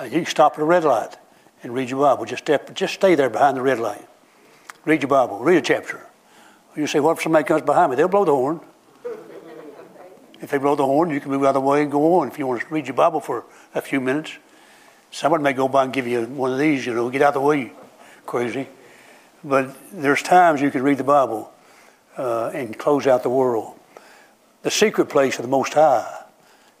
uh, 0.00 0.04
you 0.04 0.10
can 0.10 0.26
stop 0.26 0.54
at 0.54 0.60
a 0.60 0.64
red 0.64 0.82
light 0.82 1.16
and 1.62 1.72
read 1.72 1.90
your 1.90 2.00
Bible. 2.00 2.24
Just 2.24 2.44
step, 2.44 2.74
just 2.74 2.94
stay 2.94 3.14
there 3.14 3.30
behind 3.30 3.56
the 3.56 3.62
red 3.62 3.78
light. 3.78 4.04
Read 4.84 5.02
your 5.02 5.08
Bible. 5.08 5.38
Read 5.38 5.58
a 5.58 5.62
chapter. 5.62 6.04
You 6.76 6.86
say, 6.86 7.00
"What 7.00 7.16
if 7.16 7.22
somebody 7.22 7.44
comes 7.44 7.62
behind 7.62 7.90
me?" 7.90 7.96
They'll 7.96 8.08
blow 8.08 8.24
the 8.24 8.34
horn. 8.34 8.60
if 10.42 10.50
they 10.50 10.58
blow 10.58 10.74
the 10.74 10.84
horn, 10.84 11.10
you 11.10 11.20
can 11.20 11.30
move 11.30 11.42
out 11.44 11.48
of 11.48 11.54
the 11.54 11.60
way 11.60 11.82
and 11.82 11.90
go 11.90 12.20
on. 12.20 12.28
If 12.28 12.38
you 12.38 12.46
want 12.46 12.60
to 12.60 12.66
read 12.68 12.86
your 12.86 12.94
Bible 12.94 13.20
for 13.20 13.44
a 13.74 13.80
few 13.80 14.00
minutes, 14.00 14.32
someone 15.10 15.42
may 15.42 15.54
go 15.54 15.66
by 15.66 15.84
and 15.84 15.92
give 15.92 16.06
you 16.06 16.26
one 16.26 16.52
of 16.52 16.58
these. 16.58 16.84
You 16.84 16.92
know, 16.92 17.08
get 17.08 17.22
out 17.22 17.28
of 17.28 17.34
the 17.34 17.40
way, 17.40 17.72
crazy. 18.26 18.68
But 19.42 19.74
there's 19.90 20.22
times 20.22 20.60
you 20.60 20.70
can 20.70 20.82
read 20.82 20.98
the 20.98 21.04
Bible 21.04 21.50
uh, 22.18 22.50
and 22.52 22.78
close 22.78 23.06
out 23.06 23.22
the 23.22 23.30
world. 23.30 23.78
The 24.62 24.70
secret 24.70 25.06
place 25.06 25.36
of 25.38 25.42
the 25.42 25.48
Most 25.48 25.72
High 25.72 26.24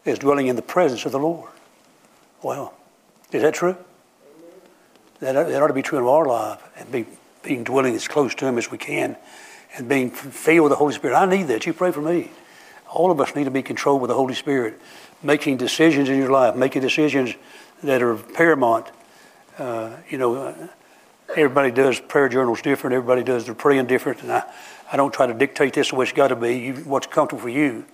is 0.04 0.18
dwelling 0.18 0.48
in 0.48 0.56
the 0.56 0.62
presence 0.62 1.06
of 1.06 1.12
the 1.12 1.18
Lord. 1.18 1.50
Well, 2.42 2.74
is 3.32 3.42
that 3.42 3.54
true? 3.54 3.76
That, 5.20 5.32
that 5.32 5.62
ought 5.62 5.68
to 5.68 5.72
be 5.72 5.82
true 5.82 5.98
in 5.98 6.04
our 6.04 6.26
life 6.26 6.62
and 6.76 6.92
be 6.92 7.06
being 7.42 7.64
dwelling 7.64 7.94
as 7.94 8.06
close 8.06 8.34
to 8.34 8.46
Him 8.46 8.58
as 8.58 8.70
we 8.70 8.76
can 8.76 9.16
and 9.76 9.88
being 9.88 10.10
filled 10.10 10.64
with 10.64 10.70
the 10.70 10.76
Holy 10.76 10.94
Spirit. 10.94 11.16
I 11.16 11.26
need 11.26 11.44
that. 11.44 11.66
You 11.66 11.72
pray 11.72 11.92
for 11.92 12.00
me. 12.00 12.30
All 12.88 13.10
of 13.10 13.20
us 13.20 13.34
need 13.34 13.44
to 13.44 13.50
be 13.50 13.62
controlled 13.62 14.00
with 14.00 14.08
the 14.08 14.14
Holy 14.14 14.34
Spirit, 14.34 14.80
making 15.22 15.58
decisions 15.58 16.08
in 16.08 16.16
your 16.16 16.30
life, 16.30 16.56
making 16.56 16.82
decisions 16.82 17.34
that 17.82 18.02
are 18.02 18.16
paramount. 18.16 18.86
Uh, 19.58 19.90
you 20.08 20.18
know, 20.18 20.54
everybody 21.34 21.70
does 21.70 22.00
prayer 22.00 22.28
journals 22.28 22.62
different. 22.62 22.94
Everybody 22.94 23.22
does 23.22 23.44
their 23.44 23.54
praying 23.54 23.86
different, 23.86 24.22
and 24.22 24.32
I, 24.32 24.44
I 24.90 24.96
don't 24.96 25.12
try 25.12 25.26
to 25.26 25.34
dictate 25.34 25.74
this 25.74 25.90
the 25.90 25.96
way 25.96 26.04
it's 26.04 26.12
got 26.12 26.28
to 26.28 26.36
be. 26.36 26.58
You, 26.58 26.74
what's 26.74 27.06
comfortable 27.06 27.42
for 27.42 27.48
you, 27.48 27.84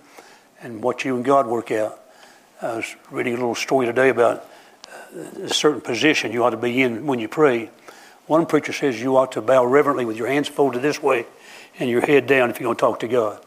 and 0.61 0.81
what 0.81 1.03
you 1.03 1.15
and 1.15 1.25
God 1.25 1.47
work 1.47 1.71
out. 1.71 1.99
I 2.61 2.77
was 2.77 2.95
reading 3.11 3.33
a 3.33 3.37
little 3.37 3.55
story 3.55 3.85
today 3.85 4.09
about 4.09 4.45
uh, 5.15 5.43
a 5.43 5.49
certain 5.49 5.81
position 5.81 6.31
you 6.31 6.43
ought 6.43 6.51
to 6.51 6.57
be 6.57 6.81
in 6.81 7.05
when 7.07 7.19
you 7.19 7.27
pray. 7.27 7.69
One 8.27 8.45
preacher 8.45 8.71
says 8.71 9.01
you 9.01 9.17
ought 9.17 9.33
to 9.33 9.41
bow 9.41 9.65
reverently 9.65 10.05
with 10.05 10.15
your 10.15 10.27
hands 10.27 10.47
folded 10.47 10.81
this 10.81 11.03
way 11.03 11.25
and 11.79 11.89
your 11.89 12.01
head 12.01 12.27
down 12.27 12.49
if 12.49 12.59
you're 12.59 12.67
going 12.67 12.75
to 12.75 12.79
talk 12.79 12.99
to 13.01 13.07
God. 13.07 13.43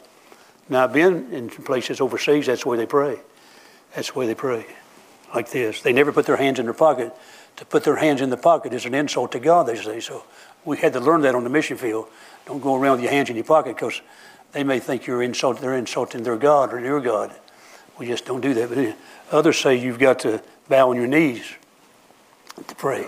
Now, 0.69 0.85
I've 0.85 0.93
been 0.93 1.33
in 1.33 1.49
places 1.49 2.01
overseas, 2.01 2.47
that's 2.47 2.65
the 2.65 2.69
way 2.69 2.77
they 2.77 2.87
pray. 2.87 3.21
That's 3.95 4.11
the 4.11 4.19
way 4.19 4.27
they 4.27 4.35
pray, 4.35 4.67
like 5.35 5.51
this. 5.51 5.81
They 5.81 5.93
never 5.93 6.12
put 6.12 6.27
their 6.27 6.37
hands 6.37 6.59
in 6.59 6.67
their 6.67 6.75
pocket. 6.75 7.12
To 7.57 7.65
put 7.65 7.85
their 7.85 7.97
hands 7.97 8.21
in 8.21 8.31
the 8.31 8.37
pocket 8.37 8.75
is 8.75 8.85
an 8.85 8.95
insult 8.95 9.33
to 9.33 9.39
God, 9.39 9.67
they 9.67 9.77
say. 9.77 10.01
So 10.01 10.25
we 10.65 10.77
had 10.77 10.93
to 10.93 11.01
learn 11.01 11.23
that 11.23 11.35
on 11.35 11.45
the 11.45 11.51
mission 11.51 11.77
field. 11.77 12.09
Don't 12.45 12.61
go 12.61 12.75
around 12.75 12.97
with 12.97 13.03
your 13.03 13.12
hands 13.12 13.31
in 13.31 13.37
your 13.37 13.45
pocket 13.45 13.77
because 13.77 14.03
they 14.53 14.65
may 14.65 14.79
think 14.79 15.07
you're 15.07 15.23
insult, 15.23 15.61
they're 15.61 15.77
insulting 15.77 16.23
their 16.23 16.37
God 16.37 16.73
or 16.73 16.81
your 16.81 17.01
God. 17.01 17.35
We 17.99 18.07
just 18.07 18.27
don't 18.27 18.41
do 18.41 18.53
that. 18.55 18.69
But 18.69 18.97
others 19.35 19.59
say 19.59 19.77
you've 19.77 19.99
got 19.99 20.19
to 20.21 20.43
bow 20.69 20.91
on 20.91 20.97
your 20.97 21.07
knees 21.07 21.45
to 22.67 22.75
pray. 22.75 23.07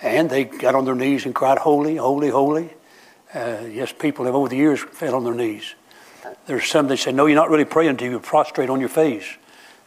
And 0.00 0.28
they 0.28 0.44
got 0.44 0.74
on 0.74 0.84
their 0.84 0.94
knees 0.94 1.24
and 1.24 1.34
cried, 1.34 1.58
Holy, 1.58 1.96
holy, 1.96 2.28
holy. 2.28 2.70
Uh, 3.34 3.64
yes, 3.70 3.92
people 3.92 4.26
have 4.26 4.34
over 4.34 4.48
the 4.48 4.56
years 4.56 4.80
fell 4.80 5.14
on 5.14 5.24
their 5.24 5.34
knees. 5.34 5.74
There's 6.46 6.66
some 6.66 6.88
that 6.88 6.98
say, 6.98 7.12
no, 7.12 7.26
you're 7.26 7.36
not 7.36 7.50
really 7.50 7.64
praying 7.64 7.90
until 7.90 8.10
you're 8.10 8.20
prostrate 8.20 8.68
on 8.68 8.80
your 8.80 8.88
face. 8.88 9.24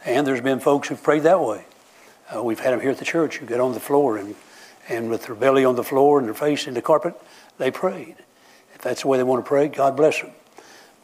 And 0.04 0.26
there's 0.26 0.40
been 0.40 0.60
folks 0.60 0.88
who've 0.88 1.02
prayed 1.02 1.22
that 1.22 1.40
way. 1.40 1.64
Uh, 2.34 2.42
we've 2.42 2.58
had 2.58 2.72
them 2.72 2.80
here 2.80 2.90
at 2.90 2.98
the 2.98 3.04
church 3.04 3.36
who 3.36 3.46
get 3.46 3.60
on 3.60 3.72
the 3.72 3.80
floor 3.80 4.16
and, 4.18 4.34
and 4.88 5.10
with 5.10 5.26
their 5.26 5.36
belly 5.36 5.64
on 5.64 5.76
the 5.76 5.84
floor 5.84 6.18
and 6.18 6.26
their 6.26 6.34
face 6.34 6.66
in 6.66 6.74
the 6.74 6.82
carpet, 6.82 7.14
they 7.58 7.70
prayed. 7.70 8.16
If 8.74 8.82
that's 8.82 9.02
the 9.02 9.08
way 9.08 9.16
they 9.16 9.24
want 9.24 9.44
to 9.44 9.48
pray, 9.48 9.68
God 9.68 9.96
bless 9.96 10.20
them. 10.20 10.32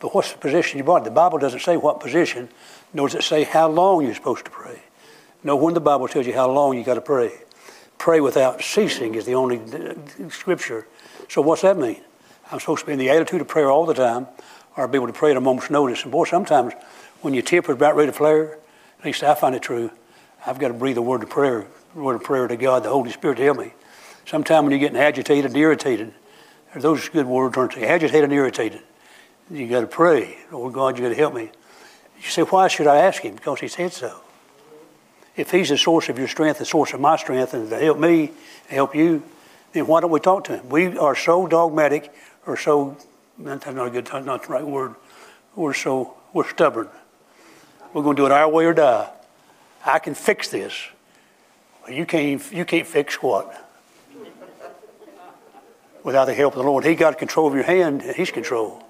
But 0.00 0.14
what's 0.14 0.32
the 0.32 0.38
position 0.38 0.78
you 0.78 0.84
brought? 0.84 1.04
The 1.04 1.12
Bible 1.12 1.38
doesn't 1.38 1.60
say 1.60 1.76
what 1.76 2.00
position, 2.00 2.48
nor 2.92 3.08
does 3.08 3.14
it 3.14 3.22
say 3.22 3.44
how 3.44 3.68
long 3.68 4.04
you're 4.04 4.14
supposed 4.14 4.44
to 4.46 4.50
pray. 4.50 4.82
No, 5.44 5.54
when 5.54 5.74
the 5.74 5.80
Bible 5.80 6.08
tells 6.08 6.26
you 6.26 6.34
how 6.34 6.50
long 6.50 6.76
you 6.76 6.82
got 6.82 6.94
to 6.94 7.00
pray. 7.00 7.32
Pray 7.98 8.20
without 8.20 8.62
ceasing 8.62 9.14
is 9.14 9.26
the 9.26 9.34
only 9.34 9.60
uh, 9.60 10.28
scripture. 10.28 10.88
So 11.28 11.40
what's 11.40 11.62
that 11.62 11.78
mean? 11.78 12.00
I'm 12.52 12.60
supposed 12.60 12.80
to 12.80 12.86
be 12.86 12.92
in 12.92 12.98
the 12.98 13.08
attitude 13.08 13.40
of 13.40 13.48
prayer 13.48 13.70
all 13.70 13.86
the 13.86 13.94
time, 13.94 14.26
or 14.76 14.86
be 14.86 14.96
able 14.96 15.06
to 15.06 15.12
pray 15.14 15.30
at 15.30 15.38
a 15.38 15.40
moment's 15.40 15.70
notice. 15.70 16.02
And 16.02 16.12
boy, 16.12 16.24
sometimes 16.24 16.74
when 17.22 17.32
your 17.32 17.42
temper's 17.42 17.76
about 17.76 17.96
ready 17.96 18.12
to 18.12 18.16
flare, 18.16 18.58
at 18.98 19.04
least 19.06 19.22
I 19.22 19.34
find 19.34 19.54
it 19.54 19.62
true, 19.62 19.90
I've 20.46 20.58
got 20.58 20.68
to 20.68 20.74
breathe 20.74 20.98
a 20.98 21.02
word 21.02 21.22
of 21.22 21.30
prayer, 21.30 21.66
a 21.96 21.98
word 21.98 22.16
of 22.16 22.22
prayer 22.22 22.46
to 22.46 22.56
God, 22.56 22.82
the 22.82 22.90
Holy 22.90 23.10
Spirit 23.10 23.36
to 23.36 23.44
help 23.44 23.58
me. 23.58 23.72
Sometimes 24.26 24.64
when 24.64 24.72
you're 24.72 24.80
getting 24.80 24.98
agitated 24.98 25.46
and 25.46 25.56
irritated, 25.56 26.12
those 26.76 27.08
good 27.08 27.26
words, 27.26 27.56
aren't 27.56 27.74
they? 27.74 27.86
Agitated 27.86 28.24
and 28.24 28.32
irritated. 28.32 28.82
You 29.50 29.66
got 29.66 29.80
to 29.80 29.86
pray. 29.86 30.36
Oh 30.52 30.68
God, 30.68 30.98
you 30.98 31.04
got 31.04 31.10
to 31.10 31.14
help 31.14 31.34
me. 31.34 31.50
You 32.22 32.28
say, 32.28 32.42
why 32.42 32.68
should 32.68 32.86
I 32.86 32.98
ask 32.98 33.22
Him? 33.22 33.34
Because 33.34 33.60
He 33.60 33.68
said 33.68 33.92
so. 33.92 34.20
If 35.36 35.50
He's 35.50 35.70
the 35.70 35.78
source 35.78 36.10
of 36.10 36.18
your 36.18 36.28
strength, 36.28 36.58
the 36.58 36.66
source 36.66 36.92
of 36.92 37.00
my 37.00 37.16
strength, 37.16 37.54
and 37.54 37.70
to 37.70 37.78
help 37.78 37.98
me, 37.98 38.30
to 38.68 38.74
help 38.74 38.94
you, 38.94 39.22
then 39.72 39.86
why 39.86 40.00
don't 40.00 40.10
we 40.10 40.20
talk 40.20 40.44
to 40.44 40.58
Him? 40.58 40.68
We 40.68 40.98
are 40.98 41.16
so 41.16 41.46
dogmatic 41.46 42.12
or 42.46 42.56
so, 42.56 42.96
that's 43.38 43.66
not 43.66 43.86
a 43.86 43.90
good, 43.90 44.08
not 44.24 44.44
the 44.44 44.52
right 44.52 44.66
word. 44.66 44.94
We're 45.54 45.74
so, 45.74 46.14
we're 46.32 46.48
stubborn. 46.48 46.88
We're 47.92 48.02
going 48.02 48.16
to 48.16 48.22
do 48.22 48.26
it 48.26 48.32
our 48.32 48.48
way 48.48 48.64
or 48.64 48.74
die. 48.74 49.10
I 49.84 49.98
can 49.98 50.14
fix 50.14 50.48
this. 50.48 50.74
Well, 51.82 51.92
you 51.92 52.06
can't, 52.06 52.52
you 52.52 52.64
can't 52.64 52.86
fix 52.86 53.16
what? 53.16 53.68
Without 56.04 56.24
the 56.24 56.34
help 56.34 56.54
of 56.54 56.58
the 56.58 56.64
Lord. 56.64 56.84
He 56.84 56.94
got 56.94 57.18
control 57.18 57.48
of 57.48 57.54
your 57.54 57.64
hand, 57.64 58.02
He's 58.02 58.30
control. 58.30 58.82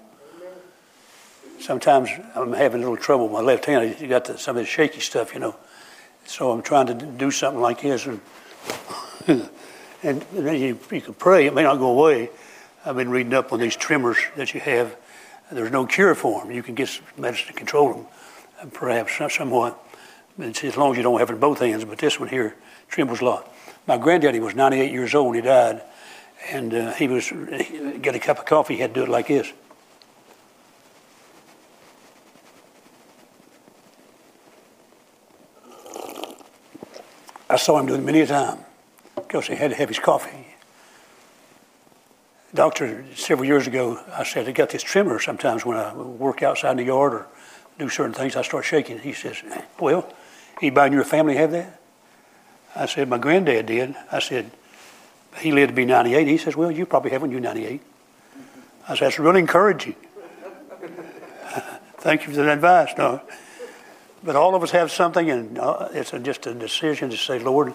Sometimes 1.59 2.09
I'm 2.35 2.51
having 2.53 2.81
a 2.81 2.83
little 2.83 2.97
trouble 2.97 3.25
with 3.25 3.33
my 3.33 3.41
left 3.41 3.65
hand. 3.65 3.95
You 3.99 4.07
got 4.07 4.25
the, 4.25 4.37
some 4.37 4.57
of 4.57 4.63
the 4.63 4.67
shaky 4.69 4.99
stuff, 4.99 5.33
you 5.33 5.39
know. 5.39 5.55
So 6.25 6.51
I'm 6.51 6.61
trying 6.61 6.87
to 6.87 6.93
do 6.93 7.31
something 7.31 7.61
like 7.61 7.81
this, 7.81 8.05
and 8.05 8.19
and, 10.03 10.21
then 10.33 10.59
you, 10.59 10.79
you 10.91 11.01
can 11.01 11.13
pray. 11.13 11.45
It 11.45 11.53
may 11.53 11.63
not 11.63 11.77
go 11.77 11.97
away, 11.97 12.29
I've 12.85 12.97
been 12.97 13.09
reading 13.09 13.33
up 13.33 13.53
on 13.53 13.61
these 13.61 13.77
tremors 13.77 14.17
that 14.35 14.53
you 14.53 14.59
have. 14.59 14.97
There's 15.49 15.71
no 15.71 15.85
cure 15.85 16.13
for 16.15 16.41
them. 16.41 16.51
You 16.51 16.61
can 16.61 16.75
get 16.75 16.99
medicine 17.17 17.47
to 17.47 17.53
control 17.53 17.93
them, 17.93 18.71
perhaps 18.71 19.17
somewhat. 19.33 19.79
It's 20.37 20.63
as 20.65 20.75
long 20.75 20.91
as 20.91 20.97
you 20.97 21.03
don't 21.03 21.17
have 21.19 21.29
it 21.29 21.33
in 21.33 21.39
both 21.39 21.59
hands. 21.59 21.85
But 21.85 21.99
this 21.99 22.19
one 22.19 22.27
here 22.27 22.57
trembles 22.89 23.21
a 23.21 23.25
lot. 23.25 23.53
My 23.87 23.97
granddaddy 23.97 24.41
was 24.41 24.53
98 24.53 24.91
years 24.91 25.15
old. 25.15 25.27
when 25.27 25.35
He 25.35 25.41
died, 25.41 25.81
and 26.49 26.73
uh, 26.73 26.93
he 26.93 27.07
was 27.07 27.29
he 27.29 27.99
get 27.99 28.15
a 28.15 28.19
cup 28.19 28.39
of 28.39 28.45
coffee. 28.45 28.75
He 28.75 28.81
had 28.81 28.93
to 28.93 28.99
do 28.99 29.03
it 29.05 29.09
like 29.09 29.27
this. 29.27 29.53
I 37.49 37.55
saw 37.55 37.79
him 37.79 37.85
do 37.85 37.95
it 37.95 38.01
many 38.01 38.19
a 38.21 38.27
time 38.27 38.59
because 39.15 39.47
he 39.47 39.55
had 39.55 39.69
to 39.71 39.77
have 39.77 39.87
his 39.87 39.99
coffee 39.99 40.52
doctor 42.53 43.03
several 43.15 43.45
years 43.45 43.67
ago, 43.67 43.99
I 44.11 44.23
said, 44.23 44.47
I 44.47 44.51
got 44.51 44.69
this 44.69 44.83
tremor 44.83 45.19
sometimes 45.19 45.65
when 45.65 45.77
I 45.77 45.93
work 45.93 46.43
outside 46.43 46.71
in 46.71 46.77
the 46.77 46.85
yard 46.85 47.13
or 47.13 47.27
do 47.79 47.89
certain 47.89 48.13
things, 48.13 48.35
I 48.35 48.43
start 48.43 48.65
shaking. 48.65 48.99
He 48.99 49.13
says, 49.13 49.41
Well, 49.79 50.11
anybody 50.61 50.87
in 50.87 50.93
your 50.93 51.03
family 51.03 51.35
have 51.35 51.51
that? 51.51 51.79
I 52.75 52.85
said, 52.85 53.09
My 53.09 53.17
granddad 53.17 53.65
did. 53.65 53.95
I 54.11 54.19
said, 54.19 54.51
He 55.37 55.51
lived 55.51 55.69
to 55.69 55.75
be 55.75 55.85
98. 55.85 56.27
He 56.27 56.37
says, 56.37 56.55
Well, 56.55 56.71
you 56.71 56.85
probably 56.85 57.11
have 57.11 57.21
when 57.21 57.31
you're 57.31 57.39
98. 57.39 57.81
I 58.87 58.95
said, 58.95 59.05
That's 59.05 59.19
really 59.19 59.39
encouraging. 59.39 59.95
Thank 61.97 62.27
you 62.27 62.33
for 62.33 62.43
that 62.43 62.49
advice. 62.49 62.93
No. 62.97 63.21
But 64.23 64.35
all 64.35 64.55
of 64.55 64.63
us 64.63 64.71
have 64.71 64.91
something, 64.91 65.29
and 65.29 65.57
uh, 65.57 65.89
it's 65.91 66.11
just 66.11 66.45
a 66.47 66.53
decision 66.53 67.09
to 67.09 67.17
say, 67.17 67.39
Lord, 67.39 67.73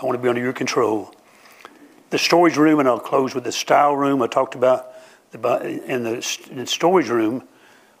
I 0.00 0.04
want 0.04 0.16
to 0.16 0.22
be 0.22 0.28
under 0.28 0.40
your 0.40 0.52
control 0.52 1.14
the 2.14 2.18
storage 2.18 2.56
room, 2.56 2.78
and 2.78 2.88
I'll 2.88 3.00
close 3.00 3.34
with 3.34 3.42
the 3.42 3.50
style 3.50 3.96
room. 3.96 4.22
I 4.22 4.28
talked 4.28 4.54
about 4.54 4.92
the, 5.32 5.84
in, 5.84 6.04
the, 6.04 6.38
in 6.48 6.64
storage 6.64 7.08
room, 7.08 7.42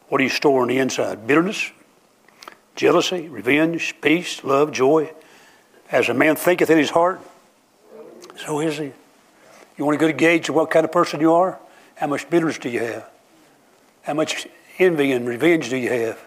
what 0.08 0.18
do 0.18 0.24
you 0.24 0.30
store 0.30 0.62
on 0.62 0.68
the 0.68 0.78
inside? 0.78 1.26
Bitterness, 1.26 1.72
jealousy, 2.76 3.28
revenge, 3.28 3.96
peace, 4.00 4.44
love, 4.44 4.70
joy. 4.70 5.12
As 5.90 6.08
a 6.08 6.14
man 6.14 6.36
thinketh 6.36 6.70
in 6.70 6.78
his 6.78 6.90
heart, 6.90 7.20
so 8.36 8.60
is 8.60 8.78
he. 8.78 8.92
You 9.76 9.84
want 9.84 10.00
a 10.00 10.12
gauge 10.12 10.48
of 10.48 10.54
what 10.54 10.70
kind 10.70 10.84
of 10.84 10.92
person 10.92 11.20
you 11.20 11.32
are? 11.32 11.58
How 11.96 12.06
much 12.06 12.30
bitterness 12.30 12.58
do 12.58 12.68
you 12.68 12.84
have? 12.84 13.10
How 14.02 14.14
much 14.14 14.46
envy 14.78 15.10
and 15.10 15.26
revenge 15.26 15.70
do 15.70 15.76
you 15.76 15.90
have? 15.90 16.20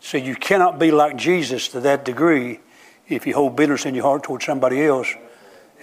So 0.00 0.18
you 0.18 0.34
cannot 0.34 0.78
be 0.78 0.90
like 0.90 1.16
Jesus 1.16 1.68
to 1.68 1.80
that 1.80 2.04
degree 2.04 2.60
If 3.08 3.26
you 3.26 3.32
hold 3.32 3.56
bitterness 3.56 3.86
in 3.86 3.94
your 3.94 4.04
heart 4.04 4.22
towards 4.22 4.44
somebody 4.44 4.84
else, 4.84 5.08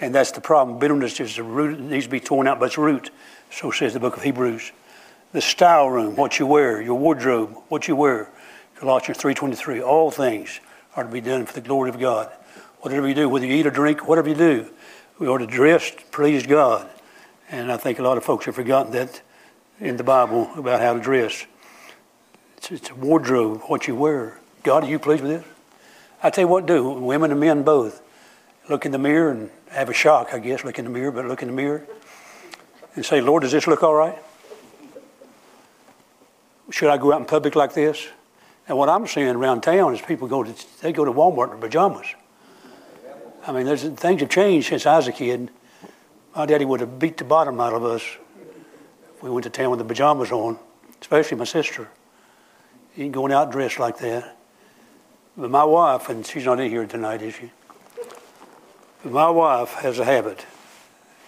and 0.00 0.14
that's 0.14 0.32
the 0.32 0.40
problem. 0.40 0.78
Bitterness 0.78 1.20
is 1.20 1.38
root, 1.38 1.78
needs 1.78 2.06
to 2.06 2.10
be 2.10 2.20
torn 2.20 2.46
out 2.46 2.58
by 2.58 2.66
its 2.66 2.78
root. 2.78 3.10
So 3.50 3.70
says 3.70 3.92
the 3.92 4.00
book 4.00 4.16
of 4.16 4.22
Hebrews. 4.22 4.72
The 5.32 5.40
style 5.40 5.88
room, 5.88 6.16
what 6.16 6.38
you 6.38 6.46
wear, 6.46 6.80
your 6.80 6.98
wardrobe, 6.98 7.56
what 7.68 7.86
you 7.86 7.94
wear. 7.94 8.30
Colossians 8.76 9.18
3.23, 9.18 9.84
all 9.86 10.10
things 10.10 10.60
are 10.96 11.04
to 11.04 11.10
be 11.10 11.20
done 11.20 11.44
for 11.46 11.52
the 11.52 11.60
glory 11.60 11.90
of 11.90 12.00
God. 12.00 12.28
Whatever 12.80 13.06
you 13.06 13.14
do, 13.14 13.28
whether 13.28 13.46
you 13.46 13.54
eat 13.54 13.66
or 13.66 13.70
drink, 13.70 14.08
whatever 14.08 14.28
you 14.28 14.34
do, 14.34 14.70
we 15.18 15.28
are 15.28 15.38
to 15.38 15.46
dress 15.46 15.90
to 15.90 16.02
please 16.10 16.46
God. 16.46 16.88
And 17.50 17.70
I 17.70 17.76
think 17.76 17.98
a 17.98 18.02
lot 18.02 18.16
of 18.16 18.24
folks 18.24 18.46
have 18.46 18.54
forgotten 18.54 18.92
that 18.92 19.20
in 19.78 19.98
the 19.98 20.04
Bible 20.04 20.50
about 20.56 20.80
how 20.80 20.94
to 20.94 21.00
dress. 21.00 21.44
It's, 22.56 22.70
it's 22.70 22.90
a 22.90 22.94
wardrobe, 22.94 23.60
what 23.66 23.86
you 23.86 23.94
wear. 23.94 24.38
God, 24.62 24.84
are 24.84 24.88
you 24.88 24.98
pleased 24.98 25.22
with 25.22 25.42
this? 25.42 25.52
I 26.22 26.30
tell 26.30 26.44
you 26.44 26.48
what, 26.48 26.66
do 26.66 26.88
women 26.90 27.30
and 27.30 27.40
men 27.40 27.62
both 27.62 28.02
look 28.70 28.86
in 28.86 28.92
the 28.92 28.98
mirror 28.98 29.32
and 29.32 29.50
have 29.68 29.88
a 29.88 29.92
shock, 29.92 30.32
I 30.32 30.38
guess, 30.38 30.64
look 30.64 30.78
in 30.78 30.84
the 30.84 30.90
mirror, 30.90 31.10
but 31.10 31.26
look 31.26 31.42
in 31.42 31.48
the 31.48 31.54
mirror 31.54 31.86
and 32.94 33.04
say, 33.04 33.20
Lord, 33.20 33.42
does 33.42 33.52
this 33.52 33.66
look 33.66 33.82
all 33.82 33.94
right? 33.94 34.16
Should 36.70 36.88
I 36.88 36.96
go 36.96 37.12
out 37.12 37.20
in 37.20 37.26
public 37.26 37.56
like 37.56 37.74
this? 37.74 38.06
And 38.68 38.78
what 38.78 38.88
I'm 38.88 39.06
seeing 39.08 39.28
around 39.28 39.62
town 39.62 39.92
is 39.94 40.00
people 40.00 40.28
go 40.28 40.44
to 40.44 40.54
they 40.80 40.92
go 40.92 41.04
to 41.04 41.12
Walmart 41.12 41.52
in 41.52 41.60
pajamas. 41.60 42.06
I 43.44 43.52
mean, 43.52 43.66
there's 43.66 43.82
things 43.82 44.20
have 44.20 44.30
changed 44.30 44.68
since 44.68 44.86
I 44.86 44.96
was 44.96 45.08
a 45.08 45.12
kid. 45.12 45.50
My 46.36 46.46
daddy 46.46 46.64
would 46.64 46.78
have 46.78 46.98
beat 46.98 47.16
the 47.16 47.24
bottom 47.24 47.60
out 47.60 47.72
of 47.72 47.84
us 47.84 48.02
if 49.16 49.22
we 49.22 49.30
went 49.30 49.44
to 49.44 49.50
town 49.50 49.70
with 49.70 49.80
the 49.80 49.84
pajamas 49.84 50.30
on, 50.30 50.58
especially 51.00 51.38
my 51.38 51.44
sister. 51.44 51.88
He 52.92 53.04
ain't 53.04 53.12
going 53.12 53.32
out 53.32 53.50
dressed 53.50 53.80
like 53.80 53.98
that. 53.98 54.36
But 55.36 55.50
my 55.50 55.64
wife, 55.64 56.08
and 56.08 56.24
she's 56.24 56.44
not 56.44 56.60
in 56.60 56.70
here 56.70 56.86
tonight, 56.86 57.22
is 57.22 57.34
she? 57.34 57.50
My 59.04 59.30
wife 59.30 59.72
has 59.74 59.98
a 59.98 60.04
habit. 60.04 60.44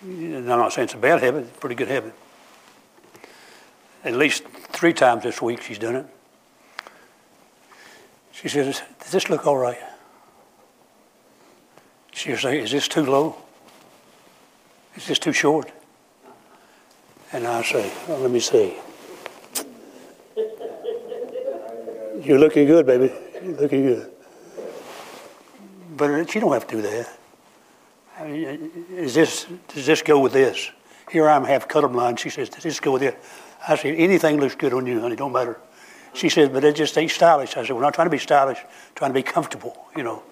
And 0.02 0.50
I'm 0.52 0.58
not 0.58 0.72
saying 0.72 0.86
it's 0.86 0.94
a 0.94 0.98
bad 0.98 1.22
habit, 1.22 1.44
it's 1.44 1.56
a 1.56 1.60
pretty 1.60 1.74
good 1.74 1.88
habit. 1.88 2.12
At 4.04 4.14
least 4.14 4.44
three 4.44 4.92
times 4.92 5.22
this 5.22 5.40
week 5.40 5.62
she's 5.62 5.78
done 5.78 5.96
it. 5.96 6.06
She 8.32 8.48
says, 8.48 8.82
Does 9.00 9.12
this 9.12 9.30
look 9.30 9.46
all 9.46 9.56
right? 9.56 9.78
She'll 12.12 12.36
say, 12.36 12.58
Is 12.58 12.72
this 12.72 12.88
too 12.88 13.06
low? 13.06 13.36
Is 14.96 15.06
this 15.06 15.18
too 15.18 15.32
short? 15.32 15.70
And 17.32 17.46
I 17.46 17.62
say, 17.62 17.90
well, 18.08 18.18
Let 18.18 18.30
me 18.30 18.40
see. 18.40 18.76
You're 22.22 22.38
looking 22.38 22.66
good, 22.66 22.84
baby. 22.84 23.12
You're 23.42 23.54
looking 23.54 23.86
good. 23.86 24.10
But 25.96 26.30
she 26.30 26.40
don't 26.40 26.52
have 26.52 26.66
to 26.66 26.76
do 26.76 26.82
that. 26.82 27.18
I 28.18 28.24
mean, 28.24 28.72
is 28.90 29.14
this, 29.14 29.46
does 29.68 29.86
this 29.86 30.02
go 30.02 30.20
with 30.20 30.32
this? 30.32 30.70
Here 31.10 31.28
I'm 31.28 31.44
half 31.44 31.68
colorblind. 31.68 32.18
She 32.18 32.30
says, 32.30 32.48
Does 32.48 32.62
this 32.62 32.80
go 32.80 32.92
with 32.92 33.02
it? 33.02 33.18
I 33.66 33.76
said, 33.76 33.94
Anything 33.96 34.40
looks 34.40 34.54
good 34.54 34.72
on 34.72 34.86
you, 34.86 35.00
honey. 35.00 35.16
Don't 35.16 35.32
matter. 35.32 35.58
She 36.14 36.28
says, 36.28 36.48
But 36.48 36.64
it 36.64 36.76
just 36.76 36.96
ain't 36.96 37.10
stylish. 37.10 37.56
I 37.56 37.66
said, 37.66 37.74
We're 37.74 37.82
not 37.82 37.94
trying 37.94 38.06
to 38.06 38.10
be 38.10 38.18
stylish, 38.18 38.58
trying 38.94 39.10
to 39.10 39.14
be 39.14 39.22
comfortable, 39.22 39.76
you 39.96 40.02
know. 40.02 40.22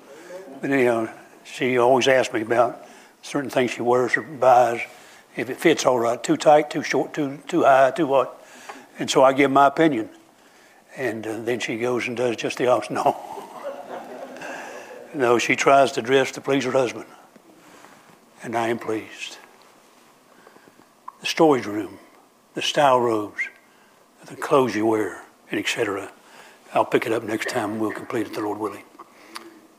But 0.60 0.70
anyhow, 0.70 1.08
she 1.44 1.78
always 1.78 2.08
asks 2.08 2.32
me 2.32 2.42
about 2.42 2.86
certain 3.22 3.50
things 3.50 3.72
she 3.72 3.82
wears 3.82 4.16
or 4.16 4.22
buys, 4.22 4.80
if 5.36 5.50
it 5.50 5.58
fits 5.58 5.86
all 5.86 5.98
right, 5.98 6.22
too 6.22 6.36
tight, 6.36 6.70
too 6.70 6.82
short, 6.82 7.12
too 7.14 7.38
too 7.46 7.64
high, 7.64 7.90
too 7.90 8.06
what. 8.06 8.42
And 8.98 9.10
so 9.10 9.22
I 9.22 9.32
give 9.32 9.50
my 9.50 9.66
opinion. 9.66 10.10
And 10.96 11.26
uh, 11.26 11.40
then 11.40 11.60
she 11.60 11.78
goes 11.78 12.08
and 12.08 12.16
does 12.16 12.36
just 12.36 12.58
the 12.58 12.66
opposite. 12.66 12.92
No. 15.12 15.28
no, 15.28 15.38
she 15.38 15.56
tries 15.56 15.92
to 15.92 16.02
dress 16.02 16.30
to 16.32 16.40
please 16.40 16.64
her 16.64 16.70
husband. 16.70 17.06
And 18.42 18.56
I 18.56 18.68
am 18.68 18.78
pleased. 18.78 19.38
The 21.20 21.26
storage 21.26 21.66
room, 21.66 21.98
the 22.54 22.62
style 22.62 23.00
robes, 23.00 23.42
the 24.26 24.36
clothes 24.36 24.74
you 24.74 24.86
wear, 24.86 25.22
and 25.50 25.60
etc. 25.60 26.10
I'll 26.72 26.84
pick 26.84 27.04
it 27.06 27.12
up 27.12 27.22
next 27.22 27.48
time 27.48 27.78
we'll 27.78 27.92
complete 27.92 28.26
it, 28.26 28.34
the 28.34 28.40
Lord 28.40 28.58
willing. 28.58 28.84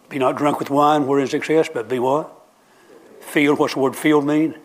Be 0.09 0.19
not 0.19 0.35
drunk 0.35 0.59
with 0.59 0.69
wine 0.69 1.07
wherein 1.07 1.25
is 1.25 1.33
excess, 1.33 1.69
but 1.69 1.87
be 1.87 1.97
what? 1.97 2.31
Filled. 3.21 3.59
What's 3.59 3.73
the 3.73 3.79
word 3.79 3.95
filled 3.95 4.25
mean? 4.25 4.55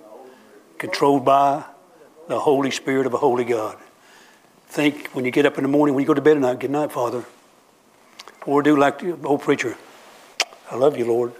Controlled 0.77 1.25
by 1.25 1.65
the 2.27 2.41
Holy 2.41 2.71
Spirit 2.71 3.07
of 3.07 3.15
a 3.15 3.19
holy 3.19 3.45
God. 3.45 3.79
Think 4.67 5.09
when 5.11 5.25
you 5.25 5.31
get 5.31 5.47
up 5.47 5.57
in 5.57 5.63
the 5.63 5.69
morning, 5.69 5.95
when 5.95 6.03
you 6.03 6.07
go 6.07 6.15
to 6.15 6.21
bed 6.21 6.37
at 6.37 6.43
night, 6.43 6.59
good 6.59 6.71
night, 6.71 6.91
Father. 6.91 7.25
Or 8.45 8.63
do 8.63 8.77
like 8.77 8.99
the 8.99 9.17
old 9.25 9.43
preacher. 9.43 9.77
I 10.71 10.75
love 10.75 10.99
you, 10.99 11.07
Lord. 11.07 11.33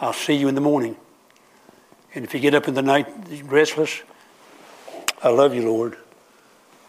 I'll 0.00 0.12
see 0.12 0.34
you 0.34 0.48
in 0.48 0.54
the 0.54 0.60
morning. 0.60 0.96
And 2.14 2.24
if 2.24 2.34
you 2.34 2.40
get 2.40 2.54
up 2.54 2.66
in 2.66 2.74
the 2.74 2.82
night 2.82 3.06
restless, 3.44 4.02
I 5.22 5.28
love 5.28 5.54
you, 5.54 5.62
Lord. 5.62 5.96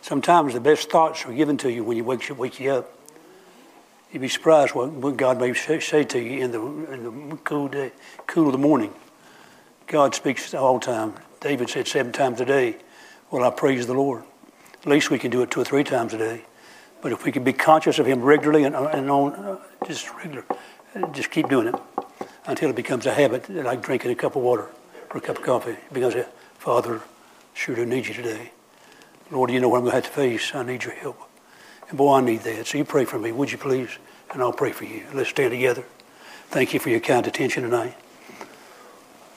Sometimes 0.01 0.53
the 0.53 0.59
best 0.59 0.89
thoughts 0.89 1.25
are 1.25 1.33
given 1.33 1.57
to 1.57 1.71
you 1.71 1.83
when 1.83 1.95
you 1.95 2.03
wake 2.03 2.27
you, 2.27 2.33
wake 2.33 2.59
you 2.59 2.71
up. 2.71 2.97
You'd 4.11 4.21
be 4.21 4.27
surprised 4.27 4.73
what, 4.73 4.91
what 4.91 5.17
God 5.17 5.39
may 5.39 5.53
say, 5.53 6.03
to 6.03 6.19
you 6.19 6.43
in 6.43 6.51
the, 6.51 6.61
in 6.93 7.29
the 7.29 7.35
cool, 7.37 7.67
day, 7.67 7.91
cool 8.25 8.47
of 8.47 8.51
the 8.51 8.57
morning. 8.57 8.93
God 9.85 10.15
speaks 10.15 10.53
all 10.53 10.79
the 10.79 10.85
time. 10.85 11.13
David 11.39 11.69
said 11.69 11.87
seven 11.87 12.11
times 12.11 12.41
a 12.41 12.45
day, 12.45 12.77
Well, 13.29 13.43
I 13.43 13.51
praise 13.51 13.85
the 13.85 13.93
Lord. 13.93 14.23
At 14.81 14.87
least 14.87 15.11
we 15.11 15.19
can 15.19 15.29
do 15.29 15.43
it 15.43 15.51
two 15.51 15.61
or 15.61 15.65
three 15.65 15.83
times 15.83 16.13
a 16.13 16.17
day. 16.17 16.45
But 17.01 17.11
if 17.11 17.25
we 17.25 17.31
can 17.31 17.43
be 17.43 17.53
conscious 17.53 17.99
of 17.99 18.05
Him 18.07 18.21
regularly 18.21 18.63
and, 18.63 18.75
and 18.75 19.09
on, 19.09 19.33
uh, 19.33 19.57
just 19.85 20.11
regular, 20.15 20.45
just 21.11 21.29
keep 21.29 21.47
doing 21.47 21.67
it 21.67 21.75
until 22.47 22.69
it 22.69 22.75
becomes 22.75 23.05
a 23.05 23.13
habit, 23.13 23.49
like 23.49 23.81
drinking 23.81 24.11
a 24.11 24.15
cup 24.15 24.35
of 24.35 24.41
water 24.41 24.69
or 25.11 25.17
a 25.17 25.21
cup 25.21 25.37
of 25.37 25.43
coffee. 25.43 25.77
Because, 25.91 26.15
Father, 26.57 27.01
sure 27.53 27.75
do 27.75 27.85
need 27.85 28.07
you 28.07 28.13
today. 28.13 28.51
Lord, 29.29 29.51
you 29.51 29.59
know 29.59 29.69
what 29.69 29.77
I'm 29.77 29.83
going 29.83 29.91
to 29.91 29.95
have 29.97 30.05
to 30.05 30.11
face. 30.11 30.53
I 30.53 30.63
need 30.63 30.83
your 30.83 30.93
help. 30.93 31.19
And 31.89 31.97
boy, 31.97 32.15
I 32.15 32.21
need 32.21 32.41
that. 32.41 32.67
So 32.67 32.77
you 32.77 32.85
pray 32.85 33.05
for 33.05 33.19
me, 33.19 33.31
would 33.31 33.51
you 33.51 33.57
please? 33.57 33.89
And 34.31 34.41
I'll 34.41 34.53
pray 34.53 34.71
for 34.71 34.85
you. 34.85 35.05
Let's 35.13 35.29
stand 35.29 35.51
together. 35.51 35.83
Thank 36.47 36.73
you 36.73 36.79
for 36.79 36.89
your 36.89 36.99
kind 36.99 37.25
attention 37.27 37.63
tonight. 37.63 37.95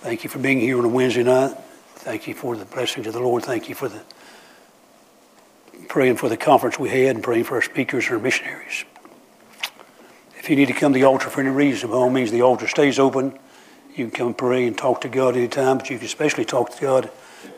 Thank 0.00 0.24
you 0.24 0.30
for 0.30 0.38
being 0.38 0.60
here 0.60 0.78
on 0.78 0.84
a 0.84 0.88
Wednesday 0.88 1.22
night. 1.22 1.56
Thank 1.96 2.26
you 2.26 2.34
for 2.34 2.56
the 2.56 2.64
blessings 2.64 3.06
of 3.06 3.12
the 3.12 3.20
Lord. 3.20 3.44
Thank 3.44 3.68
you 3.68 3.74
for 3.74 3.88
the 3.88 4.02
praying 5.88 6.16
for 6.16 6.28
the 6.28 6.36
conference 6.36 6.78
we 6.78 6.88
had 6.88 7.14
and 7.14 7.22
praying 7.22 7.44
for 7.44 7.54
our 7.54 7.62
speakers 7.62 8.06
and 8.06 8.14
our 8.14 8.20
missionaries. 8.20 8.84
If 10.36 10.50
you 10.50 10.56
need 10.56 10.66
to 10.66 10.74
come 10.74 10.92
to 10.92 10.98
the 10.98 11.04
altar 11.04 11.30
for 11.30 11.40
any 11.40 11.50
reason, 11.50 11.90
by 11.90 11.96
all 11.96 12.10
means, 12.10 12.30
the 12.30 12.42
altar 12.42 12.68
stays 12.68 12.98
open. 12.98 13.38
You 13.94 14.06
can 14.06 14.10
come 14.10 14.34
pray 14.34 14.66
and 14.66 14.76
talk 14.76 15.02
to 15.02 15.08
God 15.08 15.36
anytime, 15.36 15.78
but 15.78 15.88
you 15.88 15.98
can 15.98 16.06
especially 16.06 16.44
talk 16.44 16.74
to 16.74 16.80
God 16.80 17.10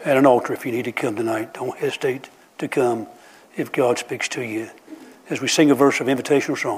at 0.04 0.18
an 0.18 0.26
altar 0.26 0.52
if 0.52 0.66
you 0.66 0.72
need 0.72 0.84
to 0.84 0.92
come 0.92 1.16
tonight. 1.16 1.54
Don't 1.54 1.78
hesitate 1.78 2.28
to 2.58 2.68
come 2.68 3.06
if 3.56 3.72
God 3.72 3.98
speaks 3.98 4.28
to 4.30 4.42
you 4.42 4.68
as 5.30 5.40
we 5.40 5.48
sing 5.48 5.70
a 5.70 5.74
verse 5.74 5.98
of 5.98 6.08
invitational 6.08 6.58
song. 6.58 6.74